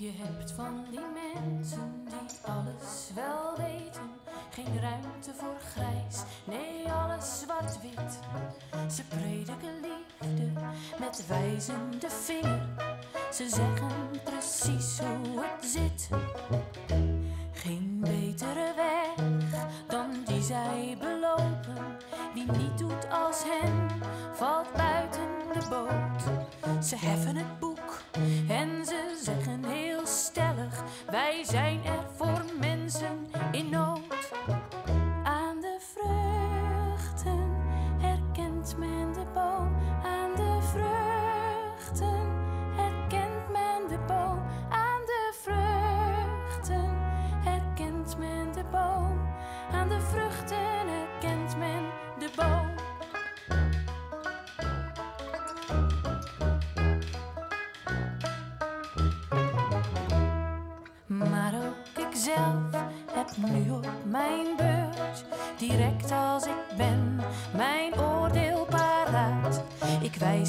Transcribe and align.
Je 0.00 0.12
hebt 0.16 0.52
van 0.52 0.84
die 0.90 1.00
mensen 1.00 2.04
die 2.04 2.52
alles 2.52 3.10
wel 3.14 3.56
weten. 3.56 4.10
Geen 4.50 4.80
ruimte 4.80 5.34
voor 5.34 5.56
grijs, 5.72 6.22
nee, 6.44 6.92
alles 6.92 7.40
zwart-wit. 7.40 8.18
Ze 8.92 9.02
prediken 9.04 9.80
liefde 9.80 10.52
met 10.98 11.26
wijzende 11.26 12.10
vinger. 12.10 12.68
Ze 13.32 13.48
zeggen 13.48 14.20
precies 14.24 14.98
hoe 14.98 15.44
het 15.44 15.70
zit. 15.70 16.08
Geen 17.52 17.98
betere 18.00 18.72
weg 18.76 19.26
dan 19.86 20.10
die 20.24 20.42
zij 20.42 20.96
belopen. 21.00 21.96
Wie 22.34 22.50
niet 22.52 22.78
doet 22.78 23.10
als 23.10 23.42
hen, 23.44 23.88
valt 24.32 24.72
buiten 24.72 25.28
de 25.52 25.68
boot. 25.68 26.84
Ze 26.84 26.96
heffen 26.96 27.36
het 27.36 27.58
boek 27.58 28.02
en 28.48 28.84
ze 28.84 28.97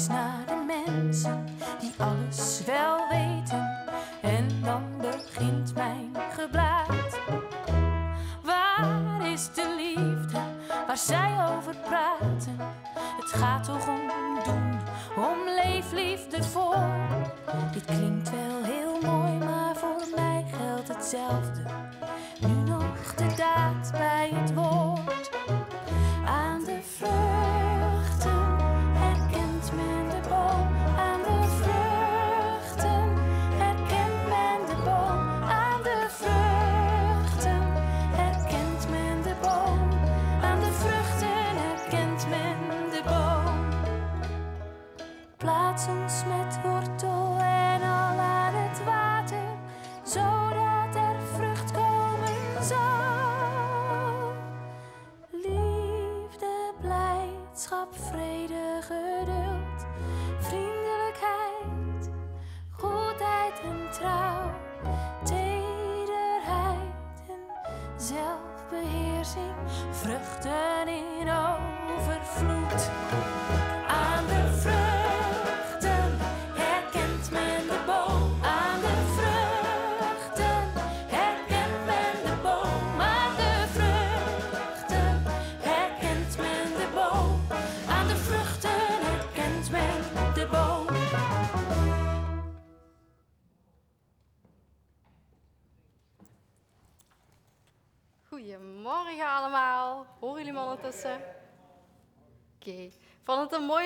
Naar 0.08 0.44
de 0.46 0.64
mensen 0.66 1.46
die 1.80 1.92
alles 1.98 2.64
wel 2.66 3.08
weten, 3.08 3.68
en 4.22 4.48
dan 4.62 4.82
begint 5.00 5.74
mijn 5.74 6.16
geblaat. 6.32 7.18
Waar 8.42 9.26
is 9.32 9.48
de 9.54 9.74
liefde 9.76 10.40
waar 10.86 10.98
zij 10.98 11.36
over 11.56 11.76
praten? 11.76 12.56
Het 13.20 13.32
gaat 13.32 13.64
toch 13.64 13.88
om 13.88 14.08
doen, 14.44 14.78
om 15.16 15.38
leefliefde 15.64 16.42
voor. 16.42 16.86
Dit 17.72 17.84
klinkt 17.84 18.30
wel 18.30 18.62
heel 18.62 19.00
mooi, 19.02 19.32
maar 19.32 19.76
voor 19.76 20.02
mij 20.16 20.44
geldt 20.56 20.88
hetzelfde. 20.88 21.69
Ons 45.88 46.24
met 46.28 46.60
wortel 46.62 47.29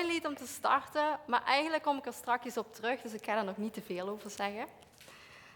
om 0.05 0.35
te 0.35 0.47
starten, 0.47 1.19
maar 1.27 1.43
eigenlijk 1.43 1.83
kom 1.83 1.97
ik 1.97 2.05
er 2.05 2.13
straks 2.13 2.57
op 2.57 2.73
terug, 2.73 3.01
dus 3.01 3.13
ik 3.13 3.25
ga 3.25 3.37
er 3.37 3.43
nog 3.43 3.57
niet 3.57 3.73
te 3.73 3.81
veel 3.81 4.07
over 4.07 4.29
zeggen. 4.29 4.65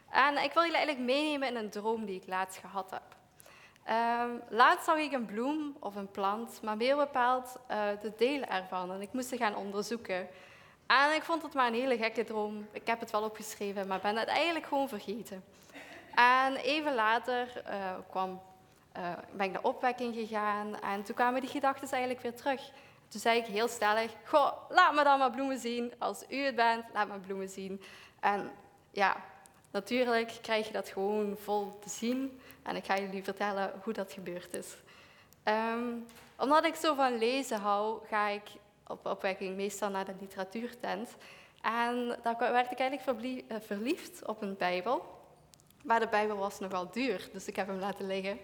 En 0.09 0.37
ik 0.37 0.53
wil 0.53 0.63
jullie 0.63 0.77
eigenlijk 0.77 1.05
meenemen 1.05 1.47
in 1.47 1.55
een 1.55 1.69
droom 1.69 2.05
die 2.05 2.21
ik 2.21 2.27
laatst 2.27 2.59
gehad 2.59 2.91
heb. 2.91 3.01
Ehm, 3.83 4.29
laatst 4.49 4.85
zag 4.85 4.97
ik 4.97 5.11
een 5.11 5.25
bloem 5.25 5.75
of 5.79 5.95
een 5.95 6.11
plant, 6.11 6.61
maar 6.61 6.77
meer 6.77 6.95
bepaald 6.95 7.55
eh, 7.67 7.87
de 8.01 8.13
delen 8.17 8.49
ervan. 8.49 8.91
En 8.91 9.01
ik 9.01 9.13
moest 9.13 9.27
ze 9.27 9.37
gaan 9.37 9.55
onderzoeken. 9.55 10.27
En 10.87 11.15
ik 11.15 11.23
vond 11.23 11.41
het 11.41 11.53
maar 11.53 11.67
een 11.67 11.73
hele 11.73 11.97
gekke 11.97 12.23
droom. 12.23 12.67
Ik 12.71 12.87
heb 12.87 12.99
het 12.99 13.11
wel 13.11 13.23
opgeschreven, 13.23 13.87
maar 13.87 13.99
ben 13.99 14.17
het 14.17 14.27
eigenlijk 14.27 14.65
gewoon 14.65 14.89
vergeten. 14.89 15.43
En 16.15 16.55
even 16.55 16.95
later 16.95 17.61
eh, 17.65 17.77
kwam, 18.09 18.41
eh, 18.91 19.11
ben 19.31 19.45
ik 19.45 19.51
naar 19.51 19.63
opwekking 19.63 20.15
gegaan 20.15 20.79
en 20.79 21.03
toen 21.03 21.15
kwamen 21.15 21.41
die 21.41 21.49
gedachten 21.49 21.89
eigenlijk 21.91 22.21
weer 22.21 22.35
terug. 22.35 22.71
Toen 23.09 23.19
zei 23.19 23.39
ik 23.39 23.45
heel 23.45 23.67
stellig, 23.67 24.11
goh, 24.25 24.51
laat 24.69 24.93
me 24.93 25.03
dan 25.03 25.19
maar 25.19 25.31
bloemen 25.31 25.59
zien. 25.59 25.93
Als 25.97 26.23
u 26.29 26.37
het 26.37 26.55
bent, 26.55 26.85
laat 26.93 27.07
me 27.07 27.19
bloemen 27.19 27.49
zien. 27.49 27.81
En 28.19 28.51
ja, 28.91 29.15
natuurlijk 29.71 30.37
krijg 30.41 30.67
je 30.67 30.73
dat 30.73 30.89
gewoon 30.89 31.37
vol 31.37 31.79
te 31.81 31.89
zien. 31.89 32.39
En 32.63 32.75
ik 32.75 32.85
ga 32.85 32.99
jullie 32.99 33.23
vertellen 33.23 33.73
hoe 33.83 33.93
dat 33.93 34.11
gebeurd 34.11 34.53
is. 34.53 34.75
Ehm, 35.43 35.93
omdat 36.37 36.65
ik 36.65 36.75
zo 36.75 36.95
van 36.95 37.17
lezen 37.17 37.59
hou, 37.59 37.99
ga 38.07 38.27
ik 38.27 38.43
op 38.87 39.05
opwekking 39.05 39.55
meestal 39.55 39.89
naar 39.89 40.05
de 40.05 40.15
literatuurtent. 40.19 41.09
En 41.61 42.17
daar 42.23 42.37
werd 42.37 42.71
ik 42.71 42.79
eigenlijk 42.79 43.45
eh, 43.47 43.57
verliefd 43.59 44.25
op 44.25 44.41
een 44.41 44.57
Bijbel. 44.57 45.17
Maar 45.83 45.99
de 45.99 46.07
Bijbel 46.07 46.37
was 46.37 46.59
nogal 46.59 46.91
duur, 46.91 47.29
dus 47.33 47.47
ik 47.47 47.55
heb 47.55 47.67
hem 47.67 47.79
laten 47.79 48.07
liggen. 48.07 48.39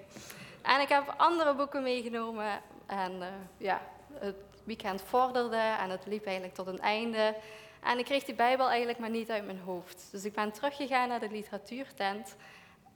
En 0.62 0.82
ik 0.82 0.90
heb 0.90 1.14
andere 1.18 1.56
boeken 1.56 1.84
meegenomen. 1.84 2.62
En 2.86 3.22
eh, 3.22 3.28
ja, 3.58 3.82
het 4.14 4.36
weekend 4.66 5.02
vorderde 5.02 5.76
en 5.80 5.90
het 5.90 6.06
liep 6.06 6.26
eigenlijk 6.26 6.56
tot 6.56 6.68
een 6.68 6.80
einde. 6.80 7.36
En 7.84 8.00
ik 8.00 8.06
kreeg 8.06 8.24
die 8.24 8.36
Bijbel 8.36 8.68
eigenlijk 8.68 9.00
maar 9.00 9.10
niet 9.10 9.32
uit 9.32 9.46
mijn 9.46 9.60
hoofd. 9.60 10.08
Dus 10.12 10.26
ik 10.26 10.34
ben 10.34 10.52
teruggegaan 10.52 11.08
naar 11.08 11.20
de 11.20 11.30
literatuurtent. 11.32 12.36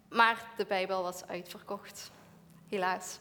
Maar 0.09 0.45
de 0.57 0.65
Bijbel 0.65 1.03
was 1.03 1.27
uitverkocht. 1.27 2.11
Helaas. 2.69 3.19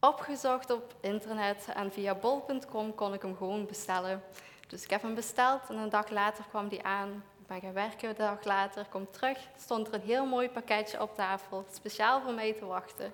Opgezocht 0.00 0.70
op 0.70 0.94
internet 1.00 1.66
en 1.74 1.92
via 1.92 2.14
bol.com 2.14 2.94
kon 2.94 3.14
ik 3.14 3.22
hem 3.22 3.36
gewoon 3.36 3.66
bestellen. 3.66 4.22
Dus 4.68 4.82
ik 4.82 4.90
heb 4.90 5.02
hem 5.02 5.14
besteld 5.14 5.60
en 5.68 5.76
een 5.76 5.88
dag 5.88 6.08
later 6.08 6.44
kwam 6.48 6.68
die 6.68 6.82
aan. 6.82 7.24
Ik 7.40 7.46
ben 7.46 7.60
gaan 7.60 7.72
werken, 7.72 8.08
een 8.08 8.14
dag 8.14 8.44
later, 8.44 8.86
kom 8.90 9.10
terug. 9.10 9.38
Stond 9.56 9.88
er 9.88 9.94
een 9.94 10.00
heel 10.00 10.26
mooi 10.26 10.50
pakketje 10.50 11.02
op 11.02 11.14
tafel, 11.14 11.66
speciaal 11.72 12.20
voor 12.20 12.32
mij 12.32 12.52
te 12.52 12.64
wachten. 12.64 13.12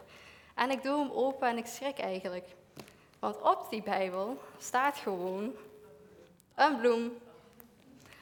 En 0.55 0.71
ik 0.71 0.83
doe 0.83 0.99
hem 0.99 1.11
open 1.11 1.49
en 1.49 1.57
ik 1.57 1.67
schrik 1.67 1.99
eigenlijk. 1.99 2.47
Want 3.21 3.41
op 3.41 3.67
die 3.71 3.83
Bijbel 3.83 4.41
staat 4.59 4.97
gewoon 4.97 5.53
een 6.55 6.77
bloem. 6.79 7.19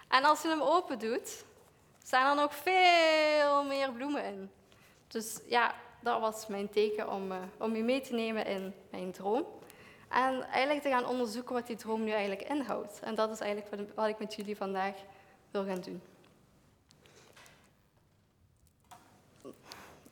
En 0.09 0.25
als 0.25 0.43
je 0.43 0.49
hem 0.49 0.63
open 0.63 0.99
doet, 0.99 1.45
staan 2.03 2.31
er 2.31 2.43
nog 2.43 2.55
veel 2.55 3.65
meer 3.65 3.93
bloemen 3.93 4.25
in. 4.25 4.51
Dus 5.07 5.41
ja, 5.47 5.75
dat 6.01 6.21
was 6.21 6.47
mijn 6.47 6.71
teken 6.71 7.11
om, 7.11 7.33
uh, 7.33 7.39
om 7.59 7.77
je 7.77 7.83
mee 7.83 8.01
te 8.01 8.15
nemen 8.15 8.47
in 8.47 8.75
mijn 8.91 9.13
droom. 9.13 9.47
En 10.09 10.43
eigenlijk 10.43 10.83
te 10.83 10.89
gaan 10.89 11.07
onderzoeken 11.07 11.55
wat 11.55 11.67
die 11.67 11.77
droom 11.77 12.05
nu 12.05 12.11
eigenlijk 12.11 12.49
inhoudt. 12.49 13.01
En 13.01 13.15
dat 13.15 13.31
is 13.31 13.41
eigenlijk 13.41 13.77
wat, 13.77 13.95
wat 13.95 14.09
ik 14.09 14.19
met 14.19 14.35
jullie 14.35 14.57
vandaag 14.57 14.95
wil 15.51 15.65
gaan 15.65 15.81
doen. 15.81 16.03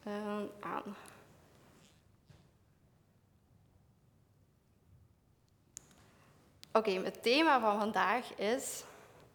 Uh, 0.06 0.42
aan. 0.60 0.96
Oké, 6.76 6.90
het 6.90 7.22
thema 7.22 7.60
van 7.60 7.78
vandaag 7.78 8.34
is: 8.34 8.84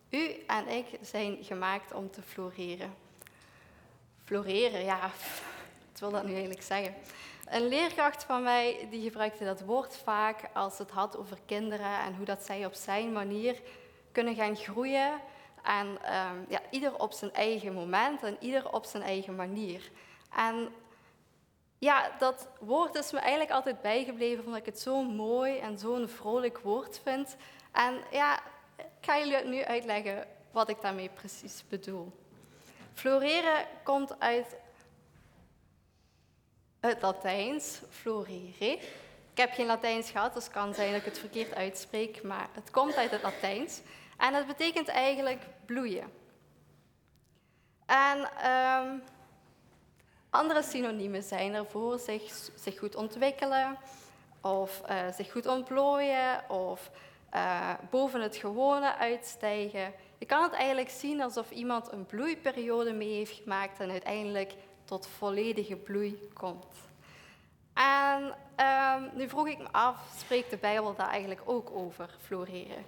U 0.09 0.43
en 0.47 0.67
ik 0.67 0.85
zijn 1.01 1.37
gemaakt 1.41 1.93
om 1.93 2.11
te 2.11 2.21
floreren. 2.21 2.93
Floreren, 4.23 4.83
ja, 4.83 4.99
wat 5.91 5.99
wil 5.99 6.11
dat 6.11 6.23
nu 6.23 6.31
eigenlijk 6.31 6.61
zeggen? 6.61 6.95
Een 7.45 7.67
leerkracht 7.67 8.23
van 8.23 8.43
mij 8.43 8.87
die 8.89 9.01
gebruikte 9.01 9.45
dat 9.45 9.61
woord 9.61 9.97
vaak 9.97 10.49
als 10.53 10.77
het 10.77 10.91
had 10.91 11.17
over 11.17 11.37
kinderen 11.45 11.99
en 11.99 12.15
hoe 12.15 12.25
dat 12.25 12.43
zij 12.43 12.65
op 12.65 12.73
zijn 12.73 13.11
manier 13.11 13.61
kunnen 14.11 14.35
gaan 14.35 14.55
groeien. 14.55 15.19
En 15.63 15.97
ehm, 16.03 16.37
ja, 16.47 16.59
ieder 16.69 16.99
op 16.99 17.11
zijn 17.11 17.33
eigen 17.33 17.73
moment 17.73 18.23
en 18.23 18.37
ieder 18.39 18.73
op 18.73 18.85
zijn 18.85 19.03
eigen 19.03 19.35
manier. 19.35 19.91
En 20.35 20.69
ja, 21.81 22.11
dat 22.19 22.47
woord 22.59 22.95
is 22.95 23.11
me 23.11 23.19
eigenlijk 23.19 23.51
altijd 23.51 23.81
bijgebleven 23.81 24.45
omdat 24.45 24.59
ik 24.59 24.65
het 24.65 24.79
zo 24.79 25.03
mooi 25.03 25.57
en 25.57 25.77
zo'n 25.77 26.07
vrolijk 26.07 26.57
woord 26.57 26.99
vind. 27.03 27.35
En 27.71 28.01
ja, 28.11 28.39
ik 28.77 28.85
ga 29.01 29.17
jullie 29.17 29.45
nu 29.45 29.63
uitleggen 29.63 30.27
wat 30.51 30.69
ik 30.69 30.81
daarmee 30.81 31.09
precies 31.09 31.63
bedoel. 31.69 32.11
Floreren 32.93 33.65
komt 33.83 34.19
uit 34.19 34.55
het 36.79 37.01
Latijns, 37.01 37.81
florere. 37.89 38.79
Ik 39.31 39.37
heb 39.37 39.53
geen 39.53 39.65
Latijns 39.65 40.11
gehad, 40.11 40.33
dus 40.33 40.43
het 40.43 40.53
kan 40.53 40.73
zijn 40.73 40.91
dat 40.91 40.99
ik 40.99 41.05
het 41.05 41.19
verkeerd 41.19 41.55
uitspreek, 41.55 42.23
maar 42.23 42.49
het 42.53 42.71
komt 42.71 42.95
uit 42.95 43.11
het 43.11 43.21
Latijns. 43.21 43.81
En 44.17 44.33
het 44.33 44.47
betekent 44.47 44.87
eigenlijk 44.87 45.41
bloeien. 45.65 46.11
En 47.85 48.29
ehm, 48.37 48.97
andere 50.31 50.63
synoniemen 50.63 51.23
zijn 51.23 51.53
ervoor 51.53 51.99
zich, 51.99 52.49
zich 52.55 52.79
goed 52.79 52.95
ontwikkelen, 52.95 53.77
of 54.41 54.81
uh, 54.89 55.11
zich 55.11 55.31
goed 55.31 55.45
ontplooien, 55.45 56.49
of 56.49 56.91
uh, 57.35 57.69
boven 57.89 58.21
het 58.21 58.35
gewone 58.35 58.95
uitstijgen. 58.95 59.93
Je 60.17 60.25
kan 60.25 60.43
het 60.43 60.53
eigenlijk 60.53 60.89
zien 60.89 61.21
alsof 61.21 61.51
iemand 61.51 61.91
een 61.91 62.05
bloeiperiode 62.05 62.93
mee 62.93 63.13
heeft 63.13 63.41
gemaakt 63.41 63.79
en 63.79 63.91
uiteindelijk 63.91 64.53
tot 64.85 65.07
volledige 65.07 65.75
bloei 65.75 66.29
komt. 66.33 66.75
En 67.73 68.35
um, 68.67 69.09
nu 69.13 69.29
vroeg 69.29 69.47
ik 69.47 69.57
me 69.57 69.71
af, 69.71 69.95
spreekt 70.17 70.49
de 70.49 70.57
Bijbel 70.57 70.95
daar 70.95 71.09
eigenlijk 71.09 71.41
ook 71.45 71.69
over, 71.71 72.09
floreren? 72.19 72.85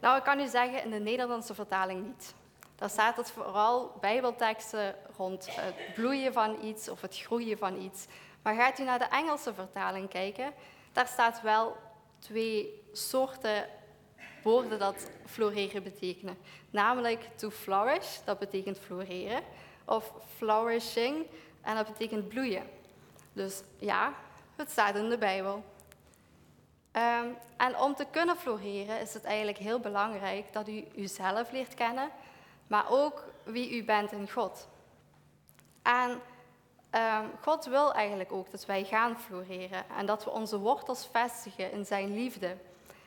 Nou, 0.00 0.16
ik 0.16 0.22
kan 0.22 0.40
u 0.40 0.46
zeggen, 0.46 0.82
in 0.82 0.90
de 0.90 0.98
Nederlandse 0.98 1.54
vertaling 1.54 2.06
niet. 2.06 2.34
Daar 2.76 2.90
staat 2.90 3.16
het 3.16 3.30
vooral 3.30 3.92
bijbelteksten 4.00 4.94
rond 5.16 5.48
het 5.50 5.94
bloeien 5.94 6.32
van 6.32 6.64
iets 6.64 6.88
of 6.88 7.00
het 7.00 7.16
groeien 7.16 7.58
van 7.58 7.80
iets. 7.80 8.06
Maar 8.42 8.54
gaat 8.54 8.78
u 8.78 8.84
naar 8.84 8.98
de 8.98 9.04
Engelse 9.04 9.54
vertaling 9.54 10.08
kijken, 10.08 10.52
daar 10.92 11.06
staat 11.06 11.42
wel 11.42 11.76
twee 12.18 12.82
soorten 12.92 13.68
woorden 14.42 14.78
dat 14.78 15.10
floreren 15.26 15.82
betekenen. 15.82 16.38
Namelijk 16.70 17.28
to 17.36 17.50
flourish, 17.50 18.18
dat 18.24 18.38
betekent 18.38 18.78
floreren, 18.78 19.42
of 19.84 20.12
flourishing, 20.36 21.26
en 21.62 21.74
dat 21.74 21.86
betekent 21.86 22.28
bloeien. 22.28 22.62
Dus 23.32 23.62
ja, 23.78 24.14
het 24.56 24.70
staat 24.70 24.96
in 24.96 25.08
de 25.08 25.18
Bijbel. 25.18 25.64
Um, 26.92 27.36
en 27.56 27.78
om 27.78 27.94
te 27.94 28.06
kunnen 28.10 28.36
floreren 28.36 29.00
is 29.00 29.14
het 29.14 29.24
eigenlijk 29.24 29.58
heel 29.58 29.80
belangrijk 29.80 30.52
dat 30.52 30.68
u 30.68 30.84
uzelf 30.96 31.50
leert 31.50 31.74
kennen, 31.74 32.10
maar 32.66 32.90
ook 32.90 33.24
wie 33.44 33.76
u 33.76 33.84
bent 33.84 34.12
in 34.12 34.30
God. 34.30 34.68
En 35.82 36.10
um, 36.10 37.30
God 37.40 37.64
wil 37.64 37.94
eigenlijk 37.94 38.32
ook 38.32 38.50
dat 38.50 38.66
wij 38.66 38.84
gaan 38.84 39.18
floreren 39.18 39.84
en 39.96 40.06
dat 40.06 40.24
we 40.24 40.30
onze 40.30 40.58
wortels 40.58 41.08
vestigen 41.12 41.72
in 41.72 41.86
Zijn 41.86 42.14
liefde. 42.14 42.56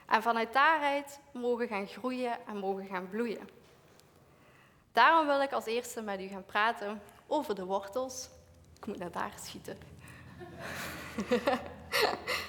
En 0.05 0.21
vanuit 0.21 0.53
daaruit 0.53 1.19
mogen 1.31 1.67
gaan 1.67 1.87
groeien 1.87 2.37
en 2.47 2.57
mogen 2.57 2.85
gaan 2.85 3.09
bloeien. 3.09 3.49
Daarom 4.91 5.27
wil 5.27 5.41
ik 5.41 5.51
als 5.51 5.65
eerste 5.65 6.01
met 6.01 6.21
u 6.21 6.27
gaan 6.27 6.45
praten 6.45 7.01
over 7.27 7.55
de 7.55 7.65
wortels. 7.65 8.29
Ik 8.77 8.85
moet 8.85 8.97
naar 8.97 9.11
daar 9.11 9.33
schieten. 9.35 9.77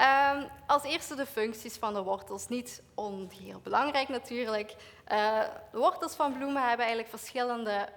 um, 0.00 0.48
als 0.66 0.82
eerste 0.82 1.14
de 1.14 1.26
functies 1.26 1.76
van 1.76 1.94
de 1.94 2.02
wortels. 2.02 2.48
Niet 2.48 2.82
onheer 2.94 3.60
belangrijk 3.60 4.08
natuurlijk. 4.08 4.70
Uh, 5.12 5.40
de 5.72 5.78
wortels 5.78 6.14
van 6.14 6.32
bloemen 6.32 6.62
hebben 6.62 6.86
eigenlijk 6.86 7.08
verschillende 7.08 7.88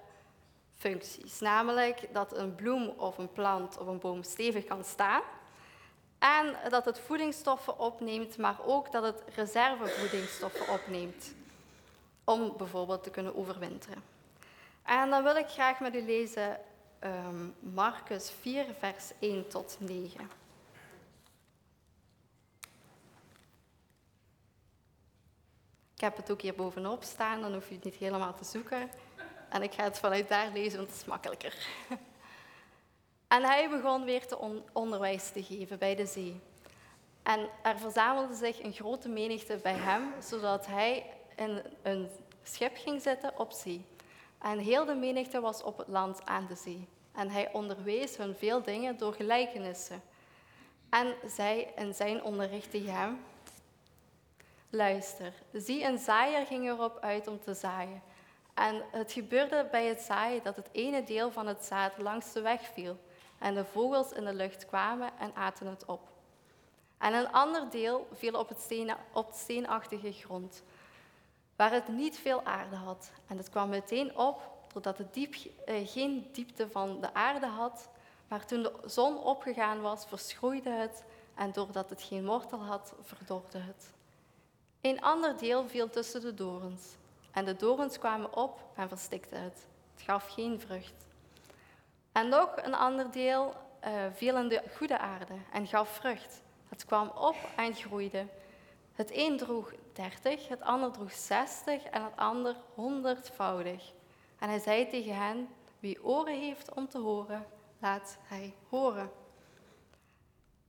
functies. 0.76 1.40
Namelijk 1.40 2.14
dat 2.14 2.38
een 2.38 2.56
bloem 2.56 2.88
of 2.88 3.18
een 3.18 3.32
plant 3.32 3.78
of 3.78 3.88
een 3.88 4.00
boom 4.00 4.24
stevig 4.24 4.66
kan 4.66 4.84
staan. 4.84 5.22
En 6.20 6.56
dat 6.70 6.86
het 6.86 7.00
voedingsstoffen 7.00 7.80
opneemt, 7.80 8.38
maar 8.38 8.58
ook 8.66 8.92
dat 8.92 9.04
het 9.04 9.24
reservevoedingsstoffen 9.36 10.74
opneemt. 10.74 11.34
Om 12.24 12.54
bijvoorbeeld 12.58 13.04
te 13.04 13.10
kunnen 13.10 13.36
overwinteren. 13.36 14.04
En 14.84 15.10
dan 15.10 15.24
wil 15.24 15.36
ik 15.36 15.48
graag 15.48 15.80
met 15.80 15.96
u 15.96 16.02
lezen 16.02 16.60
um, 17.04 17.56
Marcus 17.60 18.32
4, 18.42 18.66
vers 18.80 19.12
1 19.20 19.48
tot 19.48 19.78
9. 19.80 20.30
Ik 26.00 26.06
heb 26.06 26.18
het 26.18 26.32
ook 26.32 26.42
hier 26.42 26.56
bovenop 26.56 27.04
staan, 27.04 27.42
dan 27.42 27.54
hoef 27.54 27.68
je 27.68 27.76
het 27.76 27.84
niet 27.84 27.96
helemaal 27.96 28.34
te 28.36 28.44
zoeken. 28.44 28.90
En 29.50 29.62
ik 29.62 29.74
ga 29.74 29.84
het 29.84 30.00
vanuit 30.00 30.28
daar 30.28 30.50
lezen, 30.54 30.78
want 30.78 30.90
het 30.90 31.00
is 31.00 31.06
makkelijker. 31.06 31.68
En 33.28 33.44
hij 33.44 33.70
begon 33.70 34.04
weer 34.04 34.28
te 34.28 34.62
onderwijs 34.74 35.30
te 35.30 35.44
geven 35.44 35.80
bij 35.80 35.96
de 35.96 36.06
zee. 36.06 36.40
En 37.24 37.50
er 37.64 37.78
verzamelde 37.78 38.34
zich 38.34 38.64
een 38.64 38.74
grote 38.74 39.10
menigte 39.10 39.60
bij 39.64 39.74
hem, 39.74 40.14
zodat 40.22 40.66
hij 40.66 41.06
in 41.36 41.62
een 41.82 42.10
schip 42.44 42.78
ging 42.78 43.02
zitten 43.02 43.40
op 43.40 43.52
zee. 43.52 43.86
En 44.42 44.60
heel 44.60 44.86
de 44.86 44.96
menigte 44.96 45.40
was 45.40 45.64
op 45.64 45.78
het 45.78 45.88
land 45.88 46.26
aan 46.26 46.46
de 46.48 46.56
zee. 46.56 46.88
En 47.12 47.30
hij 47.30 47.52
onderwees 47.54 48.18
hun 48.18 48.36
veel 48.36 48.64
dingen 48.64 48.98
door 48.98 49.14
gelijkenissen. 49.14 50.02
En 50.90 51.16
zij 51.26 51.74
in 51.76 51.94
zijn 51.94 52.24
onderrichtte 52.24 52.90
hem, 52.90 53.20
luister, 54.70 55.34
zie 55.54 55.84
een 55.84 55.98
zaaier 55.98 56.46
ging 56.46 56.68
erop 56.68 56.98
uit 57.00 57.28
om 57.28 57.40
te 57.40 57.54
zaaien. 57.54 58.02
En 58.54 58.84
het 58.92 59.12
gebeurde 59.12 59.68
bij 59.72 59.86
het 59.86 60.02
zaaien 60.02 60.44
dat 60.44 60.56
het 60.56 60.70
ene 60.72 61.04
deel 61.04 61.32
van 61.32 61.48
het 61.48 61.66
zaad 61.66 61.98
langs 61.98 62.34
de 62.34 62.42
weg 62.42 62.62
viel. 62.74 62.98
En 63.38 63.54
de 63.54 63.66
vogels 63.66 64.12
in 64.12 64.26
de 64.26 64.34
lucht 64.34 64.66
kwamen 64.66 65.10
en 65.20 65.36
aten 65.36 65.68
het 65.68 65.86
op. 65.86 66.02
En 66.98 67.14
een 67.14 67.32
ander 67.32 67.70
deel 67.70 68.08
viel 68.14 68.40
op 68.40 68.50
het, 68.50 68.60
steen, 68.60 68.94
op 69.14 69.32
steenachtige 69.34 70.12
grond 70.12 70.64
waar 71.56 71.72
het 71.72 71.88
niet 71.88 72.18
veel 72.18 72.44
aarde 72.44 72.76
had. 72.76 73.12
En 73.28 73.38
het 73.38 73.50
kwam 73.50 73.70
meteen 73.70 74.18
op, 74.18 74.42
doordat 74.74 74.98
het 74.98 75.14
diep, 75.14 75.36
eh, 75.66 75.88
geen 75.88 76.30
diepte 76.32 76.70
van 76.70 77.02
de 77.02 77.14
aarde 77.14 77.48
had. 77.48 77.90
Maar 78.28 78.46
toen 78.46 78.64
de 78.64 78.74
zon 78.86 79.18
opgegaan 79.18 79.82
was, 79.82 80.06
verschroeide 80.06 80.70
het. 80.70 81.04
En 81.36 81.52
doordat 81.52 81.90
het 81.90 82.02
geen 82.02 82.26
wortel 82.26 82.64
had, 82.64 82.94
verdorde 83.02 83.58
het. 83.58 83.94
Een 84.82 85.02
ander 85.02 85.38
deel 85.38 85.68
viel 85.68 85.90
tussen 85.90 86.22
de 86.22 86.34
dorens. 86.34 86.96
En 87.32 87.46
de 87.46 87.56
dorens 87.56 88.00
kwamen 88.00 88.36
op 88.36 88.60
en 88.76 88.88
verstikten 88.88 89.42
het. 89.42 89.66
Het 89.94 90.02
gaf 90.02 90.28
geen 90.28 90.60
vrucht. 90.60 91.06
En 92.12 92.30
nog 92.30 92.56
een 92.56 92.74
ander 92.74 93.12
deel 93.12 93.54
uh, 93.86 93.92
viel 94.14 94.38
in 94.38 94.48
de 94.48 94.64
goede 94.76 94.98
aarde 94.98 95.34
en 95.52 95.68
gaf 95.68 95.90
vrucht. 95.90 96.42
Het 96.70 96.86
kwam 96.86 97.12
op 97.16 97.36
en 97.56 97.76
groeide. 97.76 98.28
Het 98.94 99.12
een 99.14 99.38
droeg 99.38 99.74
30, 99.94 100.48
het 100.48 100.62
ander 100.62 100.92
droeg 100.92 101.12
60 101.12 101.84
en 101.84 102.04
het 102.04 102.16
ander 102.16 102.56
honderdvoudig. 102.74 103.92
En 104.40 104.50
hij 104.50 104.60
zei 104.60 104.90
tegen 104.90 105.16
hen, 105.16 105.50
wie 105.80 106.04
oren 106.04 106.40
heeft 106.40 106.74
om 106.74 106.90
te 106.90 106.98
horen, 106.98 107.46
laat 107.80 108.18
hij 108.22 108.54
horen. 108.70 109.12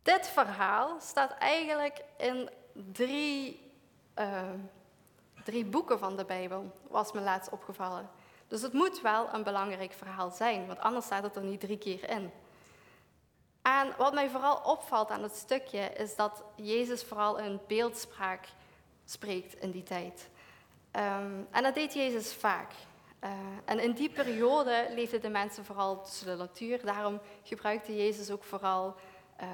Dit 0.02 0.28
verhaal 0.28 1.00
staat 1.00 1.32
eigenlijk 1.32 2.04
in 2.16 2.50
drie, 2.92 3.69
uh, 4.20 4.42
drie 5.44 5.64
boeken 5.64 5.98
van 5.98 6.16
de 6.16 6.24
Bijbel, 6.24 6.72
was 6.88 7.12
me 7.12 7.20
laatst 7.20 7.50
opgevallen. 7.50 8.10
Dus 8.48 8.62
het 8.62 8.72
moet 8.72 9.00
wel 9.00 9.34
een 9.34 9.42
belangrijk 9.42 9.92
verhaal 9.92 10.30
zijn, 10.30 10.66
want 10.66 10.80
anders 10.80 11.06
staat 11.06 11.22
het 11.22 11.36
er 11.36 11.42
niet 11.42 11.60
drie 11.60 11.78
keer 11.78 12.10
in. 12.10 12.30
En 13.62 13.94
wat 13.98 14.14
mij 14.14 14.30
vooral 14.30 14.60
opvalt 14.64 15.10
aan 15.10 15.22
het 15.22 15.34
stukje 15.34 15.78
is 15.78 16.16
dat 16.16 16.42
Jezus 16.54 17.04
vooral 17.04 17.38
in 17.38 17.60
beeldspraak 17.66 18.48
spreekt 19.04 19.54
in 19.54 19.70
die 19.70 19.82
tijd. 19.82 20.28
Um, 20.92 21.46
en 21.50 21.62
dat 21.62 21.74
deed 21.74 21.94
Jezus 21.94 22.34
vaak. 22.34 22.72
Uh, 23.24 23.30
en 23.64 23.78
in 23.78 23.92
die 23.92 24.10
periode 24.10 24.86
leefden 24.94 25.20
de 25.20 25.28
mensen 25.28 25.64
vooral 25.64 26.02
tussen 26.02 26.26
de 26.26 26.36
natuur. 26.36 26.84
Daarom 26.84 27.20
gebruikte 27.42 27.96
Jezus 27.96 28.30
ook 28.30 28.44
vooral 28.44 28.94
uh, 29.40 29.48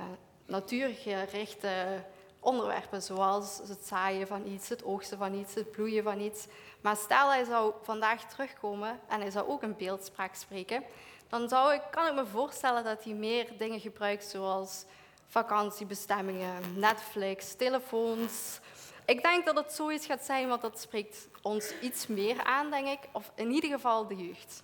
natuurgerichte 0.46 2.04
onderwerpen, 2.46 3.02
zoals 3.02 3.60
het 3.68 3.86
zaaien 3.86 4.26
van 4.26 4.46
iets, 4.46 4.68
het 4.68 4.84
oogsten 4.84 5.18
van 5.18 5.34
iets, 5.34 5.54
het 5.54 5.70
bloeien 5.70 6.02
van 6.02 6.20
iets. 6.20 6.46
Maar 6.80 6.96
stel 6.96 7.30
hij 7.30 7.44
zou 7.44 7.74
vandaag 7.82 8.24
terugkomen 8.24 9.00
en 9.08 9.20
hij 9.20 9.30
zou 9.30 9.48
ook 9.48 9.62
een 9.62 9.76
beeldspraak 9.76 10.34
spreken, 10.34 10.84
dan 11.28 11.48
zou 11.48 11.74
ik, 11.74 11.82
kan 11.90 12.06
ik 12.06 12.14
me 12.14 12.26
voorstellen 12.26 12.84
dat 12.84 13.04
hij 13.04 13.12
meer 13.12 13.46
dingen 13.58 13.80
gebruikt 13.80 14.24
zoals 14.24 14.84
vakantiebestemmingen, 15.26 16.78
Netflix, 16.78 17.54
telefoons. 17.54 18.60
Ik 19.04 19.22
denk 19.22 19.46
dat 19.46 19.56
het 19.56 19.72
zoiets 19.72 20.06
gaat 20.06 20.24
zijn, 20.24 20.48
want 20.48 20.62
dat 20.62 20.80
spreekt 20.80 21.28
ons 21.42 21.72
iets 21.80 22.06
meer 22.06 22.44
aan, 22.44 22.70
denk 22.70 22.86
ik. 22.86 23.08
Of 23.12 23.32
in 23.34 23.50
ieder 23.50 23.70
geval 23.70 24.06
de 24.06 24.16
jeugd. 24.16 24.62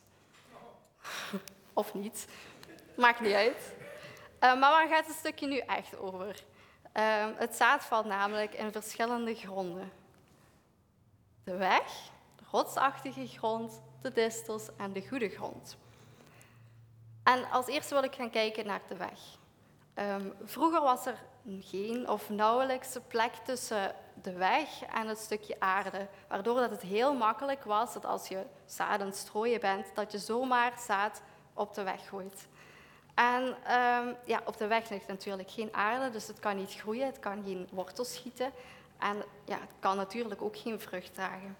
of 1.73 1.95
niet. 1.95 2.27
Maakt 2.97 3.21
niet 3.21 3.35
uit. 3.35 3.75
Eh, 4.39 4.59
maar 4.59 4.71
waar 4.71 4.89
gaat 4.89 5.07
het 5.07 5.17
stukje 5.17 5.47
nu 5.47 5.59
echt 5.59 5.99
over? 5.99 6.43
Uh, 6.95 7.27
het 7.37 7.55
zaad 7.55 7.85
valt 7.85 8.07
namelijk 8.07 8.55
in 8.55 8.73
verschillende 8.73 9.35
gronden. 9.35 9.93
De 11.45 11.57
weg, 11.57 12.11
de 12.37 12.45
rotsachtige 12.51 13.27
grond, 13.27 13.81
de 14.01 14.13
distels 14.13 14.69
en 14.77 14.93
de 14.93 15.09
goede 15.09 15.29
grond. 15.29 15.77
En 17.23 17.51
als 17.51 17.67
eerste 17.67 17.95
wil 17.95 18.03
ik 18.03 18.15
gaan 18.15 18.31
kijken 18.31 18.67
naar 18.67 18.81
de 18.89 18.97
weg. 18.97 19.21
Um, 19.95 20.35
vroeger 20.45 20.81
was 20.81 21.07
er 21.07 21.19
geen 21.61 22.09
of 22.09 22.31
nauwelijks 22.31 22.97
plek 23.09 23.33
tussen 23.35 23.95
de 24.23 24.33
weg 24.33 24.83
en 24.83 25.09
het 25.09 25.19
stukje 25.19 25.57
aarde, 25.61 26.09
waardoor 26.29 26.61
dat 26.61 26.71
het 26.71 26.83
heel 26.83 27.15
makkelijk 27.15 27.65
was 27.65 27.93
dat 27.93 28.05
als 28.05 28.29
je 28.29 28.47
het 28.67 29.17
strooien 29.17 29.61
bent, 29.61 29.95
dat 29.95 30.13
je 30.13 30.19
zomaar 30.19 30.73
zaad 30.79 31.23
op 31.55 31.75
de 31.75 31.83
weg 31.83 32.09
gooit. 32.09 32.49
En 33.15 33.43
um, 33.45 34.17
ja, 34.25 34.41
op 34.45 34.57
de 34.57 34.67
weg 34.67 34.89
ligt 34.89 35.07
natuurlijk 35.07 35.51
geen 35.51 35.75
aarde, 35.75 36.11
dus 36.11 36.27
het 36.27 36.41
kan 36.41 36.57
niet 36.57 36.75
groeien, 36.75 37.07
het 37.07 37.19
kan 37.19 37.43
geen 37.45 37.69
wortels 37.71 38.15
schieten 38.15 38.53
en 38.99 39.23
ja, 39.45 39.61
het 39.61 39.73
kan 39.79 39.97
natuurlijk 39.97 40.43
ook 40.43 40.57
geen 40.57 40.81
vrucht 40.81 41.15
dragen. 41.15 41.57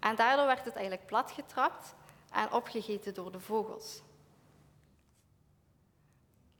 En 0.00 0.16
daardoor 0.16 0.46
werd 0.46 0.64
het 0.64 0.74
eigenlijk 0.74 1.06
platgetrapt 1.06 1.94
en 2.32 2.52
opgegeten 2.52 3.14
door 3.14 3.32
de 3.32 3.40
vogels. 3.40 4.02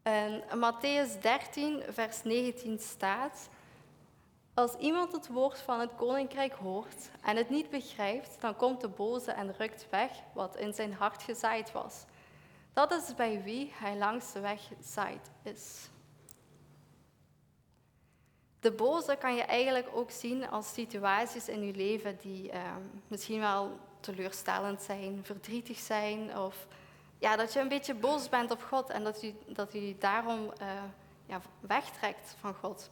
En 0.03 0.43
Matthäus 0.43 1.21
13, 1.21 1.83
vers 1.89 2.23
19 2.23 2.79
staat: 2.79 3.49
Als 4.55 4.75
iemand 4.75 5.13
het 5.13 5.29
woord 5.29 5.59
van 5.59 5.81
het 5.81 5.95
koninkrijk 5.97 6.53
hoort 6.53 7.11
en 7.23 7.37
het 7.37 7.51
niet 7.51 7.71
begrijpt, 7.71 8.41
dan 8.41 8.57
komt 8.57 8.81
de 8.81 8.89
boze 8.89 9.31
en 9.31 9.55
rukt 9.57 9.87
weg 9.91 10.11
wat 10.33 10.57
in 10.57 10.75
zijn 10.75 10.93
hart 10.93 11.23
gezaaid 11.23 11.73
was. 11.73 12.05
Dat 12.75 12.93
is 12.93 13.15
bij 13.15 13.43
wie 13.43 13.73
hij 13.75 13.97
langs 13.97 14.33
de 14.33 14.41
weg 14.41 14.61
is. 15.43 15.89
De 18.61 18.73
boze 18.73 19.17
kan 19.17 19.35
je 19.35 19.43
eigenlijk 19.43 19.89
ook 19.93 20.11
zien 20.11 20.49
als 20.49 20.73
situaties 20.73 21.49
in 21.49 21.67
je 21.67 21.75
leven 21.75 22.19
die 22.21 22.51
eh, 22.51 22.61
misschien 23.09 23.41
wel 23.41 23.79
teleurstellend 24.01 24.83
zijn, 24.83 25.25
verdrietig 25.25 25.79
zijn 25.79 26.39
of 26.39 26.67
ja, 27.19 27.37
dat 27.37 27.53
je 27.53 27.61
een 27.61 27.69
beetje 27.69 27.95
boos 27.95 28.29
bent 28.29 28.51
op 28.51 28.63
God 28.63 28.91
en 28.91 29.05
dat 29.05 29.23
u, 29.23 29.35
dat 29.47 29.75
u 29.75 29.97
daarom 29.99 30.53
uh, 30.61 30.83
ja, 31.27 31.41
wegtrekt 31.61 32.37
van 32.41 32.55
God. 32.55 32.91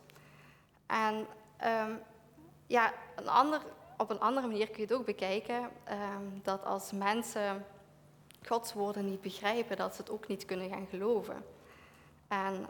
En 0.86 1.26
um, 1.64 2.00
ja, 2.66 2.92
een 3.16 3.28
ander, 3.28 3.60
op 3.96 4.10
een 4.10 4.20
andere 4.20 4.46
manier 4.46 4.66
kun 4.66 4.76
je 4.76 4.82
het 4.82 4.92
ook 4.92 5.06
bekijken 5.06 5.62
um, 5.62 6.40
dat 6.42 6.64
als 6.64 6.92
mensen 6.92 7.66
Gods 8.46 8.72
woorden 8.72 9.04
niet 9.04 9.20
begrijpen, 9.20 9.76
dat 9.76 9.94
ze 9.94 10.00
het 10.00 10.10
ook 10.10 10.28
niet 10.28 10.44
kunnen 10.44 10.68
gaan 10.68 10.86
geloven. 10.90 11.44
En 12.28 12.66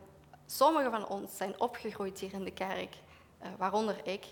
sommigen 0.46 0.90
van 0.90 1.08
ons 1.08 1.36
zijn 1.36 1.60
opgegroeid 1.60 2.18
hier 2.18 2.32
in 2.32 2.44
de 2.44 2.52
kerk, 2.52 2.94
uh, 3.42 3.48
waaronder 3.58 3.96
ik. 4.02 4.24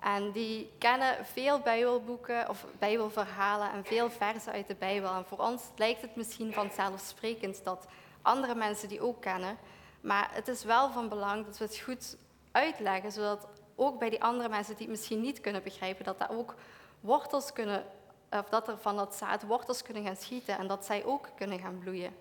En 0.00 0.30
die 0.30 0.72
kennen 0.78 1.26
veel 1.26 1.60
Bijbelboeken 1.60 2.48
of 2.48 2.66
Bijbelverhalen 2.78 3.72
en 3.72 3.84
veel 3.84 4.10
versen 4.10 4.52
uit 4.52 4.66
de 4.66 4.74
Bijbel. 4.74 5.14
En 5.14 5.24
voor 5.24 5.38
ons 5.38 5.62
lijkt 5.76 6.02
het 6.02 6.16
misschien 6.16 6.52
vanzelfsprekend 6.52 7.64
dat 7.64 7.86
andere 8.22 8.54
mensen 8.54 8.88
die 8.88 9.00
ook 9.00 9.20
kennen. 9.20 9.56
Maar 10.00 10.28
het 10.32 10.48
is 10.48 10.64
wel 10.64 10.90
van 10.90 11.08
belang 11.08 11.44
dat 11.44 11.58
we 11.58 11.64
het 11.64 11.78
goed 11.78 12.16
uitleggen, 12.52 13.12
zodat 13.12 13.48
ook 13.76 13.98
bij 13.98 14.10
die 14.10 14.22
andere 14.22 14.48
mensen 14.48 14.76
die 14.76 14.86
het 14.86 14.96
misschien 14.96 15.20
niet 15.20 15.40
kunnen 15.40 15.62
begrijpen, 15.62 16.04
dat 16.04 16.18
daar 16.18 16.30
ook 16.30 16.54
wortels 17.00 17.52
kunnen, 17.52 17.84
of 18.30 18.48
dat 18.48 18.68
er 18.68 18.78
van 18.78 18.96
dat 18.96 19.14
zaad 19.14 19.42
wortels 19.42 19.82
kunnen 19.82 20.04
gaan 20.04 20.16
schieten 20.16 20.58
en 20.58 20.66
dat 20.66 20.84
zij 20.84 21.04
ook 21.04 21.28
kunnen 21.36 21.58
gaan 21.58 21.78
bloeien. 21.78 22.16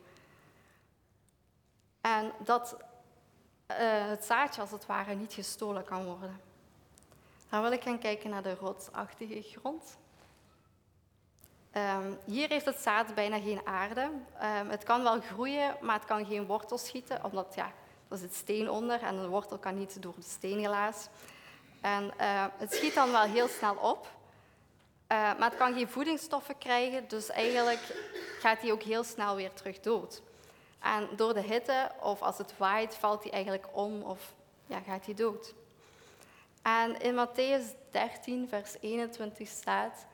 En 2.02 2.32
dat 2.38 2.78
uh, 3.72 3.78
het 4.10 4.26
zaadje 4.26 4.62
als 4.62 4.72
het 4.72 4.86
ware 4.86 5.14
niet 5.14 5.34
gestolen 5.34 5.84
kan 5.84 6.06
worden. 6.06 6.42
Dan 7.50 7.62
wil 7.62 7.72
ik 7.72 7.84
gaan 7.84 8.00
kijken 8.00 8.30
naar 8.30 8.44
de 8.44 8.56
rotsachtige 8.56 9.42
grond. 9.42 9.98
Um, 11.74 12.18
hier 12.26 12.50
heeft 12.50 12.66
het 12.66 12.80
zaad 12.80 13.16
bijna 13.16 13.40
geen 13.40 13.62
aarde. 13.66 14.02
Um, 14.02 14.70
het 14.70 14.84
kan 14.84 15.04
wel 15.04 15.22
groeien, 15.22 15.78
maar 15.82 15.96
het 15.96 16.06
kan 16.06 16.26
geen 16.26 16.46
wortel 16.46 16.78
schieten, 16.78 17.24
omdat 17.24 17.56
ja, 17.56 17.72
er 18.08 18.18
zit 18.18 18.34
steen 18.34 18.70
onder 18.70 19.02
en 19.02 19.16
een 19.16 19.30
wortel 19.30 19.58
kan 19.58 19.78
niet 19.78 20.02
door 20.02 20.16
de 20.16 20.22
steen 20.22 20.60
helaas. 20.60 21.08
En 21.82 22.04
uh, 22.04 22.46
het 22.58 22.74
schiet 22.74 22.94
dan 22.94 23.12
wel 23.12 23.22
heel 23.22 23.48
snel 23.48 23.76
op, 23.76 24.08
uh, 25.12 25.18
maar 25.38 25.50
het 25.50 25.58
kan 25.58 25.74
geen 25.74 25.90
voedingsstoffen 25.90 26.58
krijgen, 26.58 27.08
dus 27.08 27.30
eigenlijk 27.30 27.80
gaat 28.40 28.62
hij 28.62 28.72
ook 28.72 28.82
heel 28.82 29.04
snel 29.04 29.36
weer 29.36 29.54
terug 29.54 29.80
dood. 29.80 30.22
En 30.80 31.10
door 31.16 31.34
de 31.34 31.42
hitte 31.42 31.92
of 32.02 32.22
als 32.22 32.38
het 32.38 32.58
waait, 32.58 32.96
valt 32.96 33.24
hij 33.24 33.32
eigenlijk 33.32 33.68
om 33.72 34.02
of 34.02 34.34
ja, 34.66 34.80
gaat 34.80 35.06
hij 35.06 35.14
dood. 35.14 35.54
En 36.62 37.00
in 37.00 37.28
Matthäus 37.28 37.92
13, 37.92 38.48
vers 38.48 38.76
21 38.80 39.48
staat: 39.48 40.06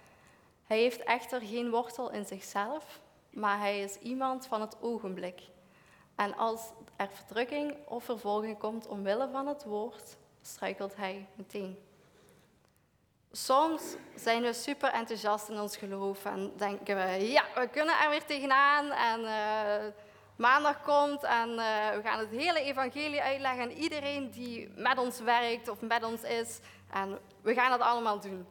Hij 0.63 0.77
heeft 0.79 1.03
echter 1.03 1.41
geen 1.41 1.69
wortel 1.69 2.11
in 2.11 2.25
zichzelf, 2.25 2.99
maar 3.29 3.59
hij 3.59 3.81
is 3.81 3.95
iemand 3.95 4.45
van 4.45 4.61
het 4.61 4.77
ogenblik. 4.81 5.41
En 6.15 6.35
als 6.37 6.61
er 6.95 7.09
verdrukking 7.11 7.75
of 7.87 8.03
vervolging 8.03 8.57
komt 8.57 8.87
omwille 8.87 9.29
van 9.31 9.47
het 9.47 9.63
woord, 9.63 10.17
struikelt 10.41 10.95
hij 10.95 11.27
meteen. 11.35 11.77
Soms 13.35 13.95
zijn 14.15 14.41
we 14.41 14.53
super 14.53 14.91
enthousiast 14.91 15.49
in 15.49 15.59
ons 15.59 15.77
geloof 15.77 16.25
en 16.25 16.53
denken 16.57 16.95
we, 16.95 17.31
ja, 17.31 17.45
we 17.55 17.67
kunnen 17.67 17.99
er 17.99 18.09
weer 18.09 18.25
tegenaan 18.25 18.91
en 18.91 19.19
uh, 19.19 19.91
maandag 20.35 20.81
komt 20.81 21.23
en 21.23 21.49
uh, 21.49 21.89
we 21.89 21.99
gaan 22.03 22.19
het 22.19 22.29
hele 22.29 22.59
evangelie 22.59 23.21
uitleggen 23.21 23.61
aan 23.61 23.69
iedereen 23.69 24.31
die 24.31 24.69
met 24.75 24.97
ons 24.97 25.19
werkt 25.19 25.67
of 25.69 25.81
met 25.81 26.03
ons 26.03 26.21
is. 26.21 26.59
En 26.91 27.19
we 27.41 27.53
gaan 27.53 27.69
dat 27.69 27.79
allemaal 27.79 28.19
doen. 28.19 28.47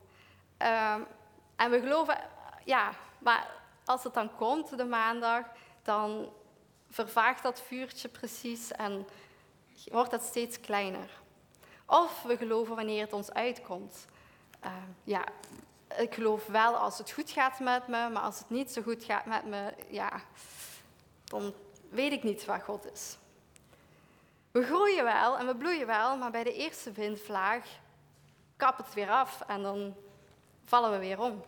Uh, 0.63 0.95
en 1.57 1.71
we 1.71 1.81
geloven, 1.81 2.19
ja, 2.65 2.93
maar 3.19 3.51
als 3.85 4.05
het 4.05 4.15
dan 4.15 4.37
komt, 4.37 4.77
de 4.77 4.85
maandag, 4.85 5.45
dan 5.83 6.33
vervaagt 6.91 7.43
dat 7.43 7.61
vuurtje 7.61 8.09
precies 8.09 8.73
en 8.73 9.07
wordt 9.85 10.13
het 10.13 10.23
steeds 10.23 10.61
kleiner. 10.61 11.11
Of 11.87 12.23
we 12.23 12.37
geloven 12.37 12.77
wanneer 12.77 13.01
het 13.01 13.13
ons 13.13 13.33
uitkomt. 13.33 14.07
Uh, 14.65 14.73
ja, 15.05 15.25
ik 15.97 16.15
geloof 16.15 16.47
wel 16.47 16.77
als 16.77 16.99
het 16.99 17.11
goed 17.11 17.31
gaat 17.31 17.59
met 17.59 17.89
me, 17.89 18.09
maar 18.09 18.23
als 18.23 18.39
het 18.39 18.51
niet 18.51 18.71
zo 18.71 18.83
goed 18.83 19.05
gaat 19.05 19.27
met 19.27 19.47
me, 19.47 19.75
ja, 19.89 20.11
dan 21.25 21.55
weet 21.89 22.13
ik 22.13 22.23
niet 22.23 22.45
waar 22.45 22.61
God 22.61 22.93
is. 22.93 23.17
We 24.51 24.65
groeien 24.65 25.05
wel 25.05 25.39
en 25.39 25.47
we 25.47 25.57
bloeien 25.57 25.87
wel, 25.87 26.17
maar 26.17 26.31
bij 26.31 26.45
de 26.45 26.55
eerste 26.55 26.93
windvlaag 26.93 27.67
kapt 28.57 28.79
het 28.79 28.95
weer 28.95 29.11
af 29.11 29.41
en 29.47 29.63
dan 29.63 29.95
vallen 30.65 30.91
we 30.91 30.99
weer 30.99 31.21
om. 31.21 31.45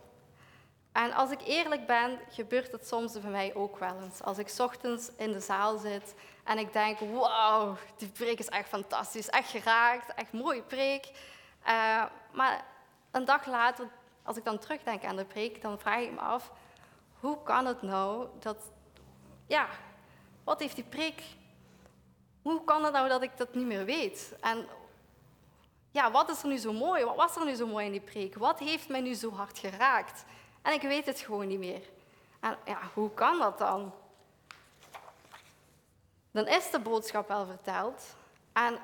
En 0.92 1.12
als 1.12 1.30
ik 1.30 1.40
eerlijk 1.42 1.86
ben, 1.86 2.18
gebeurt 2.30 2.72
het 2.72 2.86
soms 2.86 3.20
bij 3.20 3.30
mij 3.30 3.54
ook 3.54 3.78
wel 3.78 4.00
eens. 4.02 4.22
Als 4.22 4.38
ik 4.38 4.54
ochtends 4.58 5.10
in 5.16 5.32
de 5.32 5.40
zaal 5.40 5.78
zit 5.78 6.14
en 6.44 6.58
ik 6.58 6.72
denk, 6.72 6.98
wauw, 6.98 7.76
die 7.96 8.08
preek 8.08 8.38
is 8.38 8.48
echt 8.48 8.68
fantastisch, 8.68 9.28
echt 9.28 9.50
geraakt, 9.50 10.14
echt 10.14 10.32
mooie 10.32 10.62
preek. 10.62 11.10
Uh, 11.66 12.04
maar 12.32 12.64
een 13.14 13.24
dag 13.24 13.46
later, 13.46 13.88
als 14.22 14.36
ik 14.36 14.44
dan 14.44 14.58
terugdenk 14.58 15.04
aan 15.04 15.16
de 15.16 15.24
preek, 15.24 15.62
dan 15.62 15.78
vraag 15.78 16.00
ik 16.00 16.12
me 16.12 16.20
af, 16.20 16.52
hoe 17.20 17.42
kan 17.42 17.66
het 17.66 17.82
nou 17.82 18.28
dat, 18.38 18.56
ja, 19.46 19.68
wat 20.44 20.60
heeft 20.60 20.74
die 20.74 20.84
preek? 20.84 21.22
Hoe 22.42 22.64
kan 22.64 22.84
het 22.84 22.92
nou 22.92 23.08
dat 23.08 23.22
ik 23.22 23.36
dat 23.36 23.54
niet 23.54 23.66
meer 23.66 23.84
weet? 23.84 24.36
En 24.40 24.66
ja, 25.90 26.10
wat 26.10 26.30
is 26.30 26.42
er 26.42 26.48
nu 26.48 26.56
zo 26.56 26.72
mooi? 26.72 27.04
Wat 27.04 27.16
was 27.16 27.36
er 27.36 27.44
nu 27.44 27.54
zo 27.54 27.66
mooi 27.66 27.86
in 27.86 27.92
die 27.92 28.00
preek? 28.00 28.34
Wat 28.34 28.58
heeft 28.58 28.88
mij 28.88 29.00
nu 29.00 29.14
zo 29.14 29.32
hard 29.32 29.58
geraakt? 29.58 30.24
En 30.62 30.72
ik 30.72 30.82
weet 30.82 31.06
het 31.06 31.20
gewoon 31.20 31.46
niet 31.46 31.58
meer. 31.58 31.82
En 32.40 32.56
ja, 32.64 32.78
hoe 32.94 33.10
kan 33.10 33.38
dat 33.38 33.58
dan? 33.58 33.92
Dan 36.30 36.46
is 36.46 36.70
de 36.70 36.78
boodschap 36.78 37.28
wel 37.28 37.46
verteld. 37.46 38.16
En 38.52 38.78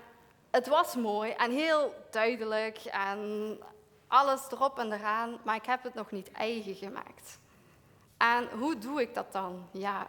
het 0.50 0.66
was 0.66 0.96
mooi 0.96 1.30
en 1.30 1.50
heel 1.50 1.94
duidelijk 2.10 2.78
en 2.84 3.58
alles 4.10 4.50
erop 4.50 4.78
en 4.78 4.92
eraan, 4.92 5.38
maar 5.42 5.56
ik 5.56 5.66
heb 5.66 5.82
het 5.82 5.94
nog 5.94 6.10
niet 6.10 6.32
eigen 6.32 6.74
gemaakt. 6.74 7.38
En 8.16 8.48
hoe 8.58 8.78
doe 8.78 9.00
ik 9.00 9.14
dat 9.14 9.32
dan? 9.32 9.68
Ja, 9.70 10.06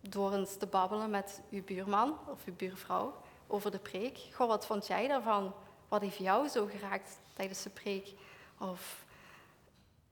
door 0.00 0.32
eens 0.32 0.56
te 0.56 0.66
babbelen 0.66 1.10
met 1.10 1.42
uw 1.50 1.64
buurman 1.64 2.18
of 2.26 2.44
uw 2.44 2.54
buurvrouw 2.56 3.14
over 3.46 3.70
de 3.70 3.78
preek. 3.78 4.18
Goh, 4.32 4.48
wat 4.48 4.66
vond 4.66 4.86
jij 4.86 5.08
daarvan? 5.08 5.54
Wat 5.88 6.00
heeft 6.00 6.16
jou 6.16 6.48
zo 6.48 6.66
geraakt 6.66 7.18
tijdens 7.32 7.62
de 7.62 7.70
preek? 7.70 8.14
Of, 8.58 9.04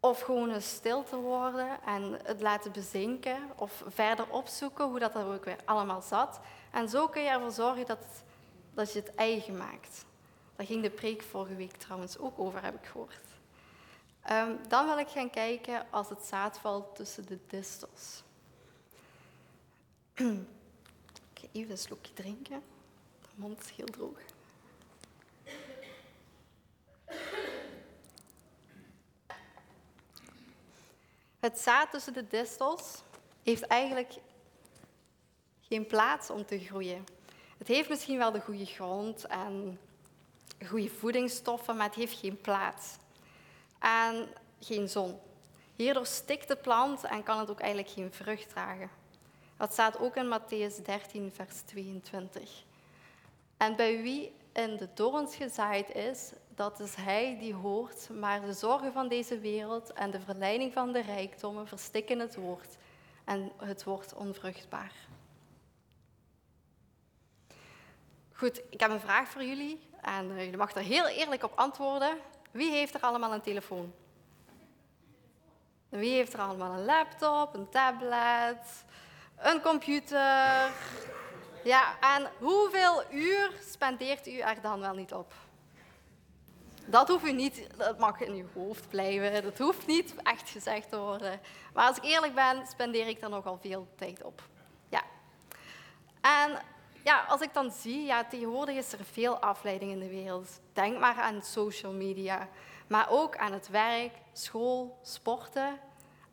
of 0.01 0.21
gewoon 0.21 0.51
eens 0.51 0.71
stil 0.71 1.05
te 1.05 1.17
worden 1.17 1.83
en 1.85 2.19
het 2.25 2.41
laten 2.41 2.73
bezinken. 2.73 3.51
Of 3.57 3.85
verder 3.87 4.31
opzoeken 4.31 4.85
hoe 4.85 4.99
dat 4.99 5.15
er 5.15 5.27
ook 5.35 5.45
weer 5.45 5.59
allemaal 5.65 6.03
zat. 6.03 6.41
En 6.71 6.89
zo 6.89 7.09
kun 7.09 7.23
je 7.23 7.29
ervoor 7.29 7.51
zorgen 7.51 7.87
dat, 7.87 8.05
dat 8.75 8.93
je 8.93 8.99
het 8.99 9.15
eigen 9.15 9.57
maakt. 9.57 10.05
Daar 10.61 10.69
ging 10.69 10.83
de 10.83 10.91
preek 10.91 11.23
vorige 11.23 11.55
week 11.55 11.77
trouwens 11.77 12.19
ook 12.19 12.39
over, 12.39 12.63
heb 12.63 12.75
ik 12.75 12.87
gehoord. 12.87 13.27
Um, 14.31 14.59
dan 14.69 14.87
wil 14.87 14.99
ik 14.99 15.09
gaan 15.09 15.31
kijken 15.31 15.87
als 15.91 16.09
het 16.09 16.23
zaad 16.23 16.59
valt 16.59 16.97
tussen 16.97 17.27
de 17.27 17.39
distels. 17.47 18.23
Ga 21.35 21.47
even 21.53 21.71
een 21.71 21.79
slokje 21.79 22.13
drinken. 22.13 22.63
De 23.21 23.29
mond 23.35 23.61
is 23.61 23.71
heel 23.71 23.87
droog. 23.87 24.19
Het 31.39 31.59
zaad 31.59 31.91
tussen 31.91 32.13
de 32.13 32.27
distels 32.27 33.03
heeft 33.43 33.63
eigenlijk 33.63 34.15
geen 35.61 35.87
plaats 35.87 36.31
om 36.31 36.47
te 36.47 36.59
groeien. 36.59 37.05
Het 37.59 37.69
heeft 37.69 37.89
misschien 37.89 38.19
wel 38.19 38.33
de 38.33 38.41
goede 38.41 38.67
grond 38.67 39.27
en 39.27 39.79
goede 40.67 40.91
voedingsstoffen, 40.91 41.77
maar 41.77 41.87
het 41.87 41.95
heeft 41.95 42.19
geen 42.19 42.41
plaats. 42.41 42.97
En 43.79 44.29
geen 44.61 44.89
zon. 44.89 45.19
Hierdoor 45.77 46.07
stikt 46.07 46.49
de 46.49 46.57
plant 46.57 47.05
en 47.05 47.23
kan 47.23 47.39
het 47.39 47.51
ook 47.51 47.61
eigenlijk 47.61 47.93
geen 47.93 48.13
vrucht 48.13 48.49
dragen. 48.49 48.91
Dat 49.57 49.73
staat 49.73 49.99
ook 49.99 50.17
in 50.17 50.39
Matthäus 50.39 50.83
13, 50.83 51.33
vers 51.33 51.61
22. 51.61 52.65
En 53.57 53.77
bij 53.77 54.03
wie 54.03 54.33
in 54.53 54.77
de 54.77 54.89
dorens 54.95 55.37
gezaaid 55.37 55.95
is, 55.95 56.33
dat 56.55 56.81
is 56.81 56.95
hij 56.95 57.37
die 57.39 57.55
hoort, 57.55 58.09
maar 58.09 58.41
de 58.41 58.53
zorgen 58.53 58.93
van 58.93 59.09
deze 59.09 59.39
wereld 59.39 59.93
en 59.93 60.11
de 60.11 60.21
verleiding 60.21 60.73
van 60.73 60.93
de 60.93 61.01
rijkdommen 61.01 61.69
verstikken 61.69 62.19
het 62.19 62.37
woord 62.37 62.77
en 63.25 63.53
het 63.57 63.85
wordt 63.85 64.15
onvruchtbaar. 64.15 64.93
Goed, 68.33 68.63
ik 68.71 68.81
heb 68.81 68.91
een 68.91 69.01
vraag 69.01 69.29
voor 69.29 69.45
jullie 69.45 69.81
en 70.03 70.31
uh, 70.31 70.39
jullie 70.39 70.57
mag 70.57 70.75
er 70.75 70.83
heel 70.83 71.07
eerlijk 71.07 71.45
op 71.45 71.53
antwoorden. 71.55 72.19
Wie 72.51 72.71
heeft 72.71 72.95
er 72.95 73.01
allemaal 73.01 73.33
een 73.35 73.41
telefoon? 73.41 73.93
Wie 75.89 76.13
heeft 76.13 76.33
er 76.33 76.41
allemaal 76.41 76.73
een 76.73 76.85
laptop, 76.85 77.55
een 77.55 77.69
tablet, 77.69 78.85
een 79.37 79.61
computer? 79.61 80.71
Ja, 81.65 81.99
en 82.01 82.31
hoeveel 82.39 83.03
uur 83.13 83.53
spendeert 83.71 84.27
u 84.27 84.39
er 84.39 84.61
dan 84.61 84.81
wel 84.81 84.95
niet 84.95 85.13
op? 85.13 85.33
Dat 86.87 87.09
hoeft 87.09 87.25
u 87.25 87.33
niet, 87.33 87.67
dat 87.77 87.99
mag 87.99 88.21
in 88.21 88.33
uw 88.33 88.63
hoofd 88.63 88.89
blijven. 88.89 89.43
Dat 89.43 89.59
hoeft 89.59 89.87
niet 89.87 90.15
echt 90.23 90.51
gezegd 90.51 90.89
te 90.91 90.99
worden. 90.99 91.41
Maar 91.73 91.87
als 91.87 91.97
ik 91.97 92.05
eerlijk 92.05 92.35
ben, 92.35 92.67
spendeer 92.67 93.09
ik 93.09 93.21
daar 93.21 93.31
nogal 93.31 93.59
veel 93.61 93.89
tijd 93.97 94.23
op. 94.23 94.43
Ja. 94.89 95.03
En 96.21 96.59
ja, 97.05 97.25
als 97.29 97.41
ik 97.41 97.55
dan 97.55 97.71
zie, 97.71 98.05
ja, 98.05 98.25
tegenwoordig 98.25 98.77
is 98.77 98.93
er 98.93 99.05
veel 99.05 99.39
afleiding 99.39 99.91
in 99.91 99.99
de 99.99 100.09
wereld. 100.09 100.61
Denk 100.73 100.99
maar 100.99 101.15
aan 101.15 101.43
social 101.43 101.93
media, 101.93 102.49
maar 102.87 103.11
ook 103.11 103.37
aan 103.37 103.53
het 103.53 103.69
werk, 103.69 104.13
school, 104.33 104.99
sporten. 105.03 105.79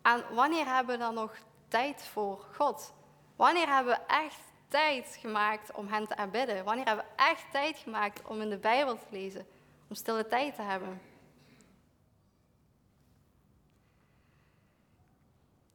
En 0.02 0.24
wanneer 0.34 0.66
hebben 0.66 0.98
we 0.98 1.04
dan 1.04 1.14
nog 1.14 1.36
tijd 1.68 2.06
voor 2.06 2.46
God? 2.56 2.94
Wanneer 3.36 3.68
hebben 3.68 3.94
we 3.94 4.14
echt 4.14 4.40
tijd 4.68 5.18
gemaakt 5.20 5.72
om 5.72 5.88
Hem 5.88 6.08
te 6.08 6.16
aanbidden? 6.16 6.64
Wanneer 6.64 6.86
hebben 6.86 7.06
we 7.06 7.24
echt 7.24 7.52
tijd 7.52 7.78
gemaakt 7.78 8.22
om 8.28 8.42
in 8.42 8.50
de 8.50 8.58
Bijbel 8.58 8.96
te 8.96 9.06
lezen? 9.10 9.48
Om 9.90 9.96
stille 9.96 10.28
tijd 10.28 10.56
te 10.56 10.62
hebben? 10.62 11.02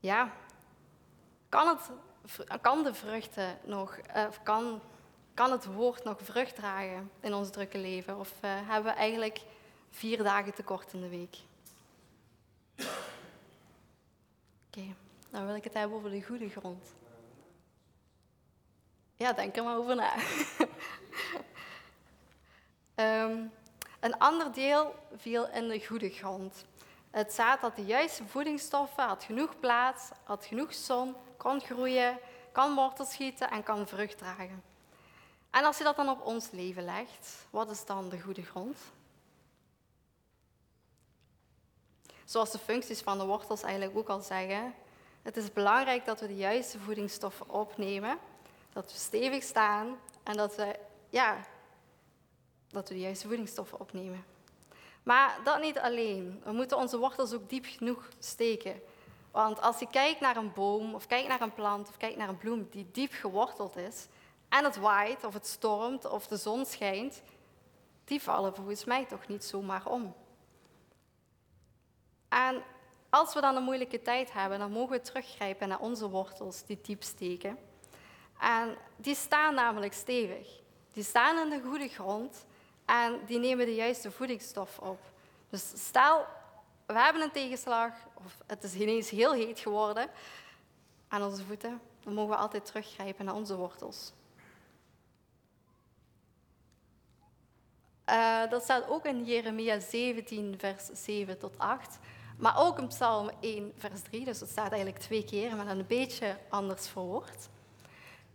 Ja, 0.01 0.33
kan 1.49 1.69
het 1.69 1.91
kan 2.61 2.83
de 2.83 2.95
vruchten 2.95 3.59
nog, 3.65 3.99
uh, 4.17 4.27
kan, 4.43 4.81
kan 5.35 5.53
het 5.53 5.65
woord 5.65 6.05
nog 6.05 6.19
vrucht 6.23 6.55
dragen 6.55 7.11
in 7.21 7.35
ons 7.35 7.51
drukke 7.51 7.79
leven? 7.79 8.19
Of 8.19 8.33
uh, 8.45 8.51
hebben 8.69 8.93
we 8.93 8.99
eigenlijk 8.99 9.41
vier 9.91 10.23
dagen 10.23 10.55
tekort 10.55 10.93
in 10.93 11.01
de 11.01 11.09
week? 11.09 11.37
Oké, 12.79 12.89
okay, 14.67 14.95
dan 15.31 15.47
wil 15.47 15.55
ik 15.55 15.65
het 15.65 15.75
hebben 15.75 15.97
over 15.97 16.11
de 16.11 16.23
goede 16.23 16.49
grond. 16.49 16.95
Ja, 19.17 19.33
denk 19.33 19.57
er 19.57 19.65
maar 19.65 19.77
over 19.77 19.97
na. 19.97 20.15
um, 22.95 23.53
een 24.01 24.19
ander 24.19 24.53
deel 24.53 24.95
viel 25.17 25.49
in 25.49 25.69
de 25.69 25.87
goede 25.87 26.11
grond. 26.11 26.65
Het 27.11 27.33
zaad 27.33 27.61
had 27.61 27.77
de 27.77 27.85
juiste 27.85 28.27
voedingsstoffen, 28.27 29.05
had 29.05 29.25
genoeg 29.25 29.59
plaats, 29.61 30.11
had 30.25 30.45
genoeg 30.45 30.75
zon, 30.75 31.15
kan 31.43 31.61
groeien, 31.61 32.19
kan 32.53 32.75
wortels 32.75 33.13
schieten 33.13 33.51
en 33.51 33.63
kan 33.63 33.87
vrucht 33.87 34.19
dragen. 34.19 34.63
En 35.51 35.65
als 35.65 35.79
je 35.79 35.85
dat 35.85 35.97
dan 35.97 36.09
op 36.09 36.27
ons 36.27 36.51
leven 36.51 36.85
legt, 36.85 37.47
wat 37.51 37.71
is 37.71 37.85
dan 37.85 38.09
de 38.09 38.21
goede 38.21 38.43
grond? 38.43 38.79
Zoals 42.25 42.51
de 42.51 42.59
functies 42.59 43.01
van 43.01 43.19
de 43.19 43.25
wortels 43.25 43.63
eigenlijk 43.63 43.97
ook 43.97 44.09
al 44.09 44.21
zeggen, 44.21 44.75
het 45.23 45.37
is 45.37 45.53
belangrijk 45.53 46.05
dat 46.05 46.21
we 46.21 46.27
de 46.27 46.37
juiste 46.37 46.79
voedingsstoffen 46.79 47.51
opnemen, 47.51 48.19
dat 48.73 48.93
we 48.93 48.99
stevig 48.99 49.43
staan 49.43 49.99
en 50.23 50.37
dat 50.37 50.57
we, 50.57 50.79
ja, 51.11 51.47
dat 52.69 52.89
we 52.89 52.95
de 52.95 53.01
juiste 53.01 53.27
voedingsstoffen 53.27 53.81
opnemen. 53.81 54.25
Maar 55.03 55.39
dat 55.45 55.61
niet 55.61 55.79
alleen. 55.79 56.41
We 56.45 56.53
moeten 56.53 56.77
onze 56.77 56.99
wortels 56.99 57.33
ook 57.33 57.49
diep 57.49 57.65
genoeg 57.65 58.09
steken. 58.19 58.83
Want 59.33 59.61
als 59.61 59.79
je 59.79 59.87
kijkt 59.87 60.21
naar 60.21 60.37
een 60.37 60.53
boom, 60.53 60.95
of 60.95 61.07
kijkt 61.07 61.29
naar 61.29 61.41
een 61.41 61.55
plant, 61.55 61.89
of 61.89 61.97
kijkt 61.97 62.17
naar 62.17 62.29
een 62.29 62.39
bloem 62.39 62.69
die 62.71 62.89
diep 62.93 63.13
geworteld 63.13 63.77
is, 63.77 64.07
en 64.49 64.65
het 64.65 64.77
waait, 64.77 65.25
of 65.25 65.35
het 65.35 65.47
stormt, 65.47 66.11
of 66.11 66.27
de 66.27 66.37
zon 66.37 66.67
schijnt, 66.67 67.23
die 68.05 68.23
vallen 68.23 68.55
volgens 68.55 68.85
mij 68.85 69.05
toch 69.05 69.29
niet 69.29 69.45
zomaar 69.45 69.87
om. 69.87 70.15
En 72.29 72.63
als 73.09 73.35
we 73.35 73.41
dan 73.41 73.57
een 73.57 73.63
moeilijke 73.63 74.03
tijd 74.03 74.33
hebben, 74.33 74.59
dan 74.59 74.73
mogen 74.73 74.97
we 74.97 75.01
teruggrijpen 75.01 75.69
naar 75.69 75.81
onze 75.81 76.09
wortels 76.09 76.65
die 76.65 76.79
diep 76.83 77.03
steken. 77.03 77.59
En 78.41 78.77
die 78.97 79.15
staan 79.15 79.55
namelijk 79.55 79.93
stevig. 79.93 80.61
Die 80.93 81.05
staan 81.05 81.39
in 81.39 81.51
de 81.51 81.69
goede 81.69 81.89
grond 81.89 82.47
en 82.85 83.21
die 83.27 83.39
nemen 83.39 83.67
de 83.67 83.75
juiste 83.75 84.11
voedingsstof 84.11 84.79
op. 84.79 85.01
Dus 85.49 85.73
stel, 85.75 86.27
we 86.87 86.99
hebben 86.99 87.23
een 87.23 87.31
tegenslag, 87.31 87.93
of 88.15 88.39
het 88.47 88.65
is 88.65 88.75
ineens 88.75 89.11
heel 89.11 89.33
heet 89.33 89.61
geworden 89.61 90.09
aan 91.09 91.23
onze 91.23 91.45
voeten, 91.45 91.81
dan 92.01 92.15
mogen 92.15 92.31
we 92.31 92.37
altijd 92.37 92.67
teruggrijpen 92.67 93.25
naar 93.25 93.35
onze 93.35 93.57
wortels. 93.57 94.13
Uh, 98.11 98.51
dat 98.51 98.63
staat 98.63 98.89
ook 98.89 99.05
in 99.05 99.25
Jeremia 99.25 99.81
17, 99.81 100.55
vers 100.59 100.87
7 100.93 101.39
tot 101.39 101.59
8. 101.59 101.99
Maar 102.39 102.59
ook 102.59 102.79
in 102.79 102.87
Psalm 102.87 103.31
1, 103.41 103.73
vers 103.77 104.03
3. 104.03 104.25
Dus 104.25 104.39
dat 104.39 104.49
staat 104.49 104.73
eigenlijk 104.73 105.03
twee 105.03 105.25
keer, 105.25 105.57
maar 105.57 105.67
dan 105.67 105.79
een 105.79 105.87
beetje 105.87 106.37
anders 106.49 106.89
verwoord. 106.89 107.49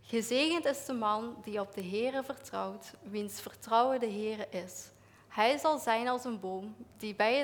Gezegend 0.02 0.64
is 0.64 0.84
de 0.84 0.92
man 0.92 1.36
die 1.42 1.60
op 1.60 1.74
de 1.74 1.84
Heere 1.84 2.22
vertrouwt, 2.22 2.92
wiens 3.02 3.40
vertrouwen 3.40 4.00
de 4.00 4.10
Heere 4.10 4.48
is. 4.50 4.90
Hij 5.38 5.58
zal 5.58 5.78
zijn 5.78 6.08
als 6.08 6.24
een 6.24 6.40
boom 6.40 6.76
die 6.96 7.14
bij 7.14 7.38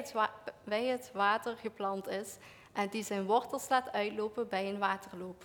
het, 0.65 1.13
water 1.13 1.57
geplant 1.57 2.09
is 2.09 2.37
en 2.73 2.89
die 2.89 3.05
zijn 3.05 3.25
wortels 3.25 3.69
laat 3.69 3.93
uitlopen 3.93 4.49
bij 4.49 4.69
een 4.69 4.79
waterloop. 4.79 5.45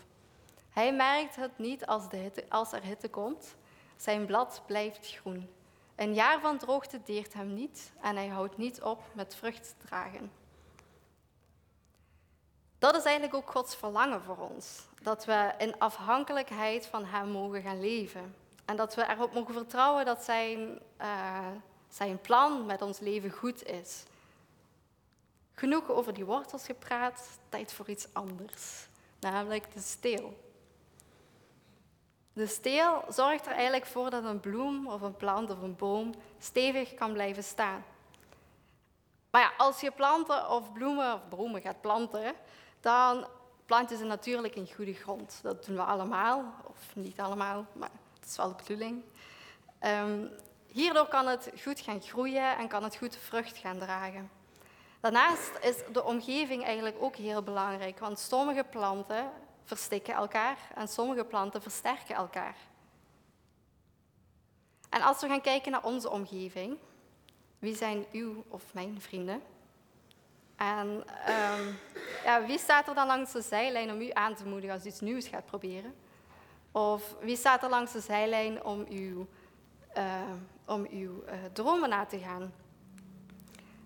Hij 0.70 0.94
merkt 0.94 1.36
het 1.36 1.58
niet 1.58 1.86
als, 1.86 2.10
de 2.10 2.46
als 2.50 2.72
er 2.72 2.84
hitte 2.84 3.10
komt. 3.10 3.56
Zijn 3.98 4.26
blad 4.26 4.62
blijft 4.66 5.08
groen. 5.08 5.50
Een 5.96 6.14
jaar 6.14 6.40
van 6.40 6.58
droogte 6.58 7.02
deert 7.04 7.34
hem 7.34 7.54
niet 7.54 7.92
en 8.02 8.16
hij 8.16 8.28
houdt 8.28 8.58
niet 8.58 8.82
op 8.82 9.02
met 9.14 9.36
vrucht 9.36 9.64
te 9.64 9.88
dragen. 9.88 10.32
Dat 12.80 12.96
is 12.96 13.04
eigenlijk 13.04 13.36
ook 13.36 13.52
Gods 13.52 13.76
verlangen 13.76 14.22
voor 14.22 14.38
ons. 14.38 14.88
Dat 15.02 15.26
we 15.26 15.54
in 15.58 15.80
afhankelijkheid 15.80 16.86
van 16.86 17.06
Hem 17.06 17.30
mogen 17.30 17.62
gaan 17.62 17.80
leven. 17.82 18.36
En 18.66 18.76
dat 18.76 18.96
we 18.96 19.10
erop 19.10 19.34
mogen 19.34 19.54
vertrouwen 19.54 20.06
dat 20.06 20.24
Zijn, 20.24 20.80
uh, 21.02 21.48
zijn 21.90 22.22
plan 22.22 22.66
met 22.66 22.82
ons 22.82 23.00
leven 23.00 23.32
goed 23.32 23.66
is. 23.66 24.04
Genoeg 25.54 25.90
over 25.90 26.14
die 26.14 26.26
wortels 26.26 26.66
gepraat, 26.66 27.40
tijd 27.50 27.74
voor 27.74 27.90
iets 27.90 28.08
anders. 28.14 28.88
Namelijk 29.20 29.74
de 29.74 29.80
steel. 29.80 30.48
De 32.34 32.48
steel 32.48 33.04
zorgt 33.10 33.46
er 33.46 33.52
eigenlijk 33.52 33.86
voor 33.86 34.10
dat 34.10 34.24
een 34.24 34.40
bloem 34.40 34.88
of 34.88 35.02
een 35.02 35.16
plant 35.16 35.52
of 35.52 35.62
een 35.62 35.76
boom 35.76 36.14
stevig 36.40 36.94
kan 36.94 37.14
blijven 37.14 37.44
staan. 37.44 37.84
Maar 39.30 39.42
ja, 39.42 39.52
als 39.58 39.82
je 39.82 39.92
planten 39.92 40.50
of 40.50 40.74
bloemen 40.74 41.14
of 41.14 41.28
bomen 41.30 41.62
gaat 41.62 41.82
planten, 41.82 42.34
dan 42.80 43.28
plant 43.66 43.90
je 43.90 43.98
ze 43.98 44.04
natuurlijk 44.04 44.56
in 44.56 44.74
goede 44.76 44.94
grond. 44.94 45.40
Dat 45.42 45.66
doen 45.66 45.76
we 45.76 45.82
allemaal, 45.82 46.54
of 46.64 46.96
niet 46.96 47.20
allemaal, 47.20 47.66
maar 47.74 47.92
dat 48.20 48.30
is 48.30 48.36
wel 48.36 48.50
de 48.50 48.64
bedoeling. 48.64 49.04
Um, 49.82 50.30
hierdoor 50.72 51.08
kan 51.08 51.28
het 51.28 51.52
goed 51.62 51.80
gaan 51.80 52.02
groeien 52.02 52.58
en 52.58 52.68
kan 52.68 52.84
het 52.84 52.96
goed 52.96 53.18
vrucht 53.18 53.58
gaan 53.58 53.80
dragen. 53.80 54.30
Daarnaast 55.00 55.52
is 55.62 55.76
de 55.92 56.04
omgeving 56.04 56.64
eigenlijk 56.64 56.96
ook 57.00 57.16
heel 57.16 57.44
belangrijk, 57.44 58.00
want 58.00 58.20
sommige 58.20 58.64
planten 58.64 59.32
verstikken 59.64 60.14
elkaar 60.14 60.58
en 60.76 60.88
sommige 60.88 61.24
planten 61.24 61.62
versterken 61.62 62.16
elkaar. 62.16 62.56
En 64.90 65.02
als 65.02 65.22
we 65.22 65.28
gaan 65.28 65.42
kijken 65.42 65.72
naar 65.72 65.84
onze 65.84 66.10
omgeving, 66.10 66.78
wie 67.60 67.76
zijn 67.76 68.06
uw 68.12 68.44
of 68.48 68.74
mijn 68.74 69.02
vrienden? 69.02 69.42
En 70.56 70.88
um, 70.88 71.78
ja, 72.24 72.46
wie 72.46 72.60
staat 72.60 72.88
er 72.88 72.96
dan 72.96 73.08
langs 73.08 73.32
de 73.32 73.42
zijlijn 73.42 73.92
om 73.92 74.02
u 74.02 74.10
aan 74.14 74.36
te 74.36 74.46
moedigen 74.46 74.76
als 74.76 74.86
u 74.86 74.88
iets 74.88 75.00
nieuws 75.00 75.28
gaat 75.28 75.46
proberen? 75.46 75.96
Of 76.72 77.16
wie 77.22 77.36
staat 77.36 77.64
er 77.64 77.70
langs 77.70 77.92
de 77.92 78.00
zijlijn 78.00 78.64
om 78.64 78.86
uw, 78.90 79.28
om 80.66 80.88
uw 80.90 81.24
uh, 81.26 81.34
dromen 81.54 81.90
na 81.90 82.06
te 82.06 82.20
gaan? 82.20 82.54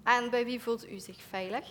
En 0.03 0.29
bij 0.29 0.45
wie 0.45 0.61
voelt 0.61 0.89
u 0.89 0.99
zich 0.99 1.21
veilig? 1.21 1.67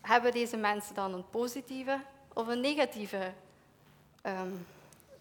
Hebben 0.00 0.32
deze 0.32 0.56
mensen 0.56 0.94
dan 0.94 1.14
een 1.14 1.30
positieve 1.30 2.00
of 2.32 2.46
een 2.46 2.60
negatieve 2.60 3.32
um, 4.22 4.66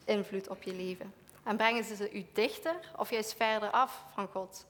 invloed 0.06 0.48
op 0.48 0.64
je 0.64 0.74
leven? 0.74 1.14
En 1.44 1.58
brengen 1.58 1.84
ze 1.84 2.12
u 2.12 2.26
dichter 2.34 2.76
of 2.98 3.10
juist 3.10 3.34
verder 3.34 3.70
af 3.72 4.04
van 4.14 4.28
God? 4.28 4.66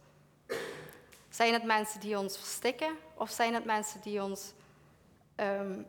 Zijn 1.29 1.53
het 1.53 1.63
mensen 1.63 1.99
die 1.99 2.17
ons 2.17 2.37
verstikken 2.37 2.97
of 3.13 3.29
zijn 3.29 3.53
het 3.53 3.65
mensen 3.65 4.01
die 4.01 4.23
ons 4.23 4.53
um, 5.35 5.85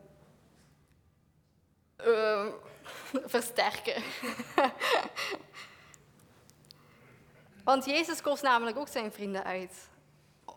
um, 1.97 2.53
versterken? 3.35 4.03
Want 7.65 7.85
Jezus 7.85 8.21
koos 8.21 8.41
namelijk 8.41 8.77
ook 8.77 8.87
zijn 8.87 9.11
vrienden 9.11 9.43
uit 9.43 9.89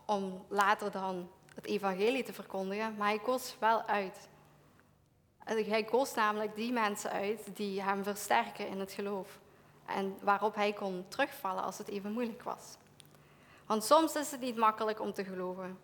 om 0.05 0.45
later 0.47 0.91
dan 0.91 1.29
het 1.55 1.65
evangelie 1.65 2.23
te 2.23 2.33
verkondigen, 2.33 2.95
maar 2.97 3.07
hij 3.07 3.19
koos 3.19 3.55
wel 3.59 3.81
uit. 3.83 4.27
Hij 5.43 5.83
koos 5.83 6.13
namelijk 6.13 6.55
die 6.55 6.71
mensen 6.71 7.11
uit 7.11 7.55
die 7.55 7.81
hem 7.81 8.03
versterken 8.03 8.67
in 8.67 8.79
het 8.79 8.91
geloof 8.91 9.39
en 9.85 10.17
waarop 10.21 10.55
hij 10.55 10.73
kon 10.73 11.05
terugvallen 11.07 11.63
als 11.63 11.77
het 11.77 11.87
even 11.87 12.11
moeilijk 12.11 12.43
was. 12.43 12.77
Want 13.65 13.83
soms 13.83 14.15
is 14.15 14.31
het 14.31 14.41
niet 14.41 14.57
makkelijk 14.57 15.01
om 15.01 15.13
te 15.13 15.23
geloven. 15.23 15.79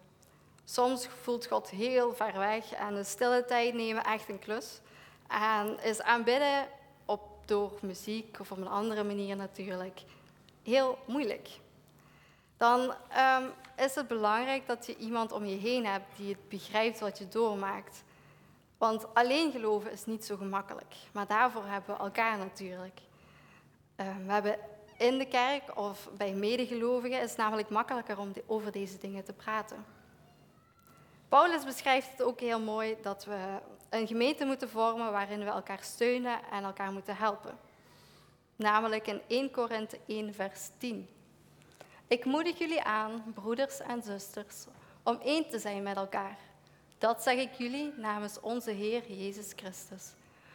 Soms 0.65 1.07
voelt 1.07 1.45
God 1.45 1.69
heel 1.69 2.13
ver 2.13 2.37
weg 2.37 2.73
en 2.73 2.95
de 2.95 3.03
stille 3.03 3.45
tijd 3.45 3.73
nemen 3.73 4.03
echt 4.03 4.29
een 4.29 4.39
klus. 4.39 4.79
En 5.27 5.79
is 5.83 6.01
aanbidden 6.01 6.67
op, 7.05 7.21
door 7.45 7.71
muziek 7.81 8.39
of 8.39 8.51
op 8.51 8.57
een 8.57 8.67
andere 8.67 9.03
manier 9.03 9.35
natuurlijk 9.35 10.01
heel 10.65 10.97
moeilijk. 11.07 11.49
Dan 12.57 12.79
um, 12.81 13.51
is 13.75 13.95
het 13.95 14.07
belangrijk 14.07 14.67
dat 14.67 14.85
je 14.85 14.97
iemand 14.97 15.31
om 15.31 15.45
je 15.45 15.55
heen 15.55 15.85
hebt 15.85 16.17
die 16.17 16.29
het 16.29 16.49
begrijpt 16.49 16.99
wat 16.99 17.17
je 17.17 17.27
doormaakt. 17.27 18.03
Want 18.77 19.13
alleen 19.13 19.51
geloven 19.51 19.91
is 19.91 20.05
niet 20.05 20.25
zo 20.25 20.37
gemakkelijk. 20.37 20.95
Maar 21.11 21.27
daarvoor 21.27 21.65
hebben 21.65 21.95
we 21.95 22.01
elkaar 22.01 22.37
natuurlijk. 22.37 22.99
Um, 23.95 24.25
we 24.25 24.31
hebben 24.31 24.57
in 24.97 25.17
de 25.17 25.27
kerk 25.27 25.77
of 25.77 26.09
bij 26.17 26.33
medegelovigen 26.33 27.21
is 27.21 27.29
het 27.29 27.37
namelijk 27.37 27.69
makkelijker 27.69 28.19
om 28.19 28.33
over 28.45 28.71
deze 28.71 28.97
dingen 28.97 29.23
te 29.23 29.33
praten. 29.33 29.85
Paulus 31.29 31.63
beschrijft 31.63 32.11
het 32.11 32.21
ook 32.21 32.39
heel 32.39 32.59
mooi 32.59 32.97
dat 33.01 33.25
we 33.25 33.59
een 33.89 34.07
gemeente 34.07 34.45
moeten 34.45 34.69
vormen 34.69 35.11
waarin 35.11 35.39
we 35.39 35.45
elkaar 35.45 35.79
steunen 35.81 36.39
en 36.51 36.63
elkaar 36.63 36.91
moeten 36.91 37.15
helpen. 37.15 37.57
Namelijk 38.55 39.07
in 39.07 39.21
1 39.27 39.51
Korinthe 39.51 39.99
1, 40.07 40.33
vers 40.33 40.69
10. 40.77 41.09
Ik 42.07 42.25
moedig 42.25 42.57
jullie 42.57 42.83
aan, 42.83 43.23
broeders 43.33 43.79
en 43.79 44.03
zusters, 44.03 44.65
om 45.03 45.19
één 45.23 45.49
te 45.49 45.59
zijn 45.59 45.83
met 45.83 45.95
elkaar. 45.95 46.37
Dat 46.97 47.23
zeg 47.23 47.37
ik 47.37 47.53
jullie 47.53 47.93
namens 47.97 48.39
onze 48.39 48.71
Heer 48.71 49.11
Jezus 49.11 49.53
Christus. 49.55 50.13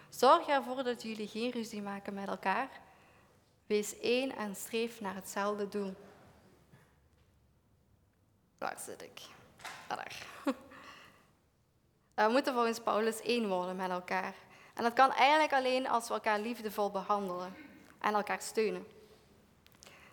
Zorg 0.09 0.47
ervoor 0.47 0.83
dat 0.83 1.03
jullie 1.03 1.29
geen 1.29 1.51
ruzie 1.51 1.83
maken 1.83 2.15
met 2.15 2.29
elkaar. 2.29 2.69
Wees 3.67 3.99
één 3.99 4.37
en 4.37 4.57
streef 4.57 5.01
naar 5.01 5.15
hetzelfde 5.15 5.69
doel. 5.69 5.95
Waar 8.59 8.79
zit 8.79 9.03
ik? 9.03 9.21
Daar. 9.89 10.27
We 12.15 12.29
moeten 12.31 12.55
volgens 12.55 12.81
Paulus 12.81 13.21
één 13.21 13.49
worden 13.49 13.77
met 13.77 13.91
elkaar. 13.91 14.35
En 14.75 14.83
dat 14.83 14.93
kan 14.93 15.13
eigenlijk 15.13 15.53
alleen 15.53 15.89
als 15.89 16.09
we 16.09 16.15
elkaar 16.15 16.41
liefdevol 16.41 16.91
behandelen 16.91 17.69
en 18.01 18.15
elkaar 18.15 18.43
steunen. 18.43 18.87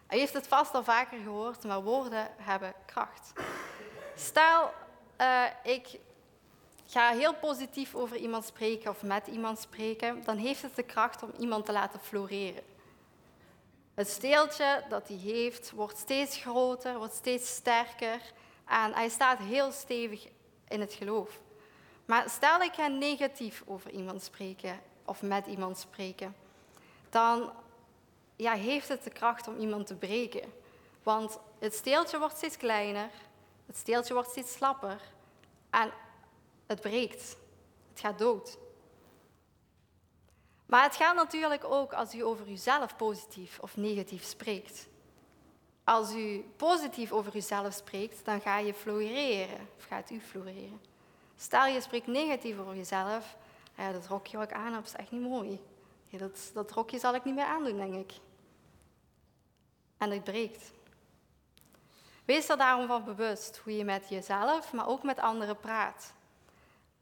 U 0.09 0.17
heeft 0.17 0.33
het 0.33 0.47
vast 0.47 0.73
al 0.73 0.83
vaker 0.83 1.19
gehoord, 1.19 1.63
maar 1.63 1.83
woorden 1.83 2.27
hebben 2.37 2.73
kracht. 2.85 3.33
Stel, 4.15 4.71
uh, 5.21 5.43
ik 5.63 5.99
ga 6.85 7.09
heel 7.09 7.33
positief 7.33 7.95
over 7.95 8.17
iemand 8.17 8.45
spreken 8.45 8.89
of 8.89 9.03
met 9.03 9.27
iemand 9.27 9.59
spreken, 9.59 10.23
dan 10.23 10.37
heeft 10.37 10.61
het 10.61 10.75
de 10.75 10.83
kracht 10.83 11.23
om 11.23 11.31
iemand 11.39 11.65
te 11.65 11.71
laten 11.71 11.99
floreren. 11.99 12.63
Het 13.93 14.09
steeltje 14.09 14.83
dat 14.89 15.07
hij 15.07 15.17
heeft 15.17 15.71
wordt 15.71 15.97
steeds 15.97 16.37
groter, 16.37 16.97
wordt 16.97 17.13
steeds 17.13 17.55
sterker 17.55 18.21
en 18.65 18.93
hij 18.93 19.09
staat 19.09 19.39
heel 19.39 19.71
stevig 19.71 20.27
in 20.67 20.79
het 20.79 20.93
geloof. 20.93 21.39
Maar 22.05 22.29
stel 22.29 22.61
ik 22.61 22.73
ga 22.73 22.87
negatief 22.87 23.63
over 23.65 23.91
iemand 23.91 24.23
spreken 24.23 24.79
of 25.05 25.21
met 25.21 25.47
iemand 25.47 25.77
spreken, 25.77 26.35
dan 27.09 27.51
ja, 28.37 28.53
heeft 28.53 28.87
het 28.87 29.03
de 29.03 29.09
kracht 29.09 29.47
om 29.47 29.57
iemand 29.57 29.87
te 29.87 29.95
breken. 29.95 30.53
Want 31.03 31.39
het 31.59 31.73
steeltje 31.73 32.19
wordt 32.19 32.37
steeds 32.37 32.57
kleiner, 32.57 33.09
het 33.65 33.77
steeltje 33.77 34.13
wordt 34.13 34.29
steeds 34.29 34.53
slapper 34.53 35.01
en 35.69 35.91
het 36.65 36.81
breekt. 36.81 37.37
Het 37.89 37.99
gaat 37.99 38.19
dood. 38.19 38.57
Maar 40.65 40.83
het 40.83 40.95
gaat 40.95 41.15
natuurlijk 41.15 41.63
ook 41.63 41.93
als 41.93 42.15
u 42.15 42.23
over 42.23 42.49
uzelf 42.49 42.95
positief 42.95 43.59
of 43.59 43.77
negatief 43.77 44.23
spreekt. 44.23 44.87
Als 45.83 46.13
u 46.13 46.45
positief 46.55 47.11
over 47.11 47.35
uzelf 47.35 47.73
spreekt, 47.73 48.25
dan 48.25 48.41
ga 48.41 48.57
je 48.57 48.73
floreren, 48.73 49.67
of 49.77 49.83
gaat 49.83 50.09
u 50.09 50.19
floreren. 50.19 50.81
Stel 51.35 51.65
je 51.65 51.81
spreekt 51.81 52.07
negatief 52.07 52.59
over 52.59 52.75
jezelf, 52.75 53.35
ja, 53.77 53.91
dat 53.91 54.07
rokje 54.07 54.37
wat 54.37 54.49
ik 54.49 54.55
aan 54.55 54.73
heb 54.73 54.83
is 54.83 54.93
echt 54.93 55.11
niet 55.11 55.21
mooi. 55.21 55.61
Ja, 56.07 56.17
dat, 56.17 56.51
dat 56.53 56.71
rokje 56.71 56.99
zal 56.99 57.15
ik 57.15 57.23
niet 57.23 57.35
meer 57.35 57.45
aandoen, 57.45 57.77
denk 57.77 57.93
ik 57.93 58.19
en 59.97 60.11
het 60.11 60.23
breekt. 60.23 60.71
Wees 62.25 62.49
er 62.49 62.57
daarom 62.57 62.87
van 62.87 63.03
bewust 63.03 63.57
hoe 63.57 63.77
je 63.77 63.83
met 63.83 64.09
jezelf, 64.09 64.73
maar 64.73 64.87
ook 64.87 65.03
met 65.03 65.19
anderen 65.19 65.59
praat. 65.59 66.13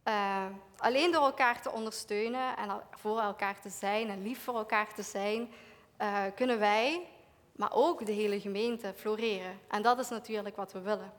Uh, 0.07 0.45
alleen 0.77 1.11
door 1.11 1.23
elkaar 1.23 1.61
te 1.61 1.71
ondersteunen 1.71 2.57
en 2.57 2.81
voor 2.91 3.19
elkaar 3.19 3.61
te 3.61 3.69
zijn 3.69 4.09
en 4.09 4.21
lief 4.21 4.43
voor 4.43 4.55
elkaar 4.55 4.93
te 4.93 5.03
zijn, 5.03 5.53
uh, 6.01 6.23
kunnen 6.35 6.59
wij, 6.59 7.07
maar 7.51 7.73
ook 7.73 8.05
de 8.05 8.11
hele 8.11 8.39
gemeente, 8.39 8.93
floreren. 8.95 9.59
En 9.67 9.81
dat 9.81 9.99
is 9.99 10.09
natuurlijk 10.09 10.55
wat 10.55 10.71
we 10.71 10.79
willen. 10.79 11.13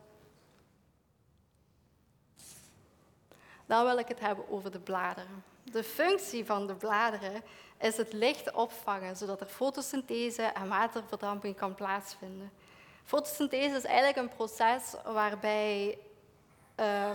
Dan 3.66 3.84
wil 3.84 3.98
ik 3.98 4.08
het 4.08 4.20
hebben 4.20 4.50
over 4.50 4.70
de 4.70 4.80
bladeren. 4.80 5.44
De 5.72 5.84
functie 5.84 6.44
van 6.44 6.66
de 6.66 6.74
bladeren 6.74 7.42
is 7.78 7.96
het 7.96 8.12
licht 8.12 8.52
opvangen, 8.52 9.16
zodat 9.16 9.40
er 9.40 9.46
fotosynthese 9.46 10.42
en 10.42 10.68
waterverdamping 10.68 11.56
kan 11.56 11.74
plaatsvinden. 11.74 12.52
Fotosynthese 13.04 13.76
is 13.76 13.84
eigenlijk 13.84 14.16
een 14.16 14.36
proces 14.36 14.94
waarbij 15.04 15.98
uh, 16.80 17.10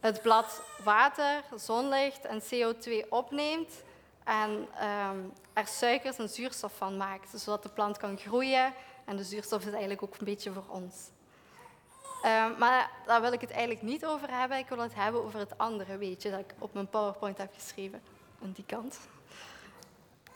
het 0.00 0.22
blad 0.22 0.62
water, 0.84 1.42
zonlicht 1.54 2.24
en 2.24 2.42
CO2 2.42 3.08
opneemt 3.08 3.82
en 4.24 4.68
uh, 4.74 5.10
er 5.52 5.66
suikers 5.66 6.18
en 6.18 6.28
zuurstof 6.28 6.76
van 6.76 6.96
maakt, 6.96 7.40
zodat 7.40 7.62
de 7.62 7.68
plant 7.68 7.96
kan 7.96 8.18
groeien. 8.18 8.74
En 9.04 9.16
de 9.16 9.24
zuurstof 9.24 9.60
is 9.60 9.70
eigenlijk 9.70 10.02
ook 10.02 10.16
een 10.18 10.24
beetje 10.24 10.52
voor 10.52 10.66
ons. 10.68 10.94
Uh, 12.24 12.58
maar 12.58 12.90
daar 13.06 13.20
wil 13.20 13.32
ik 13.32 13.40
het 13.40 13.50
eigenlijk 13.50 13.82
niet 13.82 14.06
over 14.06 14.30
hebben. 14.30 14.58
Ik 14.58 14.68
wil 14.68 14.78
het 14.78 14.94
hebben 14.94 15.24
over 15.24 15.38
het 15.38 15.58
andere 15.58 15.96
weetje 15.96 16.30
dat 16.30 16.40
ik 16.40 16.54
op 16.58 16.74
mijn 16.74 16.88
PowerPoint 16.88 17.38
heb 17.38 17.54
geschreven. 17.54 18.02
Aan 18.42 18.52
die 18.52 18.64
kant. 18.64 18.98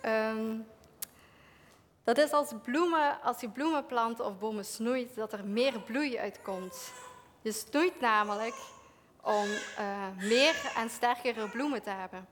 Um, 0.05 0.67
dat 2.05 2.19
is 2.19 2.33
als, 2.33 2.53
bloemen, 2.63 3.23
als 3.23 3.41
je 3.41 3.49
bloemen 3.49 3.87
plant 3.87 4.21
of 4.21 4.39
bomen 4.39 4.65
snoeit, 4.65 5.15
dat 5.15 5.33
er 5.33 5.45
meer 5.45 5.81
bloei 5.81 6.19
uitkomt. 6.19 6.93
Je 7.43 7.53
snoeit 7.53 8.01
namelijk 8.01 8.55
om 9.21 9.47
uh, 9.79 10.07
meer 10.17 10.73
en 10.77 10.91
sterkere 10.91 11.49
bloemen 11.49 11.83
te 11.83 11.91
hebben. 11.91 12.29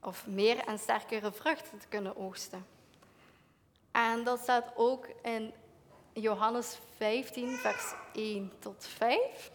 Of 0.00 0.26
meer 0.26 0.58
en 0.58 0.78
sterkere 0.78 1.32
vruchten 1.32 1.78
te 1.78 1.86
kunnen 1.88 2.16
oogsten. 2.16 2.66
En 3.90 4.24
dat 4.24 4.40
staat 4.40 4.72
ook 4.74 5.08
in 5.22 5.52
Johannes 6.16 6.78
15, 6.96 7.56
vers 7.56 7.94
1 8.12 8.52
tot 8.58 8.86
5. 8.86 9.50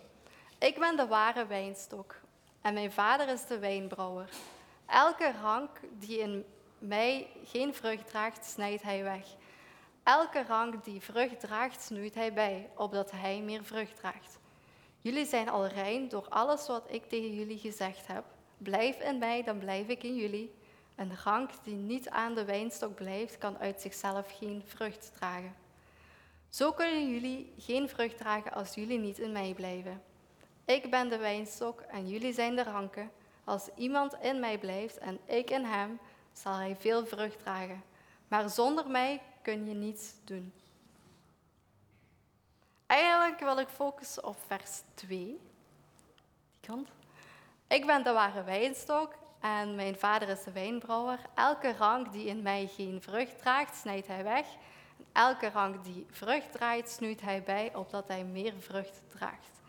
Ik 0.57 0.79
ben 0.79 0.97
de 0.97 1.07
ware 1.07 1.45
wijnstok 1.45 2.15
en 2.61 2.73
mijn 2.73 2.91
vader 2.91 3.27
is 3.27 3.45
de 3.45 3.59
wijnbrouwer. 3.59 4.29
Elke 4.85 5.31
rank 5.41 5.69
die 5.91 6.19
in 6.19 6.45
mij 6.77 7.27
geen 7.43 7.73
vrucht 7.73 8.07
draagt, 8.07 8.45
snijdt 8.45 8.83
hij 8.83 9.03
weg. 9.03 9.25
Elke 10.03 10.43
rank 10.47 10.83
die 10.83 11.01
vrucht 11.01 11.39
draagt, 11.39 11.81
snoeit 11.81 12.15
hij 12.15 12.33
bij, 12.33 12.69
opdat 12.75 13.11
hij 13.11 13.41
meer 13.41 13.63
vrucht 13.63 13.95
draagt. 13.95 14.39
Jullie 15.01 15.25
zijn 15.25 15.49
al 15.49 15.65
rein 15.65 16.09
door 16.09 16.25
alles 16.29 16.67
wat 16.67 16.83
ik 16.87 17.09
tegen 17.09 17.35
jullie 17.35 17.59
gezegd 17.59 18.07
heb. 18.07 18.23
Blijf 18.57 18.99
in 18.99 19.17
mij, 19.17 19.43
dan 19.43 19.57
blijf 19.57 19.87
ik 19.87 20.03
in 20.03 20.15
jullie. 20.15 20.53
Een 20.95 21.17
rank 21.23 21.49
die 21.63 21.75
niet 21.75 22.09
aan 22.09 22.35
de 22.35 22.45
wijnstok 22.45 22.95
blijft, 22.95 23.37
kan 23.37 23.57
uit 23.57 23.81
zichzelf 23.81 24.37
geen 24.37 24.63
vrucht 24.65 25.11
dragen. 25.15 25.67
Zo 26.49 26.71
kunnen 26.71 27.09
jullie 27.09 27.53
geen 27.57 27.89
vrucht 27.89 28.17
dragen 28.17 28.51
als 28.51 28.75
jullie 28.75 28.99
niet 28.99 29.19
in 29.19 29.31
mij 29.31 29.53
blijven. 29.53 30.01
Ik 30.65 30.89
ben 30.89 31.09
de 31.09 31.17
wijnstok 31.17 31.81
en 31.81 32.07
jullie 32.07 32.33
zijn 32.33 32.55
de 32.55 32.63
ranken. 32.63 33.11
Als 33.43 33.69
iemand 33.75 34.13
in 34.21 34.39
mij 34.39 34.57
blijft 34.57 34.97
en 34.97 35.19
ik 35.25 35.49
in 35.49 35.63
hem, 35.63 35.99
zal 36.31 36.53
hij 36.53 36.75
veel 36.79 37.05
vrucht 37.05 37.39
dragen. 37.39 37.83
Maar 38.27 38.49
zonder 38.49 38.89
mij 38.89 39.21
kun 39.41 39.67
je 39.67 39.73
niets 39.73 40.13
doen. 40.23 40.53
Eigenlijk 42.85 43.39
wil 43.39 43.59
ik 43.59 43.67
focussen 43.67 44.25
op 44.25 44.37
vers 44.47 44.81
2. 44.93 45.17
Die 45.17 45.39
kant. 46.61 46.89
Ik 47.67 47.85
ben 47.85 48.03
de 48.03 48.11
ware 48.11 48.43
wijnstok 48.43 49.13
en 49.39 49.75
mijn 49.75 49.95
vader 49.95 50.29
is 50.29 50.43
de 50.43 50.51
wijnbrouwer. 50.51 51.19
Elke 51.35 51.75
rank 51.77 52.11
die 52.11 52.25
in 52.25 52.41
mij 52.41 52.67
geen 52.67 53.01
vrucht 53.01 53.39
draagt, 53.39 53.75
snijdt 53.75 54.07
hij 54.07 54.23
weg. 54.23 54.45
Elke 55.13 55.49
rank 55.49 55.83
die 55.83 56.05
vrucht 56.11 56.51
draait, 56.51 56.89
snoeit 56.89 57.21
hij 57.21 57.43
bij, 57.43 57.75
opdat 57.75 58.07
hij 58.07 58.23
meer 58.23 58.53
vrucht 58.59 59.01
draagt. 59.07 59.61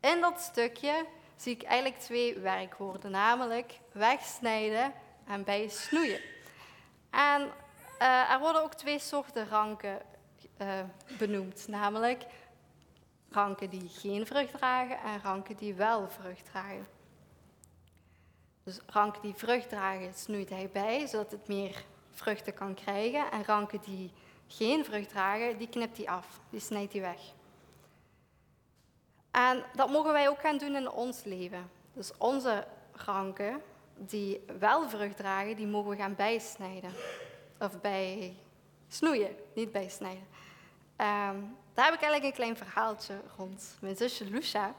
In 0.00 0.20
dat 0.20 0.40
stukje 0.40 1.06
zie 1.36 1.54
ik 1.54 1.62
eigenlijk 1.62 2.00
twee 2.00 2.38
werkwoorden, 2.38 3.10
namelijk 3.10 3.78
wegsnijden 3.92 4.92
en 5.26 5.44
bij 5.44 5.68
snoeien. 5.68 6.20
En 7.10 7.50
uh, 8.02 8.30
er 8.30 8.38
worden 8.38 8.62
ook 8.62 8.74
twee 8.74 8.98
soorten 8.98 9.48
ranken 9.48 10.02
uh, 10.62 10.68
benoemd, 11.18 11.68
namelijk 11.68 12.24
ranken 13.30 13.70
die 13.70 13.88
geen 13.88 14.26
vrucht 14.26 14.52
dragen 14.52 14.98
en 14.98 15.20
ranken 15.22 15.56
die 15.56 15.74
wel 15.74 16.08
vrucht 16.08 16.44
dragen. 16.44 16.86
Dus 18.62 18.80
ranken 18.86 19.22
die 19.22 19.34
vrucht 19.34 19.68
dragen 19.68 20.14
snoeit 20.14 20.48
hij 20.48 20.68
bij, 20.72 21.06
zodat 21.06 21.30
het 21.30 21.48
meer 21.48 21.84
vruchten 22.10 22.54
kan 22.54 22.74
krijgen. 22.74 23.30
En 23.30 23.44
ranken 23.44 23.80
die 23.80 24.12
geen 24.52 24.84
vrucht 24.84 25.08
dragen, 25.08 25.58
die 25.58 25.68
knipt 25.68 25.96
hij 25.96 26.06
af, 26.06 26.40
die 26.50 26.60
snijdt 26.60 26.92
hij 26.92 27.02
weg. 27.02 27.20
En 29.30 29.64
dat 29.74 29.90
mogen 29.90 30.12
wij 30.12 30.28
ook 30.28 30.40
gaan 30.40 30.58
doen 30.58 30.74
in 30.76 30.90
ons 30.90 31.24
leven. 31.24 31.70
Dus 31.92 32.10
onze 32.18 32.66
ranken 32.92 33.62
die 33.94 34.44
wel 34.58 34.88
vrucht 34.88 35.16
dragen, 35.16 35.56
die 35.56 35.66
mogen 35.66 35.90
we 35.90 35.96
gaan 35.96 36.14
bijsnijden. 36.14 36.90
Of 37.58 37.80
bij 37.80 38.36
snoeien, 38.88 39.36
niet 39.54 39.72
bijsnijden. 39.72 40.26
Um, 40.96 41.56
daar 41.74 41.84
heb 41.84 41.94
ik 41.94 42.02
eigenlijk 42.02 42.24
een 42.24 42.32
klein 42.32 42.56
verhaaltje 42.56 43.20
rond. 43.36 43.76
Mijn 43.80 43.96
zusje 43.96 44.24
Lucia, 44.24 44.74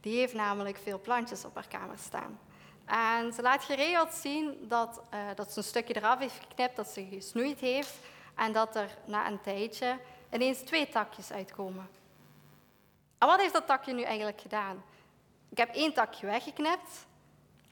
die 0.00 0.18
heeft 0.18 0.34
namelijk 0.34 0.76
veel 0.76 1.00
plantjes 1.00 1.44
op 1.44 1.54
haar 1.54 1.68
kamer 1.68 1.98
staan. 1.98 2.38
En 2.84 3.32
ze 3.32 3.42
laat 3.42 3.64
geregeld 3.64 4.12
zien 4.12 4.66
dat, 4.68 5.02
uh, 5.14 5.20
dat 5.34 5.52
ze 5.52 5.58
een 5.58 5.64
stukje 5.64 5.96
eraf 5.96 6.18
heeft 6.18 6.40
geknipt, 6.48 6.76
dat 6.76 6.88
ze 6.88 7.06
gesnoeid 7.10 7.60
heeft. 7.60 7.94
En 8.40 8.52
dat 8.52 8.76
er 8.76 8.90
na 9.04 9.26
een 9.26 9.40
tijdje 9.40 9.98
ineens 10.32 10.58
twee 10.58 10.88
takjes 10.88 11.32
uitkomen. 11.32 11.88
En 13.18 13.26
wat 13.26 13.40
heeft 13.40 13.52
dat 13.52 13.66
takje 13.66 13.92
nu 13.92 14.02
eigenlijk 14.02 14.40
gedaan? 14.40 14.84
Ik 15.48 15.58
heb 15.58 15.74
één 15.74 15.92
takje 15.92 16.26
weggeknipt 16.26 17.06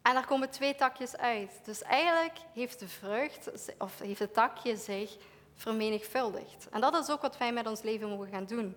en 0.02 0.16
er 0.16 0.26
komen 0.26 0.50
twee 0.50 0.74
takjes 0.74 1.16
uit. 1.16 1.60
Dus 1.64 1.82
eigenlijk 1.82 2.38
heeft 2.52 2.78
de 2.78 2.88
vrucht, 2.88 3.50
of 3.78 3.98
heeft 3.98 4.18
het 4.18 4.34
takje 4.34 4.76
zich 4.76 5.16
vermenigvuldigd. 5.54 6.68
En 6.70 6.80
dat 6.80 6.94
is 6.94 7.10
ook 7.10 7.22
wat 7.22 7.38
wij 7.38 7.52
met 7.52 7.66
ons 7.66 7.82
leven 7.82 8.08
mogen 8.08 8.28
gaan 8.28 8.46
doen. 8.46 8.76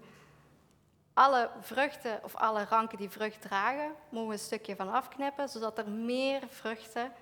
Alle 1.13 1.49
vruchten 1.61 2.19
of 2.23 2.35
alle 2.35 2.65
ranken 2.69 2.97
die 2.97 3.09
vrucht 3.09 3.41
dragen, 3.41 3.91
mogen 4.09 4.27
we 4.27 4.33
een 4.33 4.39
stukje 4.39 4.75
van 4.75 4.91
afknippen, 4.91 5.49
zodat 5.49 5.77
er 5.77 5.89
meer 5.89 6.41
vruchten 6.49 7.13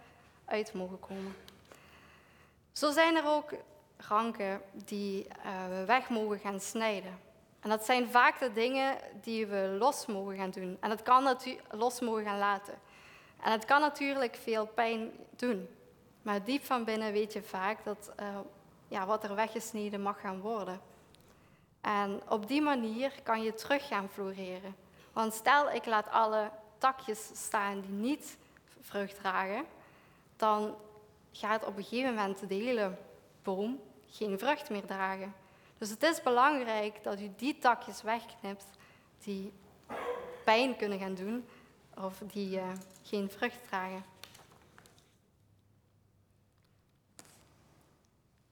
uit 0.46 0.74
mogen 0.74 1.00
komen. 1.00 1.36
Zo 2.72 2.92
zijn 2.92 3.16
er 3.16 3.28
ook 3.28 3.54
ranken 4.08 4.62
die 4.86 5.28
uh, 5.28 5.68
we 5.68 5.86
weg 5.86 6.10
mogen 6.10 6.40
gaan 6.40 6.60
snijden. 6.60 7.20
En 7.60 7.70
dat 7.70 7.86
zijn 7.86 8.10
vaak 8.10 8.40
de 8.40 8.54
dingen 8.54 8.98
die 9.22 9.48
we 9.48 9.76
los 9.80 10.06
mogen 10.06 10.36
gaan 10.36 10.52
doen. 10.52 10.78
En 10.80 10.90
dat 10.90 11.02
kan 11.02 11.38
los 11.72 12.00
mogen 12.00 12.24
gaan 12.24 12.38
laten. 12.38 12.74
En 13.44 13.52
het 13.52 13.66
kan 13.66 13.82
natuurlijk 13.82 14.36
veel 14.36 14.66
pijn 14.66 15.12
doen. 15.36 15.70
Maar 16.22 16.44
diep 16.44 16.64
van 16.64 16.84
binnen 16.84 17.12
weet 17.12 17.34
je 17.34 17.44
vaak 17.44 17.84
dat 17.84 18.12
uh, 18.20 18.40
ja, 18.88 19.06
wat 19.06 19.24
er 19.24 19.36
weggesneden 19.36 20.02
mag 20.02 20.20
gaan 20.20 20.42
worden. 20.42 20.82
En 21.82 22.22
op 22.30 22.48
die 22.48 22.62
manier 22.62 23.14
kan 23.24 23.42
je 23.42 23.54
terug 23.54 23.88
gaan 23.88 24.10
floreren. 24.10 24.76
Want 25.14 25.34
stel 25.34 25.72
ik 25.72 25.86
laat 25.86 26.10
alle 26.10 26.52
takjes 26.78 27.30
staan 27.34 27.82
die 27.82 27.92
niet 27.92 28.38
vrucht 28.82 29.16
dragen, 29.16 29.66
dan 30.36 30.76
gaat 31.32 31.66
op 31.66 31.78
een 31.78 31.84
gegeven 31.84 32.14
moment 32.14 32.50
de 32.50 32.56
hele 32.56 32.98
boom 33.44 33.80
geen 34.12 34.40
vrucht 34.40 34.70
meer 34.70 34.86
dragen. 34.86 35.34
Dus 35.78 35.90
het 35.90 36.04
is 36.04 36.22
belangrijk 36.22 37.04
dat 37.04 37.20
u 37.20 37.32
die 37.38 37.58
takjes 37.58 38.02
wegknipt 38.02 38.66
die 39.24 39.52
pijn 40.44 40.76
kunnen 40.76 41.00
gaan 41.00 41.16
doen 41.16 41.46
of 41.98 42.22
die 42.32 42.58
uh, 42.58 42.72
geen 43.04 43.30
vrucht 43.30 43.68
dragen. 43.68 44.04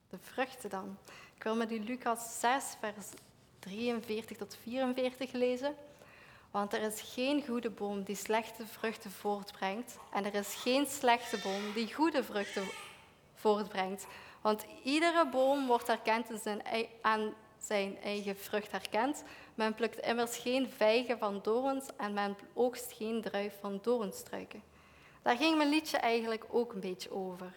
De 0.09 0.17
vruchten 0.21 0.69
dan. 0.69 0.97
Ik 1.35 1.43
wil 1.43 1.55
met 1.55 1.71
u 1.71 1.83
Lucas 1.83 2.39
6, 2.39 2.63
vers 2.79 3.07
43 3.59 4.37
tot 4.37 4.57
44 4.61 5.31
lezen. 5.31 5.75
Want 6.51 6.73
er 6.73 6.81
is 6.81 7.01
geen 7.01 7.45
goede 7.45 7.69
boom 7.69 8.03
die 8.03 8.15
slechte 8.15 8.67
vruchten 8.67 9.11
voortbrengt. 9.11 9.97
En 10.11 10.25
er 10.25 10.33
is 10.33 10.55
geen 10.55 10.85
slechte 10.85 11.37
boom 11.37 11.73
die 11.73 11.93
goede 11.93 12.23
vruchten 12.23 12.67
voortbrengt. 13.35 14.07
Want 14.41 14.65
iedere 14.83 15.29
boom 15.29 15.67
wordt 15.67 15.87
herkend 15.87 16.27
zijn, 16.41 16.61
aan 17.01 17.33
zijn 17.57 18.01
eigen 18.01 18.37
vrucht 18.37 18.71
herkend. 18.71 19.23
Men 19.55 19.73
plukt 19.73 19.99
immers 19.99 20.37
geen 20.37 20.69
vijgen 20.69 21.17
van 21.17 21.39
dorens 21.41 21.85
en 21.97 22.13
men 22.13 22.37
oogst 22.53 22.93
geen 22.93 23.21
druif 23.21 23.53
van 23.59 23.79
doornstruiken. 23.81 24.63
Daar 25.21 25.37
ging 25.37 25.57
mijn 25.57 25.69
liedje 25.69 25.97
eigenlijk 25.97 26.45
ook 26.49 26.73
een 26.73 26.79
beetje 26.79 27.11
over. 27.11 27.53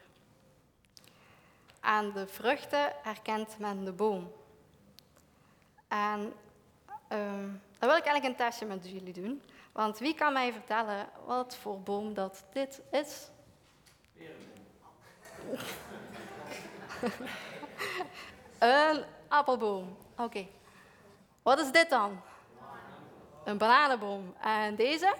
Aan 1.81 2.13
de 2.13 2.27
vruchten 2.27 2.93
herkent 3.03 3.59
men 3.59 3.85
de 3.85 3.93
boom. 3.93 4.33
En 5.89 6.33
uh, 7.13 7.19
dan 7.79 7.89
wil 7.89 7.97
ik 7.97 8.05
eigenlijk 8.05 8.25
een 8.25 8.47
testje 8.47 8.67
met 8.67 8.91
jullie 8.91 9.13
doen. 9.13 9.43
Want 9.73 9.99
wie 9.99 10.15
kan 10.15 10.33
mij 10.33 10.53
vertellen 10.53 11.09
wat 11.27 11.57
voor 11.57 11.81
boom 11.81 12.15
dat 12.15 12.45
dit 12.53 12.81
is? 12.91 13.29
een 18.59 19.05
appelboom. 19.29 19.97
Oké. 20.17 20.47
Wat 21.43 21.59
is 21.59 21.73
dit 21.73 21.91
dan? 21.91 22.21
Een 23.45 23.59
bananenboom. 23.59 24.35
En 24.41 24.75
deze? 24.75 25.15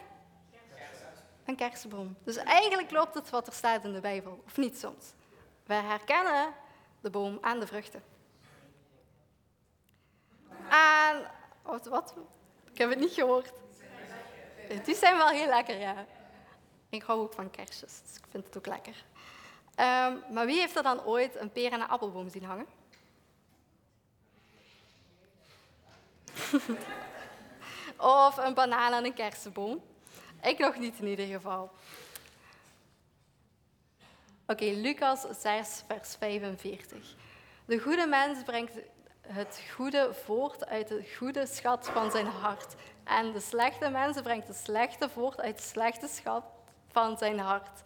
Een 1.45 1.57
kersenboom. 1.57 2.17
Dus 2.25 2.37
eigenlijk 2.37 2.89
klopt 2.89 3.15
het 3.15 3.31
wat 3.31 3.47
er 3.47 3.53
staat 3.53 3.85
in 3.85 3.93
de 3.93 4.01
Bijbel, 4.01 4.43
of 4.47 4.57
niet 4.57 4.79
soms. 4.79 5.13
We 5.67 5.75
herkennen 5.75 6.55
de 7.01 7.11
boom 7.11 7.39
aan 7.41 7.61
de 7.61 7.67
vruchten. 7.67 8.03
En, 10.69 11.31
wat, 11.63 11.87
wat? 11.87 12.15
Ik 12.73 12.79
heb 12.79 12.91
het 12.91 12.99
niet 12.99 13.13
gehoord. 13.13 13.53
Die 14.85 14.95
zijn 14.95 15.17
wel 15.17 15.29
heel 15.29 15.49
lekker, 15.49 15.79
ja. 15.79 16.07
Ik 16.89 17.03
hou 17.03 17.21
ook 17.21 17.33
van 17.33 17.51
kersjes, 17.51 18.01
dus 18.03 18.17
ik 18.17 18.25
vind 18.31 18.47
het 18.47 18.57
ook 18.57 18.67
lekker. 18.67 19.05
Um, 19.81 20.23
maar 20.31 20.47
wie 20.47 20.59
heeft 20.59 20.77
er 20.77 20.83
dan 20.83 21.05
ooit 21.05 21.37
een 21.37 21.53
peer 21.53 21.73
en 21.73 21.81
een 21.81 21.89
appelboom 21.89 22.29
zien 22.29 22.45
hangen? 22.45 22.67
of 27.97 28.37
een 28.37 28.55
banaan 28.55 28.93
en 28.93 29.05
een 29.05 29.15
kersenboom? 29.15 29.83
Ik 30.43 30.59
nog 30.59 30.79
niet 30.79 30.99
in 30.99 31.07
ieder 31.07 31.27
geval. 31.27 31.71
Oké, 34.47 34.65
Lucas 34.65 35.27
6, 35.41 35.83
vers 35.87 36.15
45. 36.19 37.15
De 37.65 37.79
goede 37.79 38.07
mens 38.07 38.43
brengt 38.43 38.75
het 39.21 39.63
goede 39.75 40.15
voort 40.25 40.67
uit 40.67 40.89
de 40.89 41.15
goede 41.17 41.47
schat 41.47 41.89
van 41.89 42.11
zijn 42.11 42.27
hart. 42.27 42.75
En 43.05 43.33
de 43.33 43.41
slechte 43.41 43.91
mens 43.91 44.21
brengt 44.21 44.49
het 44.49 44.57
slechte 44.57 45.09
voort 45.09 45.41
uit 45.41 45.57
de 45.57 45.63
slechte 45.63 46.09
schat 46.09 46.45
van 46.89 47.19
zijn 47.19 47.39
hart. 47.39 47.83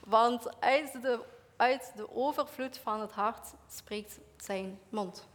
Want 0.00 0.60
uit 0.60 1.02
de, 1.02 1.20
uit 1.56 1.92
de 1.96 2.14
overvloed 2.14 2.78
van 2.78 3.00
het 3.00 3.12
hart 3.12 3.46
spreekt 3.68 4.18
zijn 4.36 4.80
mond. 4.88 5.26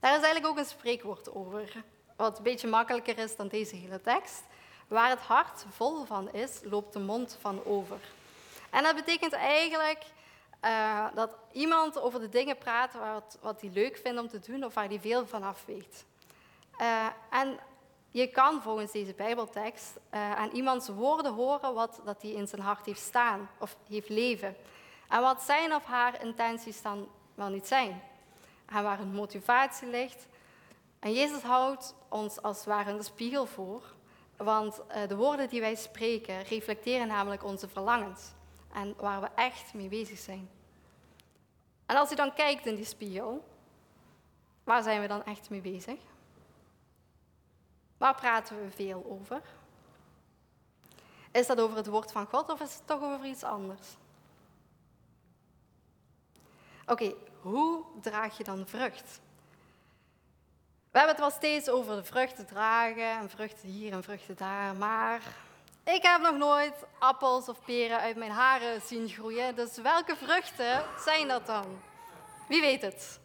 Daar 0.00 0.16
is 0.16 0.22
eigenlijk 0.22 0.46
ook 0.46 0.58
een 0.58 0.70
spreekwoord 0.70 1.34
over, 1.34 1.84
wat 2.16 2.36
een 2.36 2.42
beetje 2.42 2.68
makkelijker 2.68 3.18
is 3.18 3.36
dan 3.36 3.48
deze 3.48 3.76
hele 3.76 4.00
tekst. 4.00 4.42
Waar 4.88 5.10
het 5.10 5.20
hart 5.20 5.64
vol 5.70 6.04
van 6.04 6.32
is, 6.32 6.60
loopt 6.62 6.92
de 6.92 6.98
mond 6.98 7.38
van 7.40 7.64
over. 7.64 8.00
En 8.70 8.82
dat 8.82 8.94
betekent 8.94 9.32
eigenlijk 9.32 10.04
uh, 10.64 11.06
dat 11.14 11.30
iemand 11.52 12.00
over 12.00 12.20
de 12.20 12.28
dingen 12.28 12.58
praat 12.58 12.92
wat, 12.92 13.38
wat 13.40 13.60
hij 13.60 13.70
leuk 13.70 13.96
vindt 13.96 14.20
om 14.20 14.28
te 14.28 14.38
doen 14.38 14.64
of 14.64 14.74
waar 14.74 14.88
hij 14.88 15.00
veel 15.00 15.26
van 15.26 15.42
af 15.42 15.64
weet. 15.64 16.04
Uh, 16.80 17.06
en 17.30 17.58
je 18.10 18.26
kan 18.26 18.62
volgens 18.62 18.92
deze 18.92 19.14
Bijbeltekst 19.14 19.96
uh, 20.14 20.32
aan 20.32 20.50
iemands 20.50 20.88
woorden 20.88 21.32
horen 21.32 21.74
wat 21.74 22.00
dat 22.04 22.22
hij 22.22 22.30
in 22.30 22.46
zijn 22.46 22.62
hart 22.62 22.86
heeft 22.86 23.00
staan 23.00 23.50
of 23.58 23.76
heeft 23.88 24.08
leven. 24.08 24.56
En 25.08 25.20
wat 25.20 25.42
zijn 25.42 25.74
of 25.74 25.84
haar 25.84 26.22
intenties 26.22 26.82
dan 26.82 27.08
wel 27.34 27.48
niet 27.48 27.66
zijn. 27.66 28.02
En 28.66 28.82
waar 28.82 28.98
hun 28.98 29.12
motivatie 29.12 29.88
ligt. 29.88 30.26
En 30.98 31.12
Jezus 31.12 31.42
houdt 31.42 31.94
ons 32.08 32.42
als 32.42 32.56
het 32.56 32.66
ware 32.66 32.90
een 32.90 33.04
spiegel 33.04 33.46
voor. 33.46 33.94
Want 34.36 34.82
de 35.08 35.16
woorden 35.16 35.48
die 35.48 35.60
wij 35.60 35.74
spreken 35.74 36.42
reflecteren 36.42 37.06
namelijk 37.06 37.44
onze 37.44 37.68
verlangens 37.68 38.32
en 38.72 38.94
waar 38.96 39.20
we 39.20 39.28
echt 39.34 39.74
mee 39.74 39.88
bezig 39.88 40.18
zijn. 40.18 40.50
En 41.86 41.96
als 41.96 42.08
je 42.08 42.16
dan 42.16 42.34
kijkt 42.34 42.66
in 42.66 42.74
die 42.74 42.84
spiegel, 42.84 43.44
waar 44.64 44.82
zijn 44.82 45.00
we 45.00 45.06
dan 45.06 45.24
echt 45.24 45.50
mee 45.50 45.60
bezig? 45.60 46.00
Waar 47.96 48.14
praten 48.14 48.64
we 48.64 48.70
veel 48.70 49.06
over? 49.08 49.42
Is 51.32 51.46
dat 51.46 51.60
over 51.60 51.76
het 51.76 51.86
woord 51.86 52.12
van 52.12 52.26
God 52.26 52.48
of 52.48 52.60
is 52.60 52.74
het 52.74 52.86
toch 52.86 53.02
over 53.02 53.26
iets 53.26 53.44
anders? 53.44 53.96
Oké, 56.86 57.14
hoe 57.40 57.84
draag 58.00 58.36
je 58.36 58.44
dan 58.44 58.66
vrucht? 58.66 59.20
We 60.90 60.98
hebben 60.98 61.10
het 61.10 61.18
wel 61.18 61.30
steeds 61.30 61.68
over 61.68 61.96
de 61.96 62.04
vruchten 62.04 62.46
dragen 62.46 63.10
en 63.10 63.30
vruchten 63.30 63.68
hier 63.68 63.92
en 63.92 64.02
vruchten 64.02 64.36
daar, 64.36 64.76
maar 64.76 65.20
ik 65.84 66.02
heb 66.02 66.20
nog 66.20 66.36
nooit 66.36 66.74
appels 66.98 67.48
of 67.48 67.64
peren 67.64 68.00
uit 68.00 68.16
mijn 68.16 68.30
haren 68.30 68.80
zien 68.80 69.08
groeien. 69.08 69.56
Dus 69.56 69.76
welke 69.76 70.16
vruchten 70.16 70.84
zijn 71.04 71.28
dat 71.28 71.46
dan? 71.46 71.64
Wie 72.48 72.60
weet 72.60 72.82
het? 72.82 73.20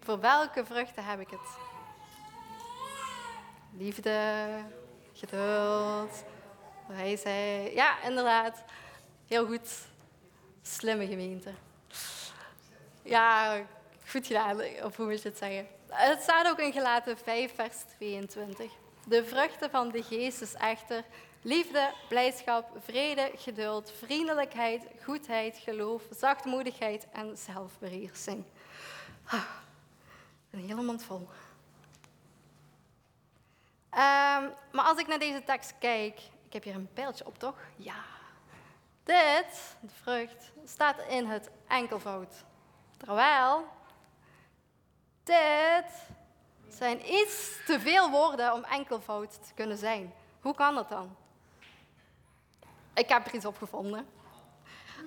Voor 0.00 0.20
welke 0.20 0.64
vruchten 0.64 1.04
heb 1.04 1.20
ik 1.20 1.30
het? 1.30 1.58
Liefde, 3.72 4.46
geduld, 5.12 6.24
wijsheid. 6.86 7.72
Ja, 7.72 8.02
inderdaad. 8.02 8.64
Heel 9.26 9.46
goed. 9.46 9.70
Slimme 10.62 11.06
gemeente. 11.06 11.52
Ja, 13.10 13.66
goed 14.06 14.26
gedaan, 14.26 14.60
of 14.82 14.96
hoe 14.96 15.06
moet 15.06 15.22
je 15.22 15.28
het 15.28 15.38
zeggen? 15.38 15.66
Het 15.88 16.22
staat 16.22 16.48
ook 16.48 16.58
in 16.58 16.72
Gelaten 16.72 17.18
5, 17.18 17.54
vers 17.54 17.76
22. 17.96 18.72
De 19.06 19.24
vruchten 19.24 19.70
van 19.70 19.90
de 19.90 20.02
geest 20.02 20.40
is 20.40 20.54
echter 20.54 21.04
liefde, 21.42 21.92
blijdschap, 22.08 22.70
vrede, 22.84 23.30
geduld, 23.36 23.92
vriendelijkheid, 23.98 24.86
goedheid, 25.04 25.56
geloof, 25.56 26.02
zachtmoedigheid 26.10 27.06
en 27.12 27.36
zelfbeheersing. 27.36 28.44
Ah, 29.24 29.44
een 30.50 30.66
hele 30.66 30.82
mond 30.82 31.02
vol. 31.02 31.28
Ehm, 33.90 34.48
maar 34.72 34.84
als 34.84 34.98
ik 34.98 35.06
naar 35.06 35.18
deze 35.18 35.44
tekst 35.44 35.74
kijk, 35.78 36.20
ik 36.46 36.52
heb 36.52 36.62
hier 36.62 36.74
een 36.74 36.92
pijltje 36.92 37.26
op, 37.26 37.38
toch? 37.38 37.56
Ja. 37.76 38.04
Dit, 39.04 39.76
de 39.80 39.94
vrucht, 40.02 40.52
staat 40.64 40.96
in 41.08 41.26
het 41.26 41.50
enkelvoud. 41.68 42.48
Terwijl 43.04 43.66
dit 45.24 45.92
zijn 46.68 47.12
iets 47.12 47.64
te 47.66 47.80
veel 47.80 48.10
woorden 48.10 48.52
om 48.52 48.64
enkelvoud 48.64 49.32
te 49.32 49.54
kunnen 49.54 49.78
zijn. 49.78 50.14
Hoe 50.40 50.54
kan 50.54 50.74
dat 50.74 50.88
dan? 50.88 51.16
Ik 52.94 53.08
heb 53.08 53.26
er 53.26 53.34
iets 53.34 53.44
op 53.44 53.58
gevonden. 53.58 54.08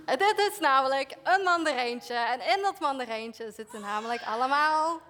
Dit 0.06 0.50
is 0.52 0.60
namelijk 0.60 1.16
een 1.24 1.44
mandarijntje. 1.44 2.14
En 2.14 2.42
in 2.58 2.62
dat 2.62 2.80
mandarijntje 2.80 3.52
zitten 3.52 3.82
namelijk 3.82 4.22
allemaal 4.26 5.02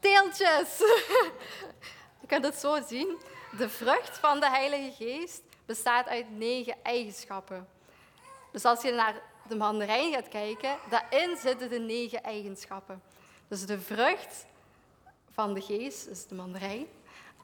teeltjes. 0.00 0.78
Je 2.20 2.26
kunt 2.26 2.44
het 2.44 2.56
zo 2.56 2.80
zien. 2.86 3.18
De 3.56 3.68
vrucht 3.68 4.18
van 4.18 4.40
de 4.40 4.48
Heilige 4.48 5.04
Geest 5.04 5.42
bestaat 5.66 6.08
uit 6.08 6.30
negen 6.30 6.76
eigenschappen. 6.82 7.68
Dus 8.52 8.64
als 8.64 8.82
je 8.82 8.92
naar 8.92 9.22
de 9.48 9.56
mandarijn 9.56 10.12
gaat 10.12 10.28
kijken, 10.28 10.76
daarin 10.90 11.36
zitten 11.36 11.70
de 11.70 11.78
negen 11.78 12.22
eigenschappen. 12.22 13.02
Dus 13.48 13.66
de 13.66 13.80
vrucht 13.80 14.46
van 15.30 15.54
de 15.54 15.60
geest 15.60 16.06
is 16.06 16.26
de 16.26 16.34
mandarijn. 16.34 16.86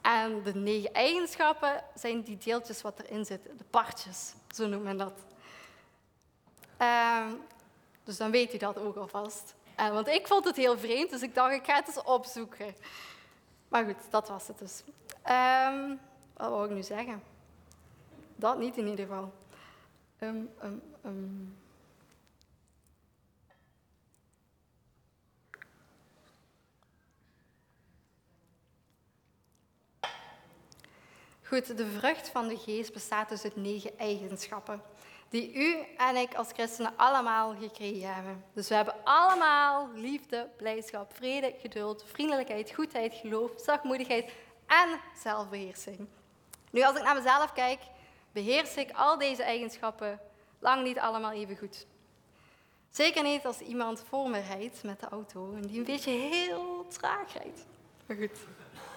En 0.02 0.42
de 0.42 0.54
negen 0.54 0.92
eigenschappen 0.92 1.84
zijn 1.94 2.22
die 2.22 2.38
deeltjes 2.38 2.82
wat 2.82 3.00
erin 3.00 3.24
zitten, 3.24 3.56
de 3.56 3.64
partjes, 3.70 4.34
zo 4.54 4.66
noemt 4.66 4.84
men 4.84 4.96
dat. 4.96 5.12
Um, 6.78 7.40
dus 8.04 8.16
dan 8.16 8.30
weet 8.30 8.54
u 8.54 8.56
dat 8.56 8.78
ook 8.78 8.96
alvast. 8.96 9.54
Uh, 9.80 9.90
want 9.90 10.08
ik 10.08 10.26
vond 10.26 10.44
het 10.44 10.56
heel 10.56 10.78
vreemd, 10.78 11.10
dus 11.10 11.22
ik 11.22 11.34
dacht, 11.34 11.54
ik 11.54 11.64
ga 11.64 11.74
het 11.74 11.86
eens 11.86 12.02
opzoeken. 12.02 12.74
Maar 13.68 13.84
goed, 13.84 14.10
dat 14.10 14.28
was 14.28 14.48
het 14.48 14.58
dus. 14.58 14.82
Um, 15.28 16.00
wat 16.36 16.50
wou 16.50 16.64
ik 16.64 16.70
nu 16.70 16.82
zeggen? 16.82 17.22
Dat 18.36 18.58
niet 18.58 18.76
in 18.76 18.86
ieder 18.86 19.06
geval. 19.06 19.32
Um, 20.18 21.56
Goed, 31.54 31.76
de 31.76 31.86
vrucht 31.86 32.28
van 32.28 32.48
de 32.48 32.56
geest 32.56 32.92
bestaat 32.92 33.28
dus 33.28 33.44
uit 33.44 33.56
negen 33.56 33.98
eigenschappen. 33.98 34.82
Die 35.28 35.54
u 35.54 35.76
en 35.96 36.16
ik 36.16 36.34
als 36.34 36.48
christenen 36.52 36.92
allemaal 36.96 37.54
gekregen 37.60 38.14
hebben. 38.14 38.44
Dus 38.52 38.68
we 38.68 38.74
hebben 38.74 38.94
allemaal 39.04 39.88
liefde, 39.94 40.48
blijdschap, 40.56 41.14
vrede, 41.14 41.54
geduld, 41.60 42.04
vriendelijkheid, 42.06 42.74
goedheid, 42.74 43.14
geloof, 43.14 43.50
zachtmoedigheid 43.56 44.32
en 44.66 45.00
zelfbeheersing. 45.22 46.06
Nu, 46.70 46.82
als 46.82 46.96
ik 46.96 47.02
naar 47.02 47.14
mezelf 47.14 47.52
kijk, 47.52 47.80
beheers 48.32 48.74
ik 48.74 48.90
al 48.92 49.18
deze 49.18 49.42
eigenschappen 49.42 50.20
lang 50.58 50.82
niet 50.82 50.98
allemaal 50.98 51.32
even 51.32 51.56
goed. 51.56 51.86
Zeker 52.90 53.22
niet 53.22 53.46
als 53.46 53.58
iemand 53.58 54.04
voor 54.08 54.30
me 54.30 54.40
rijdt 54.40 54.82
met 54.82 55.00
de 55.00 55.08
auto 55.08 55.52
en 55.54 55.62
die 55.62 55.78
een 55.78 55.84
beetje 55.84 56.10
heel 56.10 56.86
traag 56.88 57.32
rijdt. 57.32 57.66
Maar 58.06 58.16
goed, 58.16 58.38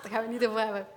daar 0.02 0.12
gaan 0.12 0.26
we 0.26 0.32
het 0.32 0.40
niet 0.40 0.48
over 0.48 0.60
hebben. 0.60 0.97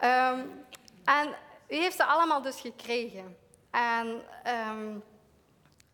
Um, 0.00 0.64
en 1.18 1.28
u 1.68 1.76
heeft 1.76 1.96
ze 1.96 2.04
allemaal 2.04 2.42
dus 2.42 2.60
gekregen. 2.60 3.36
En 3.70 4.22
um, 4.68 5.02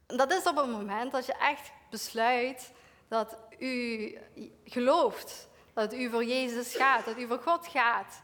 dat 0.07 0.33
is 0.33 0.47
op 0.47 0.57
het 0.57 0.71
moment 0.71 1.13
dat 1.13 1.27
je 1.27 1.35
echt 1.35 1.73
besluit 1.91 2.73
dat 3.09 3.37
u 3.59 4.19
gelooft. 4.65 5.49
Dat 5.73 5.95
u 5.95 6.11
voor 6.11 6.25
Jezus 6.25 6.75
gaat, 6.75 7.05
dat 7.05 7.19
u 7.19 7.27
voor 7.27 7.39
God 7.39 7.67
gaat. 7.67 8.21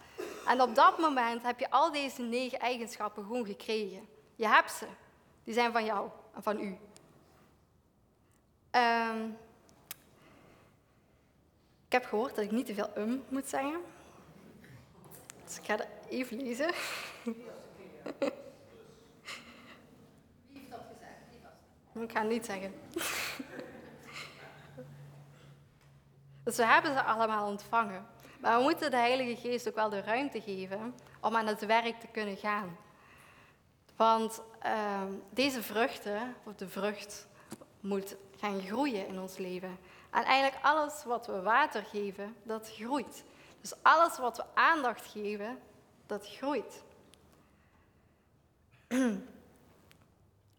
En 0.46 0.62
op 0.62 0.74
dat 0.74 0.98
moment 0.98 1.42
heb 1.42 1.58
je 1.58 1.70
al 1.70 1.92
deze 1.92 2.22
negen 2.22 2.58
eigenschappen 2.58 3.22
gewoon 3.22 3.46
gekregen. 3.46 4.08
Je 4.34 4.48
hebt 4.48 4.70
ze. 4.70 4.86
Die 5.44 5.54
zijn 5.54 5.72
van 5.72 5.84
jou 5.84 6.10
en 6.34 6.42
van 6.42 6.60
u. 6.60 6.78
Um, 8.70 9.38
ik 11.86 11.92
heb 11.92 12.04
gehoord 12.04 12.34
dat 12.34 12.44
ik 12.44 12.50
niet 12.50 12.66
te 12.66 12.74
veel 12.74 12.90
um 12.96 13.24
moet 13.28 13.48
zeggen. 13.48 13.80
Dus 15.44 15.58
ik 15.58 15.64
ga 15.64 15.76
het 15.76 15.88
even 16.08 16.36
lezen. 16.36 16.72
Wie 17.24 17.34
heeft 20.52 20.70
dat 20.70 20.80
gezegd? 20.92 22.04
Ik 22.04 22.10
ga 22.10 22.20
het 22.20 22.30
niet 22.30 22.44
zeggen. 22.44 22.74
Dus 26.44 26.56
we 26.56 26.66
hebben 26.66 26.92
ze 26.92 27.02
allemaal 27.02 27.48
ontvangen. 27.48 28.06
Maar 28.40 28.56
we 28.56 28.62
moeten 28.62 28.90
de 28.90 28.96
Heilige 28.96 29.36
Geest 29.36 29.68
ook 29.68 29.74
wel 29.74 29.88
de 29.88 30.00
ruimte 30.00 30.40
geven 30.40 30.94
om 31.20 31.36
aan 31.36 31.46
het 31.46 31.66
werk 31.66 32.00
te 32.00 32.06
kunnen 32.06 32.36
gaan. 32.36 32.76
Want 33.96 34.42
uh, 34.64 35.02
deze 35.30 35.62
vruchten, 35.62 36.34
of 36.44 36.54
de 36.54 36.68
vrucht, 36.68 37.26
moet 37.80 38.16
gaan 38.38 38.60
groeien 38.60 39.06
in 39.06 39.20
ons 39.20 39.36
leven. 39.36 39.78
En 40.10 40.24
eigenlijk 40.24 40.64
alles 40.64 41.04
wat 41.04 41.26
we 41.26 41.42
water 41.42 41.82
geven, 41.82 42.36
dat 42.42 42.70
groeit. 42.70 43.24
Dus 43.60 43.72
alles 43.82 44.18
wat 44.18 44.36
we 44.36 44.44
aandacht 44.54 45.06
geven, 45.06 45.58
dat 46.06 46.26
groeit. 46.28 46.82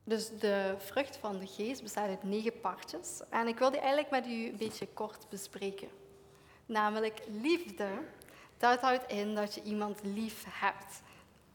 Dus 0.08 0.30
de 0.40 0.76
vrucht 0.78 1.18
van 1.18 1.40
de 1.40 1.48
geest 1.48 1.82
bestaat 1.82 2.08
uit 2.08 2.24
negen 2.24 2.60
partjes. 2.60 3.22
En 3.30 3.48
ik 3.48 3.58
wil 3.58 3.72
die 3.72 3.80
eigenlijk 3.80 4.10
met 4.10 4.26
u 4.26 4.48
een 4.48 4.58
beetje 4.58 4.88
kort 4.88 5.30
bespreken. 5.30 5.90
Namelijk 6.66 7.22
liefde. 7.42 7.88
Dat 8.58 8.80
houdt 8.80 9.12
in 9.12 9.36
dat 9.36 9.54
je 9.54 9.62
iemand 9.62 10.00
lief 10.04 10.46
hebt. 10.50 11.02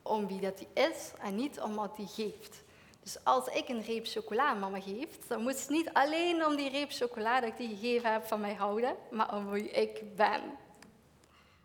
Om 0.02 0.26
wie 0.26 0.40
dat 0.40 0.58
hij 0.58 0.84
is 0.88 1.12
en 1.20 1.34
niet 1.34 1.60
om 1.60 1.74
wat 1.74 1.96
hij 1.96 2.06
geeft. 2.06 2.62
Dus 3.02 3.24
als 3.24 3.46
ik 3.46 3.68
een 3.68 3.82
reep 3.82 4.06
chocola 4.06 4.54
mama 4.54 4.80
geef, 4.80 5.18
dan 5.26 5.42
moet 5.42 5.56
ze 5.56 5.72
niet 5.72 5.92
alleen 5.92 6.46
om 6.46 6.56
die 6.56 6.70
reep 6.70 6.90
chocola 6.90 7.40
dat 7.40 7.48
ik 7.48 7.56
die 7.56 7.68
gegeven 7.68 8.12
heb 8.12 8.24
van 8.24 8.40
mij 8.40 8.54
houden, 8.54 8.96
maar 9.10 9.34
om 9.34 9.50
wie 9.50 9.70
ik 9.70 10.16
ben. 10.16 10.40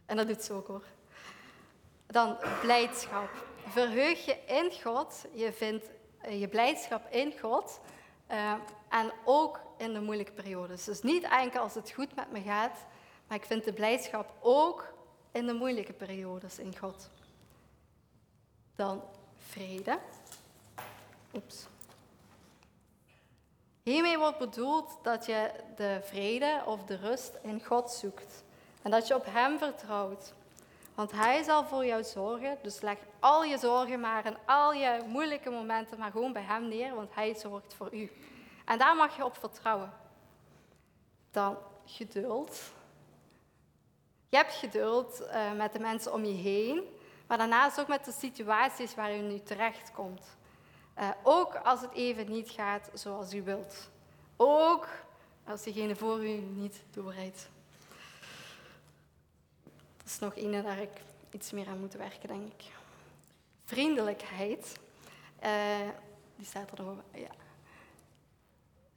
En 0.06 0.18
dat 0.18 0.28
doet 0.28 0.44
ze 0.44 0.54
ook 0.54 0.68
hoor. 0.68 0.84
Dan 2.06 2.38
blijdschap. 2.62 3.30
Verheug 3.68 4.26
je 4.26 4.38
in 4.46 4.72
God. 4.84 5.26
Je 5.34 5.54
vindt 5.54 5.90
eh, 6.22 6.40
je 6.40 6.48
blijdschap 6.48 7.12
in 7.12 7.34
God. 7.40 7.80
Uh, 8.32 8.54
en 8.90 9.12
ook 9.26 9.60
in 9.78 9.94
de 9.94 10.02
moeilijke 10.02 10.32
periodes. 10.32 10.84
Dus 10.84 11.02
niet 11.02 11.24
enkel 11.24 11.62
als 11.62 11.74
het 11.74 11.92
goed 11.92 12.16
met 12.16 12.32
me 12.32 12.42
gaat, 12.42 12.86
maar 13.28 13.38
ik 13.38 13.46
vind 13.46 13.64
de 13.64 13.74
blijdschap 13.74 14.34
ook 14.40 14.94
in 15.32 15.46
de 15.46 15.54
moeilijke 15.54 15.94
periodes 15.94 16.60
in 16.60 16.78
God. 16.78 17.10
Dan 18.76 19.04
vrede. 19.36 20.00
Oeps. 21.34 21.68
Hiermee 23.84 24.18
wordt 24.18 24.38
bedoeld 24.38 25.00
dat 25.02 25.26
je 25.26 25.52
de 25.76 26.00
vrede 26.04 26.62
of 26.66 26.84
de 26.84 26.96
rust 26.96 27.38
in 27.42 27.66
God 27.66 27.92
zoekt. 27.92 28.44
En 28.82 28.92
dat 28.92 29.08
je 29.08 29.16
op 29.16 29.26
Hem 29.26 29.58
vertrouwt. 29.58 30.34
Want 30.96 31.12
Hij 31.12 31.44
zal 31.44 31.66
voor 31.66 31.86
jou 31.86 32.04
zorgen. 32.04 32.58
Dus 32.62 32.82
leg 32.82 32.98
al 33.20 33.44
je 33.44 33.58
zorgen 33.58 34.00
maar 34.00 34.26
en 34.26 34.38
al 34.46 34.74
je 34.74 35.04
moeilijke 35.08 35.50
momenten 35.50 36.00
maar 36.00 36.12
gewoon 36.12 36.34
bij 36.34 36.42
Hem 36.42 36.68
neer, 36.68 36.96
want 36.96 37.16
Hij 37.16 37.36
zorgt 37.36 37.74
voor 37.74 37.96
u. 37.96 38.12
En 38.66 38.78
daar 38.78 38.96
mag 38.96 39.16
je 39.16 39.26
op 39.26 39.38
vertrouwen. 39.38 39.94
Dan 41.32 41.58
geduld. 41.86 42.60
Je 44.30 44.38
hebt 44.38 44.54
geduld 44.54 45.22
uh, 45.22 45.54
met 45.54 45.74
de 45.74 45.80
mensen 45.80 46.14
om 46.14 46.26
je 46.26 46.34
heen, 46.34 46.84
maar 47.28 47.38
daarnaast 47.38 47.80
ook 47.80 47.88
met 47.88 48.06
de 48.06 48.12
situaties 48.12 48.96
waar 48.96 49.16
u 49.16 49.20
nu 49.20 49.40
terecht 49.40 49.92
komt. 49.92 50.38
Uh, 51.00 51.10
ook 51.24 51.56
als 51.56 51.82
het 51.82 51.94
even 51.94 52.32
niet 52.32 52.50
gaat 52.50 52.90
zoals 52.94 53.34
u 53.34 53.44
wilt. 53.44 53.90
Ook 54.36 54.88
als 55.46 55.64
diegene 55.64 55.96
voor 55.96 56.26
u 56.26 56.38
niet 56.40 56.84
doorrijdt. 56.92 57.50
Dat 59.98 60.06
is 60.06 60.20
nog 60.20 60.36
een 60.36 60.64
waar 60.64 60.80
ik 60.80 61.02
iets 61.32 61.52
meer 61.52 61.68
aan 61.68 61.80
moet 61.80 61.94
werken, 61.94 62.28
denk 62.28 62.54
ik. 62.54 62.66
Vriendelijkheid. 63.66 64.80
Uh, 65.44 65.90
die 66.36 66.46
staat 66.46 66.72
er 66.78 66.84
nog 66.84 66.98
ja. 67.14 67.30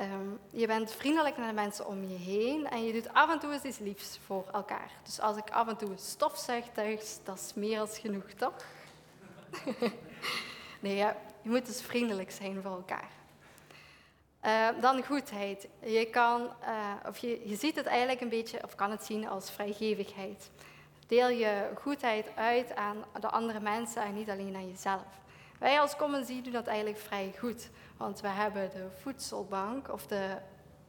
Um, 0.00 0.38
je 0.50 0.66
bent 0.66 0.92
vriendelijk 0.92 1.36
naar 1.36 1.48
de 1.48 1.54
mensen 1.54 1.86
om 1.86 2.04
je 2.04 2.16
heen 2.16 2.68
en 2.68 2.84
je 2.84 2.92
doet 2.92 3.12
af 3.12 3.30
en 3.30 3.38
toe 3.38 3.52
eens 3.52 3.62
iets 3.62 3.78
liefs 3.78 4.18
voor 4.26 4.44
elkaar. 4.52 4.90
Dus 5.02 5.20
als 5.20 5.36
ik 5.36 5.50
af 5.50 5.68
en 5.68 5.76
toe 5.76 5.96
stofzuig 5.96 6.64
thuis, 6.72 7.18
dat 7.24 7.38
is 7.38 7.54
meer 7.54 7.80
als 7.80 7.98
genoeg, 7.98 8.30
toch? 8.30 8.64
nee, 10.80 10.96
ja, 10.96 11.16
je 11.42 11.48
moet 11.48 11.66
dus 11.66 11.82
vriendelijk 11.82 12.30
zijn 12.30 12.62
voor 12.62 12.70
elkaar. 12.70 13.10
Uh, 14.44 14.68
dan 14.80 15.04
goedheid. 15.04 15.68
Je, 15.84 16.04
kan, 16.10 16.40
uh, 16.40 16.92
of 17.08 17.18
je, 17.18 17.48
je 17.48 17.56
ziet 17.56 17.76
het 17.76 17.86
eigenlijk 17.86 18.20
een 18.20 18.28
beetje, 18.28 18.64
of 18.64 18.74
kan 18.74 18.90
het 18.90 19.04
zien 19.04 19.28
als 19.28 19.50
vrijgevigheid. 19.50 20.50
Deel 21.06 21.28
je 21.28 21.70
goedheid 21.74 22.26
uit 22.36 22.74
aan 22.74 23.04
de 23.20 23.30
andere 23.30 23.60
mensen 23.60 24.02
en 24.02 24.14
niet 24.14 24.30
alleen 24.30 24.54
aan 24.54 24.68
jezelf. 24.68 25.02
Wij 25.58 25.80
als 25.80 25.96
Common 25.96 26.24
doen 26.42 26.52
dat 26.52 26.66
eigenlijk 26.66 26.98
vrij 26.98 27.34
goed. 27.38 27.68
Want 27.96 28.20
we 28.20 28.28
hebben 28.28 28.70
de 28.70 28.86
voedselbank 29.00 29.92
of 29.92 30.06
de 30.06 30.36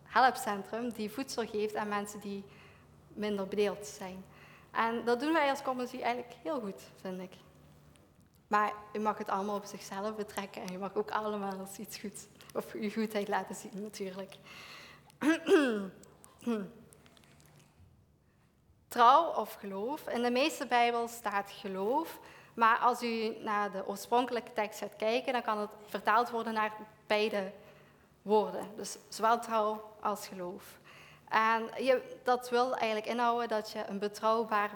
helpcentrum 0.03 0.91
die 0.91 1.11
voedsel 1.11 1.47
geeft 1.47 1.75
aan 1.75 1.87
mensen 1.87 2.19
die 2.19 2.43
minder 3.07 3.47
bedeeld 3.47 3.85
zijn. 3.85 4.25
En 4.71 5.05
dat 5.05 5.19
doen 5.19 5.33
wij 5.33 5.49
als 5.49 5.61
Common 5.61 5.87
eigenlijk 5.91 6.33
heel 6.43 6.59
goed, 6.59 6.81
vind 7.01 7.21
ik. 7.21 7.31
Maar 8.51 8.73
u 8.93 8.99
mag 8.99 9.17
het 9.17 9.29
allemaal 9.29 9.55
op 9.55 9.65
zichzelf 9.65 10.15
betrekken 10.15 10.61
en 10.61 10.71
je 10.71 10.77
mag 10.77 10.95
ook 10.95 11.11
allemaal 11.11 11.59
als 11.59 11.77
iets 11.77 11.97
goeds, 11.97 12.27
of 12.53 12.73
uw 12.73 12.89
goedheid 12.89 13.27
laten 13.27 13.55
zien 13.55 13.81
natuurlijk. 13.81 14.35
Trouw 18.87 19.33
of 19.33 19.53
geloof. 19.53 20.07
In 20.07 20.21
de 20.21 20.31
meeste 20.31 20.67
Bijbel 20.67 21.07
staat 21.07 21.51
geloof, 21.51 22.19
maar 22.53 22.77
als 22.77 23.03
u 23.03 23.37
naar 23.43 23.71
de 23.71 23.87
oorspronkelijke 23.87 24.53
tekst 24.53 24.79
gaat 24.79 24.95
kijken, 24.95 25.33
dan 25.33 25.41
kan 25.41 25.57
het 25.57 25.69
vertaald 25.85 26.29
worden 26.29 26.53
naar 26.53 26.73
beide 27.07 27.51
woorden. 28.21 28.75
Dus 28.75 28.97
zowel 29.09 29.39
trouw 29.39 29.93
als 30.01 30.27
geloof. 30.27 30.79
En 31.31 31.69
je, 31.83 32.19
dat 32.23 32.49
wil 32.49 32.75
eigenlijk 32.75 33.11
inhouden 33.11 33.47
dat 33.47 33.71
je 33.71 33.87
een 33.87 33.99
betrouwbare 33.99 34.75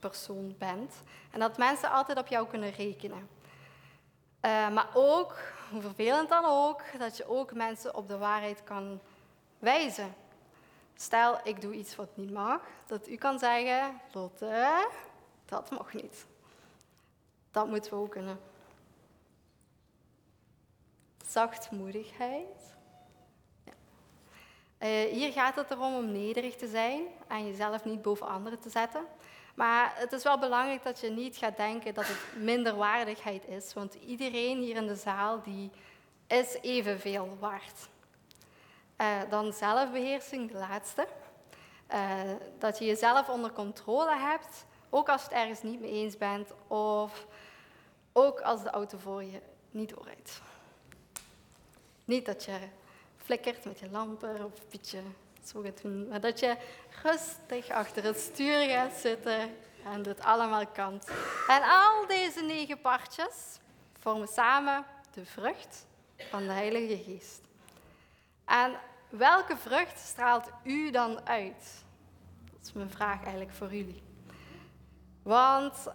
persoon 0.00 0.54
bent. 0.58 0.94
En 1.30 1.40
dat 1.40 1.58
mensen 1.58 1.90
altijd 1.90 2.18
op 2.18 2.26
jou 2.26 2.46
kunnen 2.46 2.70
rekenen. 2.70 3.28
Uh, 4.44 4.70
maar 4.70 4.88
ook, 4.94 5.36
hoe 5.70 5.80
vervelend 5.80 6.28
dan 6.28 6.44
ook, 6.44 6.82
dat 6.98 7.16
je 7.16 7.28
ook 7.28 7.52
mensen 7.52 7.94
op 7.94 8.08
de 8.08 8.18
waarheid 8.18 8.64
kan 8.64 9.00
wijzen. 9.58 10.14
Stel, 10.94 11.38
ik 11.44 11.60
doe 11.60 11.74
iets 11.74 11.96
wat 11.96 12.16
niet 12.16 12.30
mag, 12.30 12.60
dat 12.86 13.08
u 13.08 13.16
kan 13.16 13.38
zeggen, 13.38 14.00
Lotte, 14.12 14.88
dat 15.44 15.70
mag 15.70 15.92
niet. 15.92 16.26
Dat 17.50 17.66
moeten 17.66 17.90
we 17.90 17.96
ook 17.96 18.10
kunnen. 18.10 18.40
Zachtmoedigheid. 21.26 22.73
Uh, 24.84 24.90
hier 24.90 25.32
gaat 25.32 25.56
het 25.56 25.70
erom 25.70 25.94
om 25.94 26.12
nederig 26.12 26.56
te 26.56 26.68
zijn 26.68 27.02
en 27.28 27.46
jezelf 27.46 27.84
niet 27.84 28.02
boven 28.02 28.26
anderen 28.26 28.58
te 28.58 28.70
zetten. 28.70 29.04
Maar 29.54 29.92
het 29.96 30.12
is 30.12 30.22
wel 30.22 30.38
belangrijk 30.38 30.82
dat 30.82 31.00
je 31.00 31.10
niet 31.10 31.36
gaat 31.36 31.56
denken 31.56 31.94
dat 31.94 32.06
het 32.06 32.42
minderwaardigheid 32.42 33.46
is, 33.46 33.72
want 33.74 33.94
iedereen 33.94 34.58
hier 34.58 34.76
in 34.76 34.86
de 34.86 34.94
zaal 34.94 35.42
die 35.42 35.70
is 36.26 36.58
evenveel 36.60 37.36
waard. 37.40 37.88
Uh, 39.00 39.20
dan 39.28 39.52
zelfbeheersing, 39.52 40.50
de 40.50 40.58
laatste. 40.58 41.06
Uh, 41.92 42.20
dat 42.58 42.78
je 42.78 42.84
jezelf 42.84 43.28
onder 43.28 43.52
controle 43.52 44.16
hebt, 44.16 44.64
ook 44.90 45.08
als 45.08 45.20
je 45.20 45.28
het 45.28 45.36
ergens 45.36 45.62
niet 45.62 45.80
mee 45.80 45.92
eens 45.92 46.16
bent 46.16 46.50
of 46.66 47.26
ook 48.12 48.40
als 48.40 48.62
de 48.62 48.70
auto 48.70 48.98
voor 48.98 49.24
je 49.24 49.40
niet 49.70 49.88
doorrijdt. 49.88 50.40
Niet 52.04 52.26
dat 52.26 52.44
je 52.44 52.58
flikkert 53.24 53.64
met 53.64 53.78
je 53.78 53.90
lampen 53.90 54.44
of 54.44 54.58
een 54.58 54.66
beetje 54.70 55.00
zo 55.44 55.60
gaat 55.60 55.82
doen, 55.82 56.08
maar 56.08 56.20
dat 56.20 56.40
je 56.40 56.56
rustig 57.02 57.70
achter 57.70 58.04
het 58.04 58.18
stuur 58.18 58.68
gaat 58.68 58.92
zitten 58.92 59.56
en 59.84 60.02
dit 60.02 60.20
allemaal 60.20 60.66
kan. 60.66 61.02
En 61.48 61.62
al 61.62 62.06
deze 62.06 62.42
negen 62.42 62.80
partjes 62.80 63.58
vormen 64.00 64.28
samen 64.28 64.84
de 65.14 65.26
vrucht 65.26 65.86
van 66.16 66.46
de 66.46 66.52
Heilige 66.52 67.02
Geest. 67.02 67.40
En 68.44 68.72
welke 69.08 69.56
vrucht 69.56 69.98
straalt 69.98 70.50
u 70.62 70.90
dan 70.90 71.26
uit? 71.26 71.84
Dat 72.52 72.66
is 72.66 72.72
mijn 72.72 72.90
vraag 72.90 73.22
eigenlijk 73.22 73.54
voor 73.54 73.74
jullie. 73.74 74.02
Want 75.22 75.86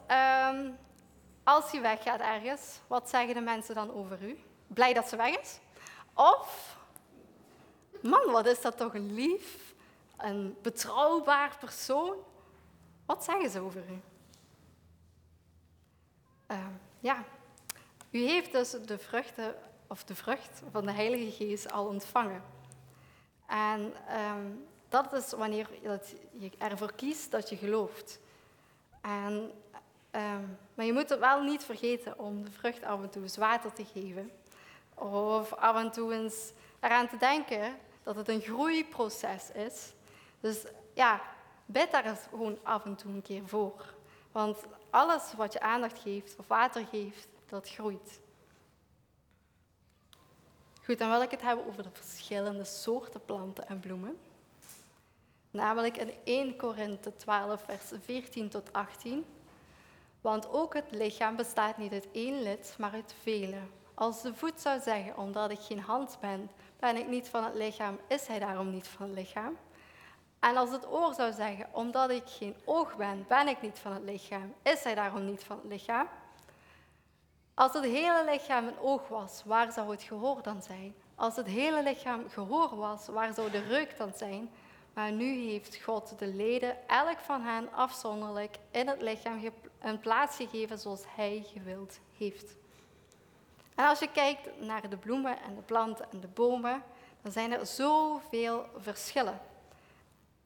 um, 0.51 0.77
als 1.43 1.71
je 1.71 1.79
weggaat 1.79 2.19
ergens, 2.19 2.79
wat 2.87 3.09
zeggen 3.09 3.33
de 3.33 3.41
mensen 3.41 3.75
dan 3.75 3.93
over 3.93 4.23
u? 4.23 4.39
Blij 4.67 4.93
dat 4.93 5.09
ze 5.09 5.15
weg 5.15 5.39
is? 5.39 5.59
Of, 6.13 6.77
man, 8.01 8.31
wat 8.31 8.45
is 8.45 8.61
dat 8.61 8.77
toch 8.77 8.93
een 8.93 9.13
lief, 9.13 9.73
een 10.17 10.57
betrouwbaar 10.61 11.57
persoon? 11.59 12.15
Wat 13.05 13.23
zeggen 13.23 13.49
ze 13.49 13.59
over 13.59 13.83
u? 13.89 14.01
Uh, 16.51 16.67
ja, 16.99 17.23
u 18.09 18.19
heeft 18.19 18.51
dus 18.51 18.71
de 18.71 18.97
vruchten, 18.97 19.55
of 19.87 20.03
de 20.03 20.15
vrucht 20.15 20.61
van 20.71 20.85
de 20.85 20.91
Heilige 20.91 21.31
Geest 21.31 21.71
al 21.71 21.85
ontvangen. 21.85 22.43
En 23.47 23.93
um, 24.31 24.67
dat 24.89 25.13
is 25.13 25.31
wanneer 25.31 25.69
je 25.81 26.51
ervoor 26.57 26.93
kiest 26.93 27.31
dat 27.31 27.49
je 27.49 27.57
gelooft. 27.57 28.19
En 29.01 29.51
Um, 30.15 30.57
maar 30.73 30.85
je 30.85 30.93
moet 30.93 31.09
het 31.09 31.19
wel 31.19 31.41
niet 31.41 31.63
vergeten 31.63 32.19
om 32.19 32.43
de 32.43 32.51
vrucht 32.51 32.83
af 32.83 33.01
en 33.01 33.09
toe 33.09 33.21
eens 33.21 33.37
water 33.37 33.73
te 33.73 33.85
geven. 33.93 34.31
Of 34.95 35.53
af 35.53 35.75
en 35.75 35.91
toe 35.91 36.13
eens 36.13 36.51
eraan 36.79 37.07
te 37.07 37.17
denken 37.17 37.75
dat 38.09 38.27
het 38.27 38.29
een 38.29 38.41
groeiproces 38.41 39.51
is. 39.51 39.93
Dus 40.39 40.65
ja, 40.93 41.21
bid 41.65 41.91
daar 41.91 42.05
eens 42.05 42.25
gewoon 42.29 42.57
af 42.63 42.85
en 42.85 42.95
toe 42.95 43.11
een 43.11 43.21
keer 43.21 43.47
voor. 43.47 43.93
Want 44.31 44.57
alles 44.89 45.33
wat 45.33 45.53
je 45.53 45.59
aandacht 45.59 45.99
geeft 45.99 46.35
of 46.35 46.47
water 46.47 46.85
geeft, 46.85 47.27
dat 47.45 47.69
groeit. 47.69 48.19
Goed, 50.83 50.97
dan 50.97 51.09
wil 51.09 51.21
ik 51.21 51.31
het 51.31 51.41
hebben 51.41 51.65
over 51.67 51.83
de 51.83 51.89
verschillende 51.91 52.63
soorten 52.63 53.25
planten 53.25 53.67
en 53.67 53.79
bloemen. 53.79 54.17
Namelijk 55.51 55.97
in 55.97 56.13
1 56.23 56.55
Korinthe 56.55 57.15
12, 57.15 57.63
vers 57.63 57.91
14 58.03 58.49
tot 58.49 58.73
18. 58.73 59.25
Want 60.21 60.49
ook 60.49 60.73
het 60.73 60.91
lichaam 60.91 61.35
bestaat 61.35 61.77
niet 61.77 61.91
uit 61.91 62.11
één 62.11 62.41
lid, 62.41 62.75
maar 62.77 62.91
uit 62.91 63.15
vele. 63.21 63.59
Als 63.93 64.21
de 64.21 64.35
voet 64.35 64.61
zou 64.61 64.79
zeggen, 64.81 65.17
omdat 65.17 65.51
ik 65.51 65.59
geen 65.59 65.79
hand 65.79 66.17
ben, 66.21 66.49
ben 66.79 66.97
ik 66.97 67.07
niet 67.07 67.29
van 67.29 67.43
het 67.43 67.55
lichaam, 67.55 67.99
is 68.07 68.27
hij 68.27 68.39
daarom 68.39 68.69
niet 68.69 68.87
van 68.87 69.05
het 69.05 69.15
lichaam? 69.17 69.57
En 70.39 70.57
als 70.57 70.71
het 70.71 70.87
oor 70.87 71.13
zou 71.13 71.33
zeggen, 71.33 71.67
omdat 71.71 72.09
ik 72.09 72.23
geen 72.25 72.55
oog 72.65 72.95
ben, 72.95 73.25
ben 73.27 73.47
ik 73.47 73.61
niet 73.61 73.79
van 73.79 73.93
het 73.93 74.03
lichaam, 74.03 74.53
is 74.63 74.83
hij 74.83 74.95
daarom 74.95 75.25
niet 75.25 75.43
van 75.43 75.57
het 75.57 75.71
lichaam? 75.71 76.07
Als 77.53 77.73
het 77.73 77.83
hele 77.83 78.25
lichaam 78.29 78.67
een 78.67 78.79
oog 78.79 79.07
was, 79.07 79.43
waar 79.45 79.71
zou 79.71 79.91
het 79.91 80.03
gehoor 80.03 80.41
dan 80.41 80.61
zijn? 80.61 80.95
Als 81.15 81.35
het 81.35 81.47
hele 81.47 81.83
lichaam 81.83 82.29
gehoor 82.29 82.75
was, 82.75 83.07
waar 83.07 83.33
zou 83.33 83.51
de 83.51 83.63
reuk 83.63 83.97
dan 83.97 84.11
zijn? 84.15 84.49
Maar 84.93 85.11
nu 85.11 85.49
heeft 85.49 85.81
God 85.83 86.19
de 86.19 86.27
leden, 86.27 86.87
elk 86.87 87.19
van 87.19 87.41
hen 87.41 87.71
afzonderlijk, 87.71 88.57
in 88.71 88.87
het 88.87 89.01
lichaam 89.01 89.51
een 89.79 89.99
plaats 89.99 90.35
gegeven 90.35 90.79
zoals 90.79 91.03
Hij 91.15 91.45
gewild 91.53 91.99
heeft. 92.17 92.58
En 93.79 93.85
als 93.85 93.99
je 93.99 94.11
kijkt 94.11 94.61
naar 94.61 94.89
de 94.89 94.97
bloemen 94.97 95.41
en 95.41 95.55
de 95.55 95.61
planten 95.61 96.05
en 96.11 96.19
de 96.19 96.27
bomen, 96.27 96.83
dan 97.21 97.31
zijn 97.31 97.51
er 97.51 97.65
zoveel 97.65 98.65
verschillen. 98.77 99.39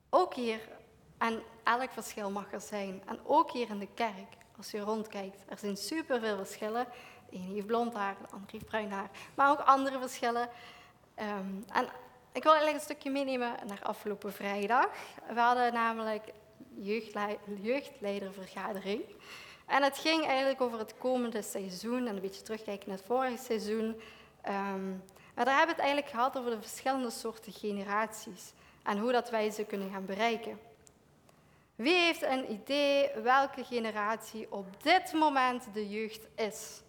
Ook 0.09 0.33
hier, 0.33 0.59
en 1.17 1.43
elk 1.63 1.91
verschil 1.91 2.31
mag 2.31 2.53
er 2.53 2.61
zijn. 2.61 3.01
En 3.05 3.19
ook 3.23 3.51
hier 3.51 3.69
in 3.69 3.79
de 3.79 3.87
kerk, 3.93 4.37
als 4.57 4.71
je 4.71 4.79
rondkijkt, 4.79 5.43
er 5.47 5.57
zijn 5.57 5.77
superveel 5.77 6.37
verschillen. 6.37 6.87
De 7.29 7.35
ene 7.35 7.53
heeft 7.53 7.65
blond 7.65 7.93
haar, 7.93 8.15
de 8.21 8.27
andere 8.29 8.51
heeft 8.51 8.65
bruin 8.65 8.91
haar. 8.91 9.09
Maar 9.35 9.49
ook 9.49 9.59
andere 9.59 9.99
verschillen. 9.99 10.49
Um, 11.19 11.65
en 11.73 11.87
ik 12.31 12.43
wil 12.43 12.51
eigenlijk 12.51 12.73
een 12.73 12.89
stukje 12.89 13.11
meenemen 13.11 13.55
naar 13.67 13.79
afgelopen 13.83 14.33
vrijdag. 14.33 14.87
We 15.27 15.39
hadden 15.39 15.73
namelijk 15.73 16.23
jeugdleidervergadering. 17.61 19.01
En 19.65 19.83
het 19.83 19.97
ging 19.97 20.25
eigenlijk 20.25 20.61
over 20.61 20.79
het 20.79 20.97
komende 20.97 21.41
seizoen 21.41 22.07
en 22.07 22.15
een 22.15 22.21
beetje 22.21 22.41
terugkijken 22.41 22.89
naar 22.89 22.97
het 22.97 23.07
vorige 23.07 23.43
seizoen. 23.43 24.01
Um, 24.47 25.03
En 25.33 25.45
daar 25.45 25.57
hebben 25.57 25.75
we 25.75 25.81
het 25.81 25.91
eigenlijk 25.91 26.09
gehad 26.09 26.37
over 26.37 26.51
de 26.51 26.61
verschillende 26.61 27.09
soorten 27.09 27.53
generaties 27.53 28.53
en 28.83 28.97
hoe 28.97 29.11
dat 29.11 29.29
wij 29.29 29.49
ze 29.49 29.63
kunnen 29.63 29.91
gaan 29.91 30.05
bereiken. 30.05 30.59
Wie 31.75 31.95
heeft 31.95 32.21
een 32.21 32.51
idee 32.51 33.09
welke 33.23 33.63
generatie 33.63 34.51
op 34.51 34.83
dit 34.83 35.13
moment 35.13 35.63
de 35.73 35.89
jeugd 35.89 36.27
is? 36.35 36.81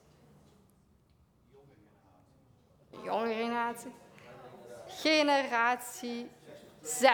Jonge 3.02 3.34
generatie. 3.34 3.92
Generatie 4.86 6.30
Z. 6.82 7.04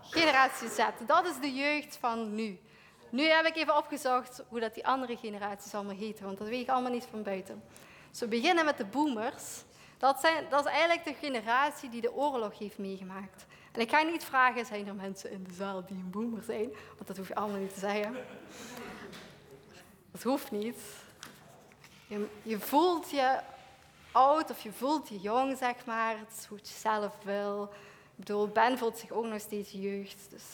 Generatie 0.00 0.68
Z, 0.68 0.78
dat 1.06 1.26
is 1.26 1.40
de 1.40 1.52
jeugd 1.54 1.96
van 1.96 2.34
nu. 2.34 2.60
Nu 3.10 3.22
heb 3.22 3.46
ik 3.46 3.56
even 3.56 3.76
opgezocht 3.76 4.42
hoe 4.48 4.60
dat 4.60 4.74
die 4.74 4.86
andere 4.86 5.16
generaties 5.16 5.74
allemaal 5.74 5.96
heten, 5.96 6.24
want 6.24 6.38
dat 6.38 6.48
weet 6.48 6.62
ik 6.62 6.68
allemaal 6.68 6.92
niet 6.92 7.06
van 7.10 7.22
buiten. 7.22 7.62
Dus 8.10 8.20
we 8.20 8.28
beginnen 8.28 8.64
met 8.64 8.76
de 8.76 8.84
boomers. 8.84 9.62
Dat, 9.98 10.20
zijn, 10.20 10.44
dat 10.50 10.64
is 10.64 10.70
eigenlijk 10.70 11.04
de 11.04 11.14
generatie 11.14 11.88
die 11.88 12.00
de 12.00 12.14
oorlog 12.14 12.58
heeft 12.58 12.78
meegemaakt. 12.78 13.46
En 13.72 13.80
ik 13.80 13.90
ga 13.90 14.02
niet 14.02 14.24
vragen, 14.24 14.66
zijn 14.66 14.86
er 14.86 14.94
mensen 14.94 15.30
in 15.30 15.44
de 15.44 15.52
zaal 15.52 15.84
die 15.84 15.96
een 15.96 16.10
boomer 16.10 16.42
zijn? 16.42 16.70
Want 16.94 17.06
dat 17.06 17.16
hoef 17.16 17.28
je 17.28 17.34
allemaal 17.34 17.60
niet 17.60 17.74
te 17.74 17.80
zeggen. 17.80 18.16
Dat 20.12 20.22
hoeft 20.22 20.50
niet. 20.50 20.80
Je, 22.06 22.26
je 22.42 22.60
voelt 22.60 23.10
je 23.10 23.38
oud 24.12 24.50
of 24.50 24.62
je 24.62 24.72
voelt 24.72 25.08
je 25.08 25.20
jong, 25.20 25.56
zeg 25.58 25.84
maar. 25.84 26.18
Het 26.18 26.38
is 26.38 26.44
hoe 26.44 26.58
je 26.58 26.66
zelf 26.66 27.14
wil. 27.22 27.62
Ik 27.62 28.24
bedoel, 28.24 28.48
Ben 28.48 28.78
voelt 28.78 28.98
zich 28.98 29.10
ook 29.10 29.24
nog 29.24 29.40
steeds 29.40 29.72
jeugd, 29.72 30.26
dus 30.30 30.44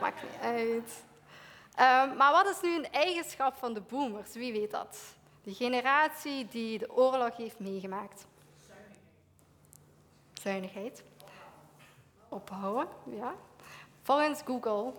maakt 0.00 0.22
niet 0.22 0.40
uit. 0.42 1.02
Um, 1.80 2.16
maar 2.16 2.32
wat 2.32 2.46
is 2.46 2.60
nu 2.60 2.74
een 2.74 2.92
eigenschap 2.92 3.54
van 3.54 3.74
de 3.74 3.80
boomers? 3.80 4.32
Wie 4.32 4.52
weet 4.52 4.70
dat? 4.70 4.98
De 5.42 5.54
generatie 5.54 6.48
die 6.48 6.78
de 6.78 6.96
oorlog 6.96 7.36
heeft 7.36 7.58
meegemaakt. 7.58 8.26
Zuinigheid. 10.32 11.04
Ophouden, 12.28 12.88
ja. 13.04 13.34
Volgens 14.02 14.40
Google, 14.44 14.92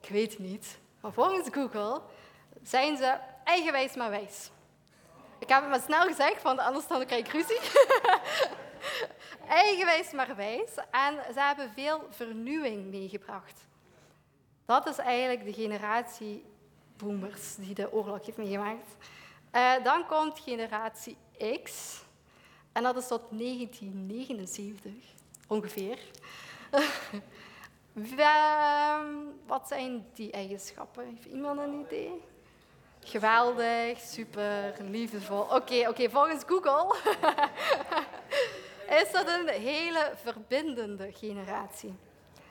ik 0.00 0.08
weet 0.08 0.30
het 0.30 0.40
niet, 0.40 0.78
maar 1.00 1.12
volgens 1.12 1.48
Google 1.50 2.00
zijn 2.62 2.96
ze 2.96 3.18
eigenwijs 3.44 3.94
maar 3.94 4.10
wijs. 4.10 4.50
Ik 5.38 5.48
heb 5.48 5.60
het 5.60 5.70
maar 5.70 5.80
snel 5.80 6.06
gezegd, 6.06 6.42
want 6.42 6.58
anders 6.58 6.86
dan 6.86 7.06
krijg 7.06 7.26
ik 7.26 7.32
ruzie. 7.32 7.60
eigenwijs 9.64 10.12
maar 10.12 10.36
wijs. 10.36 10.70
En 10.90 11.14
ze 11.32 11.40
hebben 11.40 11.70
veel 11.74 12.06
vernieuwing 12.10 12.90
meegebracht. 12.90 13.66
Dat 14.68 14.86
is 14.86 14.98
eigenlijk 14.98 15.44
de 15.44 15.52
generatie 15.52 16.44
boomers 16.96 17.54
die 17.54 17.74
de 17.74 17.92
oorlog 17.92 18.26
heeft 18.26 18.36
meegemaakt. 18.36 18.96
Uh, 19.52 19.84
dan 19.84 20.06
komt 20.06 20.40
generatie 20.40 21.16
X. 21.62 22.00
En 22.72 22.82
dat 22.82 22.96
is 22.96 23.06
tot 23.06 23.22
1979 23.30 24.92
ongeveer. 25.46 25.98
Wat 29.46 29.68
zijn 29.68 30.06
die 30.14 30.32
eigenschappen? 30.32 31.04
Heeft 31.04 31.24
iemand 31.24 31.60
een 31.60 31.84
idee? 31.86 32.22
Geweldig, 33.00 34.00
super, 34.00 34.74
liefdevol. 34.80 35.40
Oké, 35.40 35.88
oké. 35.88 36.10
volgens 36.10 36.42
Google 36.46 36.94
is 39.02 39.12
dat 39.12 39.28
een 39.28 39.48
hele 39.48 40.12
verbindende 40.22 41.12
generatie. 41.12 41.94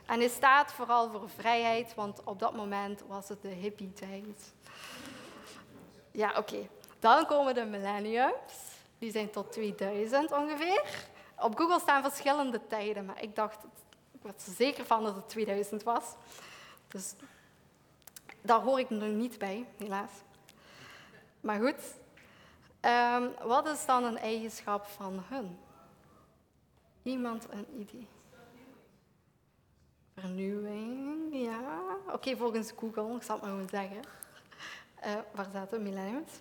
En 0.07 0.19
hij 0.19 0.29
staat 0.29 0.71
vooral 0.71 1.11
voor 1.11 1.29
vrijheid, 1.29 1.95
want 1.95 2.23
op 2.23 2.39
dat 2.39 2.55
moment 2.55 3.03
was 3.07 3.29
het 3.29 3.41
de 3.41 3.47
hippie-tijd. 3.47 4.53
Ja, 6.11 6.33
oké. 6.37 6.67
Dan 6.99 7.25
komen 7.25 7.53
de 7.53 7.65
millenniums. 7.65 8.53
Die 8.99 9.11
zijn 9.11 9.29
tot 9.29 9.51
2000 9.51 10.31
ongeveer. 10.31 11.07
Op 11.39 11.57
Google 11.57 11.79
staan 11.79 12.01
verschillende 12.01 12.67
tijden, 12.67 13.05
maar 13.05 13.21
ik 13.21 13.35
dacht, 13.35 13.63
ik 14.11 14.21
was 14.21 14.47
er 14.47 14.53
zeker 14.53 14.85
van 14.85 15.03
dat 15.03 15.15
het 15.15 15.29
2000 15.29 15.83
was. 15.83 16.03
Dus 16.87 17.13
daar 18.41 18.59
hoor 18.59 18.79
ik 18.79 18.89
nog 18.89 19.09
niet 19.09 19.37
bij, 19.37 19.65
helaas. 19.77 20.11
Maar 21.41 21.59
goed, 21.59 21.95
um, 22.81 23.47
wat 23.47 23.67
is 23.67 23.85
dan 23.85 24.03
een 24.03 24.17
eigenschap 24.17 24.85
van 24.85 25.23
hun? 25.27 25.59
Iemand 27.03 27.47
een 27.49 27.67
idee? 27.79 28.07
Vernieuwing, 30.19 31.27
ja. 31.31 31.79
Oké, 32.11 32.37
volgens 32.37 32.71
Google, 32.77 33.15
ik 33.15 33.23
zal 33.23 33.35
het 33.35 33.43
maar 33.43 33.53
gewoon 33.53 33.69
zeggen. 33.69 34.01
Uh, 35.05 35.13
waar 35.31 35.45
staat 35.49 35.69
de 35.69 35.79
millenniums? 35.79 36.31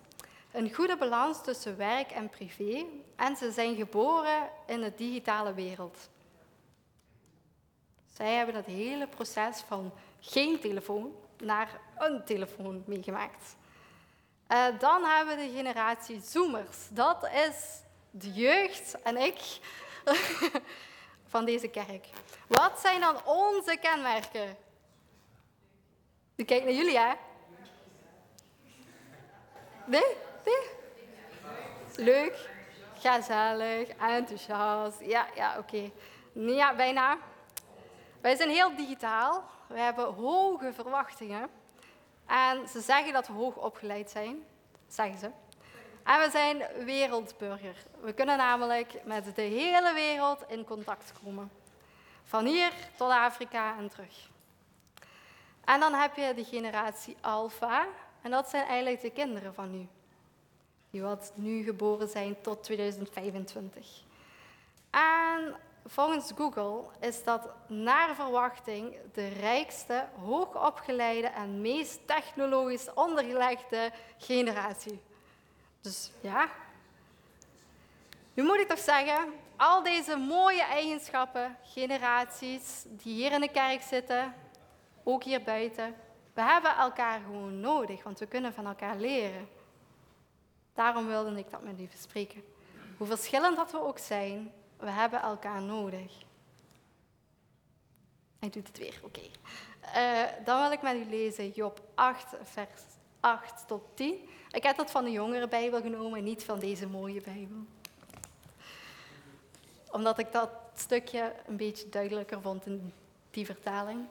Een 0.51 0.73
goede 0.73 0.97
balans 0.97 1.43
tussen 1.43 1.77
werk 1.77 2.11
en 2.11 2.29
privé. 2.29 2.85
En 3.15 3.35
ze 3.35 3.51
zijn 3.51 3.75
geboren 3.75 4.49
in 4.67 4.81
de 4.81 4.93
digitale 4.95 5.53
wereld. 5.53 6.09
Zij 8.13 8.33
hebben 8.33 8.55
het 8.55 8.65
hele 8.65 9.07
proces 9.07 9.59
van 9.67 9.91
geen 10.19 10.59
telefoon 10.59 11.15
naar 11.37 11.79
een 11.97 12.25
telefoon 12.25 12.83
meegemaakt. 12.85 13.55
Uh, 14.51 14.65
dan 14.79 15.03
hebben 15.03 15.37
we 15.37 15.43
de 15.43 15.55
generatie 15.55 16.21
Zoomers. 16.21 16.77
Dat 16.89 17.29
is 17.47 17.81
de 18.11 18.33
jeugd 18.33 19.01
en 19.01 19.17
ik 19.17 19.59
van 21.37 21.45
deze 21.45 21.67
kerk. 21.67 22.07
Wat 22.47 22.79
zijn 22.79 23.01
dan 23.01 23.25
onze 23.25 23.77
kenmerken? 23.81 24.57
Ik 26.35 26.45
kijk 26.45 26.63
naar 26.63 26.73
jullie, 26.73 26.97
hè? 26.97 27.13
Nee? 29.85 30.15
Nee? 30.45 30.69
Leuk, 31.95 32.49
gezellig, 32.99 33.87
enthousiast. 33.87 34.99
Ja, 35.01 35.27
ja, 35.35 35.57
oké. 35.57 35.59
Okay. 35.59 35.91
Ja, 36.55 36.75
bijna. 36.75 37.17
Wij 38.21 38.35
zijn 38.35 38.49
heel 38.49 38.75
digitaal. 38.75 39.43
We 39.67 39.79
hebben 39.79 40.13
hoge 40.13 40.73
verwachtingen. 40.73 41.49
En 42.25 42.67
ze 42.67 42.81
zeggen 42.81 43.13
dat 43.13 43.27
we 43.27 43.33
hoog 43.33 43.55
opgeleid 43.55 44.09
zijn. 44.09 44.43
Zeggen 44.87 45.19
ze. 45.19 45.29
En 46.07 46.19
we 46.19 46.29
zijn 46.31 46.63
wereldburger. 46.85 47.75
We 48.01 48.13
kunnen 48.13 48.37
namelijk 48.37 49.01
met 49.03 49.35
de 49.35 49.41
hele 49.41 49.93
wereld 49.93 50.43
in 50.47 50.63
contact 50.63 51.11
komen. 51.23 51.51
Van 52.23 52.45
hier 52.45 52.71
tot 52.97 53.09
Afrika 53.09 53.77
en 53.77 53.89
terug. 53.89 54.29
En 55.65 55.79
dan 55.79 55.93
heb 55.93 56.15
je 56.15 56.33
de 56.35 56.43
generatie 56.43 57.17
Alpha. 57.21 57.87
En 58.21 58.31
dat 58.31 58.49
zijn 58.49 58.65
eigenlijk 58.65 59.01
de 59.01 59.11
kinderen 59.11 59.53
van 59.53 59.71
nu. 59.71 59.87
Die 60.89 61.01
wat 61.01 61.31
nu 61.35 61.63
geboren 61.63 62.07
zijn 62.07 62.41
tot 62.41 62.63
2025. 62.63 64.03
En 64.89 65.55
volgens 65.85 66.31
Google 66.35 66.83
is 66.99 67.23
dat 67.23 67.49
naar 67.67 68.15
verwachting 68.15 68.95
de 69.13 69.27
rijkste, 69.27 70.05
hoogopgeleide 70.25 71.27
en 71.27 71.61
meest 71.61 72.07
technologisch 72.07 72.93
ondergelegde 72.93 73.91
generatie. 74.17 75.06
Dus 75.81 76.11
ja. 76.21 76.49
Nu 78.33 78.43
moet 78.43 78.59
ik 78.59 78.67
toch 78.67 78.79
zeggen, 78.79 79.33
al 79.55 79.83
deze 79.83 80.15
mooie 80.15 80.63
eigenschappen, 80.63 81.57
generaties 81.63 82.83
die 82.87 83.13
hier 83.13 83.31
in 83.31 83.41
de 83.41 83.51
kerk 83.51 83.81
zitten, 83.81 84.33
ook 85.03 85.23
hier 85.23 85.43
buiten, 85.43 85.95
we 86.33 86.41
hebben 86.41 86.75
elkaar 86.75 87.19
gewoon 87.19 87.59
nodig, 87.59 88.03
want 88.03 88.19
we 88.19 88.27
kunnen 88.27 88.53
van 88.53 88.65
elkaar 88.65 88.97
leren. 88.97 89.49
Daarom 90.73 91.07
wilde 91.07 91.37
ik 91.37 91.51
dat 91.51 91.63
met 91.63 91.79
u 91.79 91.87
bespreken. 91.91 92.43
Hoe 92.97 93.07
verschillend 93.07 93.55
dat 93.55 93.71
we 93.71 93.81
ook 93.81 93.99
zijn, 93.99 94.51
we 94.77 94.89
hebben 94.89 95.21
elkaar 95.21 95.61
nodig. 95.61 96.11
Hij 98.39 98.49
doet 98.49 98.67
het 98.67 98.77
weer, 98.77 98.99
oké. 99.03 99.21
Uh, 99.95 100.23
dan 100.45 100.61
wil 100.61 100.71
ik 100.71 100.81
met 100.81 100.95
u 100.95 101.09
lezen 101.09 101.49
Job 101.49 101.81
8, 101.95 102.35
vers 102.43 102.81
8 103.19 103.67
tot 103.67 103.81
10. 103.93 104.29
Ik 104.57 104.63
heb 104.63 104.77
dat 104.77 104.91
van 104.91 105.03
de 105.03 105.11
jongere 105.11 105.47
Bijbel 105.47 105.81
genomen, 105.81 106.23
niet 106.23 106.43
van 106.43 106.59
deze 106.59 106.87
mooie 106.87 107.21
Bijbel. 107.21 107.57
Omdat 109.91 110.19
ik 110.19 110.31
dat 110.31 110.49
stukje 110.75 111.33
een 111.47 111.57
beetje 111.57 111.89
duidelijker 111.89 112.41
vond 112.41 112.65
in 112.65 112.93
die 113.31 113.45
vertaling. 113.45 114.05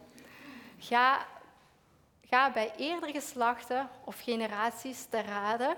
Ga, 0.78 1.26
ga 2.20 2.52
bij 2.52 2.72
eerdere 2.76 3.12
geslachten 3.12 3.88
of 4.04 4.20
generaties 4.20 5.04
te 5.04 5.20
raden. 5.20 5.76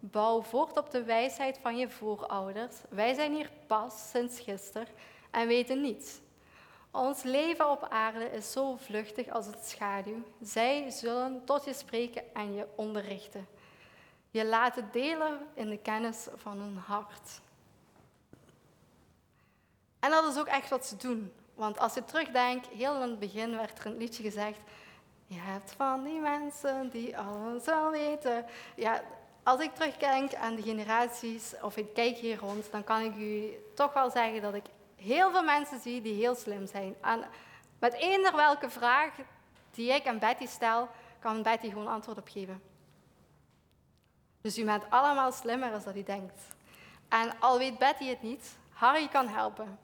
Bouw 0.00 0.42
voort 0.42 0.78
op 0.78 0.90
de 0.90 1.02
wijsheid 1.02 1.58
van 1.62 1.76
je 1.76 1.90
voorouders. 1.90 2.76
Wij 2.88 3.14
zijn 3.14 3.34
hier 3.34 3.50
pas 3.66 4.10
sinds 4.10 4.40
gisteren 4.40 4.88
en 5.30 5.46
weten 5.46 5.80
niets. 5.80 6.20
Ons 6.90 7.22
leven 7.22 7.70
op 7.70 7.86
aarde 7.90 8.24
is 8.24 8.52
zo 8.52 8.76
vluchtig 8.76 9.28
als 9.28 9.46
het 9.46 9.64
schaduw. 9.64 10.22
Zij 10.42 10.90
zullen 10.90 11.44
tot 11.44 11.64
je 11.64 11.74
spreken 11.74 12.22
en 12.34 12.54
je 12.54 12.66
onderrichten. 12.76 13.57
Je 14.30 14.46
laten 14.46 14.88
delen 14.92 15.38
in 15.54 15.68
de 15.68 15.78
kennis 15.78 16.26
van 16.36 16.58
hun 16.58 16.76
hart. 16.76 17.40
En 19.98 20.10
dat 20.10 20.24
is 20.24 20.38
ook 20.38 20.46
echt 20.46 20.70
wat 20.70 20.86
ze 20.86 20.96
doen. 20.96 21.32
Want 21.54 21.78
als 21.78 21.94
je 21.94 22.04
terugdenkt, 22.04 22.66
heel 22.66 22.94
in 22.94 23.10
het 23.10 23.18
begin 23.18 23.56
werd 23.56 23.78
er 23.78 23.86
een 23.86 23.96
liedje 23.96 24.22
gezegd. 24.22 24.58
Je 25.26 25.38
hebt 25.38 25.72
van 25.72 26.04
die 26.04 26.20
mensen 26.20 26.90
die 26.90 27.18
alles 27.18 27.64
wel 27.64 27.90
weten. 27.90 28.44
Ja, 28.74 29.02
als 29.42 29.60
ik 29.60 29.74
terugkijk 29.74 30.34
aan 30.34 30.54
de 30.54 30.62
generaties, 30.62 31.54
of 31.60 31.76
ik 31.76 31.94
kijk 31.94 32.16
hier 32.16 32.38
rond, 32.38 32.70
dan 32.70 32.84
kan 32.84 33.00
ik 33.00 33.16
u 33.16 33.50
toch 33.74 33.92
wel 33.92 34.10
zeggen 34.10 34.42
dat 34.42 34.54
ik 34.54 34.64
heel 34.96 35.30
veel 35.30 35.42
mensen 35.42 35.80
zie 35.80 36.02
die 36.02 36.14
heel 36.14 36.34
slim 36.34 36.66
zijn. 36.66 36.96
En 37.00 37.24
met 37.78 37.92
eender 37.92 38.36
welke 38.36 38.70
vraag 38.70 39.10
die 39.70 39.92
ik 39.92 40.06
aan 40.06 40.18
Betty 40.18 40.46
stel, 40.46 40.88
kan 41.18 41.42
Betty 41.42 41.68
gewoon 41.68 41.88
antwoord 41.88 42.18
op 42.18 42.28
geven. 42.28 42.67
Dus 44.40 44.58
u 44.58 44.64
bent 44.64 44.84
allemaal 44.88 45.32
slimmer 45.32 45.70
dan 45.70 45.82
dat 45.84 45.96
u 45.96 46.02
denkt. 46.02 46.40
En 47.08 47.40
al 47.40 47.58
weet 47.58 47.78
Betty 47.78 48.08
het 48.08 48.22
niet, 48.22 48.56
Harry 48.72 49.08
kan 49.08 49.28
helpen. 49.28 49.78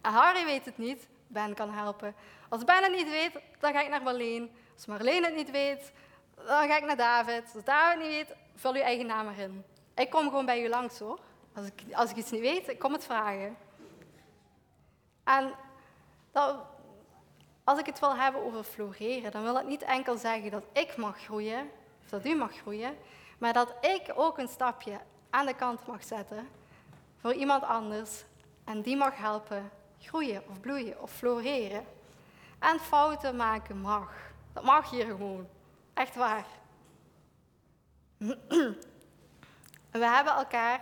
En 0.00 0.12
Harry 0.12 0.44
weet 0.44 0.64
het 0.64 0.78
niet, 0.78 1.08
Ben 1.26 1.54
kan 1.54 1.70
helpen. 1.70 2.14
Als 2.48 2.64
Ben 2.64 2.82
het 2.82 2.92
niet 2.92 3.08
weet, 3.08 3.32
dan 3.58 3.72
ga 3.72 3.80
ik 3.80 3.88
naar 3.88 4.02
Marleen. 4.02 4.50
Als 4.74 4.86
Marleen 4.86 5.24
het 5.24 5.34
niet 5.34 5.50
weet, 5.50 5.92
dan 6.34 6.68
ga 6.68 6.76
ik 6.76 6.84
naar 6.84 6.96
David. 6.96 7.50
Als 7.54 7.64
David 7.64 8.02
het 8.02 8.08
niet 8.08 8.16
weet, 8.16 8.36
vul 8.54 8.74
uw 8.74 8.80
eigen 8.80 9.06
naam 9.06 9.28
erin. 9.28 9.64
Ik 9.94 10.10
kom 10.10 10.24
gewoon 10.24 10.46
bij 10.46 10.64
u 10.64 10.68
langs 10.68 10.98
hoor. 10.98 11.18
Als 11.54 11.66
ik, 11.66 11.82
als 11.92 12.10
ik 12.10 12.16
iets 12.16 12.30
niet 12.30 12.40
weet, 12.40 12.68
ik 12.68 12.78
kom 12.78 12.92
het 12.92 13.04
vragen. 13.04 13.56
En 15.24 15.54
dat, 16.32 16.56
als 17.64 17.78
ik 17.78 17.86
het 17.86 18.00
wil 18.00 18.16
hebben 18.16 18.44
over 18.44 18.62
floreren, 18.62 19.30
dan 19.30 19.42
wil 19.42 19.56
het 19.56 19.66
niet 19.66 19.82
enkel 19.82 20.16
zeggen 20.16 20.50
dat 20.50 20.64
ik 20.72 20.96
mag 20.96 21.18
groeien, 21.24 21.70
of 22.02 22.08
dat 22.08 22.26
u 22.26 22.34
mag 22.34 22.52
groeien, 22.52 22.96
maar 23.38 23.52
dat 23.52 23.74
ik 23.80 24.12
ook 24.14 24.38
een 24.38 24.48
stapje 24.48 25.00
aan 25.30 25.46
de 25.46 25.54
kant 25.54 25.86
mag 25.86 26.04
zetten 26.04 26.48
voor 27.20 27.32
iemand 27.32 27.62
anders 27.62 28.24
en 28.64 28.82
die 28.82 28.96
mag 28.96 29.16
helpen 29.16 29.70
groeien 30.00 30.42
of 30.48 30.60
bloeien 30.60 31.02
of 31.02 31.12
floreren. 31.12 31.84
En 32.58 32.78
fouten 32.78 33.36
maken 33.36 33.80
mag. 33.80 34.12
Dat 34.52 34.64
mag 34.64 34.90
hier 34.90 35.06
gewoon. 35.06 35.48
Echt 35.94 36.14
waar. 36.14 36.46
we 39.90 40.06
hebben 40.06 40.32
elkaar, 40.32 40.80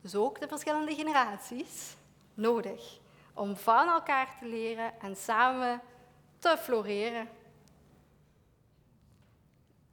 dus 0.00 0.14
ook 0.14 0.40
de 0.40 0.48
verschillende 0.48 0.94
generaties, 0.94 1.96
nodig 2.34 3.00
om 3.34 3.56
van 3.56 3.88
elkaar 3.88 4.36
te 4.38 4.46
leren 4.46 5.00
en 5.00 5.16
samen 5.16 5.80
te 6.38 6.56
floreren. 6.58 7.28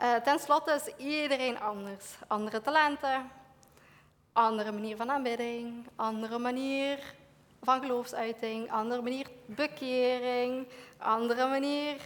Uh, 0.01 0.15
Ten 0.15 0.39
slotte 0.39 0.73
is 0.73 1.05
iedereen 1.05 1.59
anders. 1.59 2.15
Andere 2.27 2.61
talenten, 2.61 3.31
andere 4.33 4.71
manier 4.71 4.95
van 4.95 5.11
aanbidding, 5.11 5.87
andere 5.95 6.37
manier 6.37 7.13
van 7.61 7.79
geloofsuiting, 7.79 8.71
andere 8.71 9.01
manier 9.01 9.27
bekering, 9.45 10.67
andere 10.97 11.47
manier, 11.47 12.01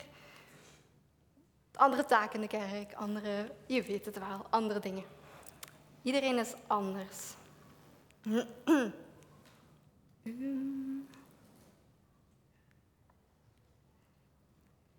andere 1.76 2.06
taken 2.06 2.36
in 2.36 2.42
de 2.42 2.48
kerk, 2.48 2.94
andere, 2.94 3.52
je 3.66 3.82
weet 3.82 4.06
het 4.06 4.20
wel, 4.20 4.46
andere 4.50 4.80
dingen. 4.80 5.04
Iedereen 6.02 6.38
is 6.38 6.54
anders. 6.68 7.34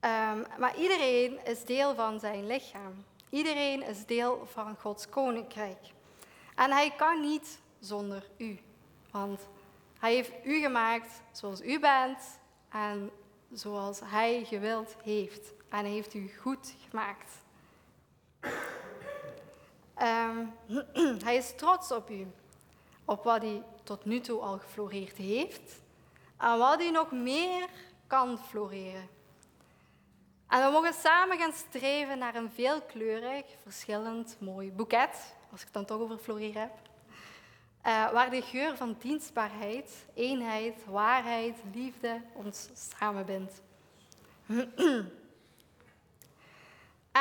Um, 0.05 0.45
maar 0.59 0.77
iedereen 0.77 1.45
is 1.45 1.65
deel 1.65 1.95
van 1.95 2.21
zijn 2.21 2.47
lichaam. 2.47 3.05
Iedereen 3.31 3.83
is 3.83 4.07
deel 4.07 4.47
van 4.47 4.77
Gods 4.81 5.09
koninkrijk. 5.09 5.79
En 6.55 6.71
hij 6.71 6.91
kan 6.91 7.21
niet 7.21 7.59
zonder 7.81 8.29
u. 8.37 8.59
Want 9.11 9.41
hij 9.99 10.15
heeft 10.15 10.33
u 10.45 10.61
gemaakt 10.61 11.23
zoals 11.33 11.63
u 11.63 11.81
bent 11.81 12.39
en 12.69 13.11
zoals 13.53 14.01
hij 14.05 14.45
gewild 14.45 14.97
heeft. 15.03 15.53
En 15.69 15.79
hij 15.79 15.91
heeft 15.91 16.15
u 16.15 16.31
goed 16.41 16.75
gemaakt. 16.89 17.33
Um, 20.03 20.53
hij 21.25 21.37
is 21.37 21.55
trots 21.57 21.93
op 21.93 22.11
u. 22.11 22.27
Op 23.05 23.25
wat 23.25 23.43
hij 23.43 23.63
tot 23.83 24.05
nu 24.05 24.21
toe 24.21 24.41
al 24.41 24.59
gefloreerd 24.59 25.17
heeft. 25.17 25.81
En 26.37 26.59
wat 26.59 26.79
hij 26.79 26.91
nog 26.91 27.11
meer 27.13 27.69
kan 28.07 28.39
floreren. 28.39 29.14
En 30.49 30.65
we 30.65 30.71
mogen 30.73 30.93
samen 30.93 31.39
gaan 31.39 31.53
streven 31.53 32.19
naar 32.19 32.35
een 32.35 32.51
veelkleurig, 32.51 33.45
verschillend, 33.63 34.37
mooi 34.41 34.73
boeket, 34.73 35.35
als 35.51 35.61
ik 35.61 35.65
het 35.65 35.73
dan 35.73 35.85
toch 35.85 36.01
over 36.01 36.19
floreren 36.19 36.61
heb. 36.61 36.73
Uh, 37.87 38.13
waar 38.13 38.31
de 38.31 38.43
geur 38.43 38.77
van 38.77 38.97
dienstbaarheid, 38.99 40.07
eenheid, 40.15 40.85
waarheid, 40.85 41.57
liefde 41.73 42.21
ons 42.33 42.69
samenbindt. 42.73 43.63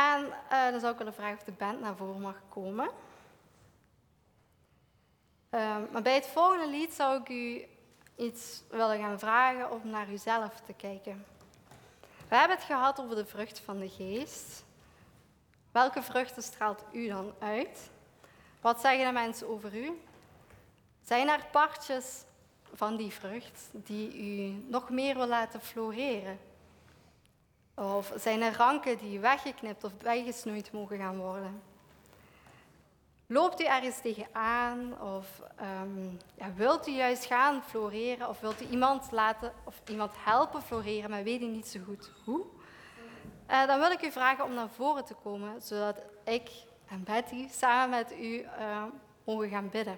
en 0.05 0.25
uh, 0.51 0.69
dan 0.71 0.79
zou 0.79 0.91
ik 0.91 0.97
willen 0.97 1.13
vragen 1.13 1.37
of 1.37 1.43
de 1.43 1.51
band 1.51 1.79
naar 1.79 1.95
voren 1.95 2.21
mag 2.21 2.41
komen. 2.49 2.89
Uh, 5.51 5.77
maar 5.91 6.01
bij 6.01 6.15
het 6.15 6.27
volgende 6.27 6.69
lied 6.69 6.93
zou 6.93 7.21
ik 7.21 7.29
u 7.29 7.65
iets 8.23 8.63
willen 8.69 8.99
gaan 8.99 9.19
vragen 9.19 9.71
om 9.71 9.89
naar 9.89 10.09
uzelf 10.09 10.61
te 10.65 10.73
kijken. 10.73 11.25
We 12.33 12.39
hebben 12.39 12.57
het 12.57 12.65
gehad 12.65 12.99
over 12.99 13.15
de 13.15 13.25
vrucht 13.25 13.59
van 13.59 13.79
de 13.79 13.89
geest. 13.89 14.63
Welke 15.71 16.01
vruchten 16.01 16.43
straalt 16.43 16.83
u 16.93 17.07
dan 17.07 17.33
uit? 17.39 17.89
Wat 18.61 18.81
zeggen 18.81 19.05
de 19.05 19.11
mensen 19.11 19.49
over 19.49 19.75
u? 19.75 20.01
Zijn 21.03 21.27
er 21.27 21.45
partjes 21.51 22.23
van 22.73 22.95
die 22.95 23.11
vrucht 23.11 23.69
die 23.71 24.17
u 24.17 24.63
nog 24.67 24.89
meer 24.89 25.15
wil 25.15 25.27
laten 25.27 25.61
floreren? 25.61 26.39
Of 27.75 28.13
zijn 28.15 28.41
er 28.41 28.55
ranken 28.55 28.97
die 28.97 29.19
weggeknipt 29.19 29.83
of 29.83 29.91
weggesnoeid 30.01 30.71
mogen 30.71 30.97
gaan 30.97 31.17
worden? 31.17 31.61
Loopt 33.33 33.61
u 33.61 33.65
ergens 33.65 34.01
tegenaan 34.01 35.01
of 35.01 35.41
um, 35.81 36.17
ja, 36.35 36.53
wilt 36.55 36.87
u 36.87 36.91
juist 36.91 37.25
gaan 37.25 37.63
floreren 37.63 38.29
of 38.29 38.39
wilt 38.39 38.61
u 38.61 38.65
iemand 38.65 39.11
laten 39.11 39.53
of 39.63 39.81
iemand 39.89 40.11
helpen 40.17 40.61
floreren, 40.61 41.09
maar 41.09 41.23
weet 41.23 41.41
u 41.41 41.45
niet 41.45 41.67
zo 41.67 41.79
goed 41.85 42.11
hoe? 42.25 42.45
Uh, 43.49 43.67
dan 43.67 43.79
wil 43.79 43.91
ik 43.91 44.01
u 44.01 44.11
vragen 44.11 44.43
om 44.45 44.53
naar 44.53 44.69
voren 44.69 45.05
te 45.05 45.13
komen, 45.13 45.61
zodat 45.61 45.97
ik 46.23 46.49
en 46.87 47.03
Betty 47.03 47.47
samen 47.49 47.89
met 47.89 48.13
u 48.19 48.39
uh, 48.39 48.83
mogen 49.25 49.49
gaan 49.49 49.69
bidden. 49.69 49.97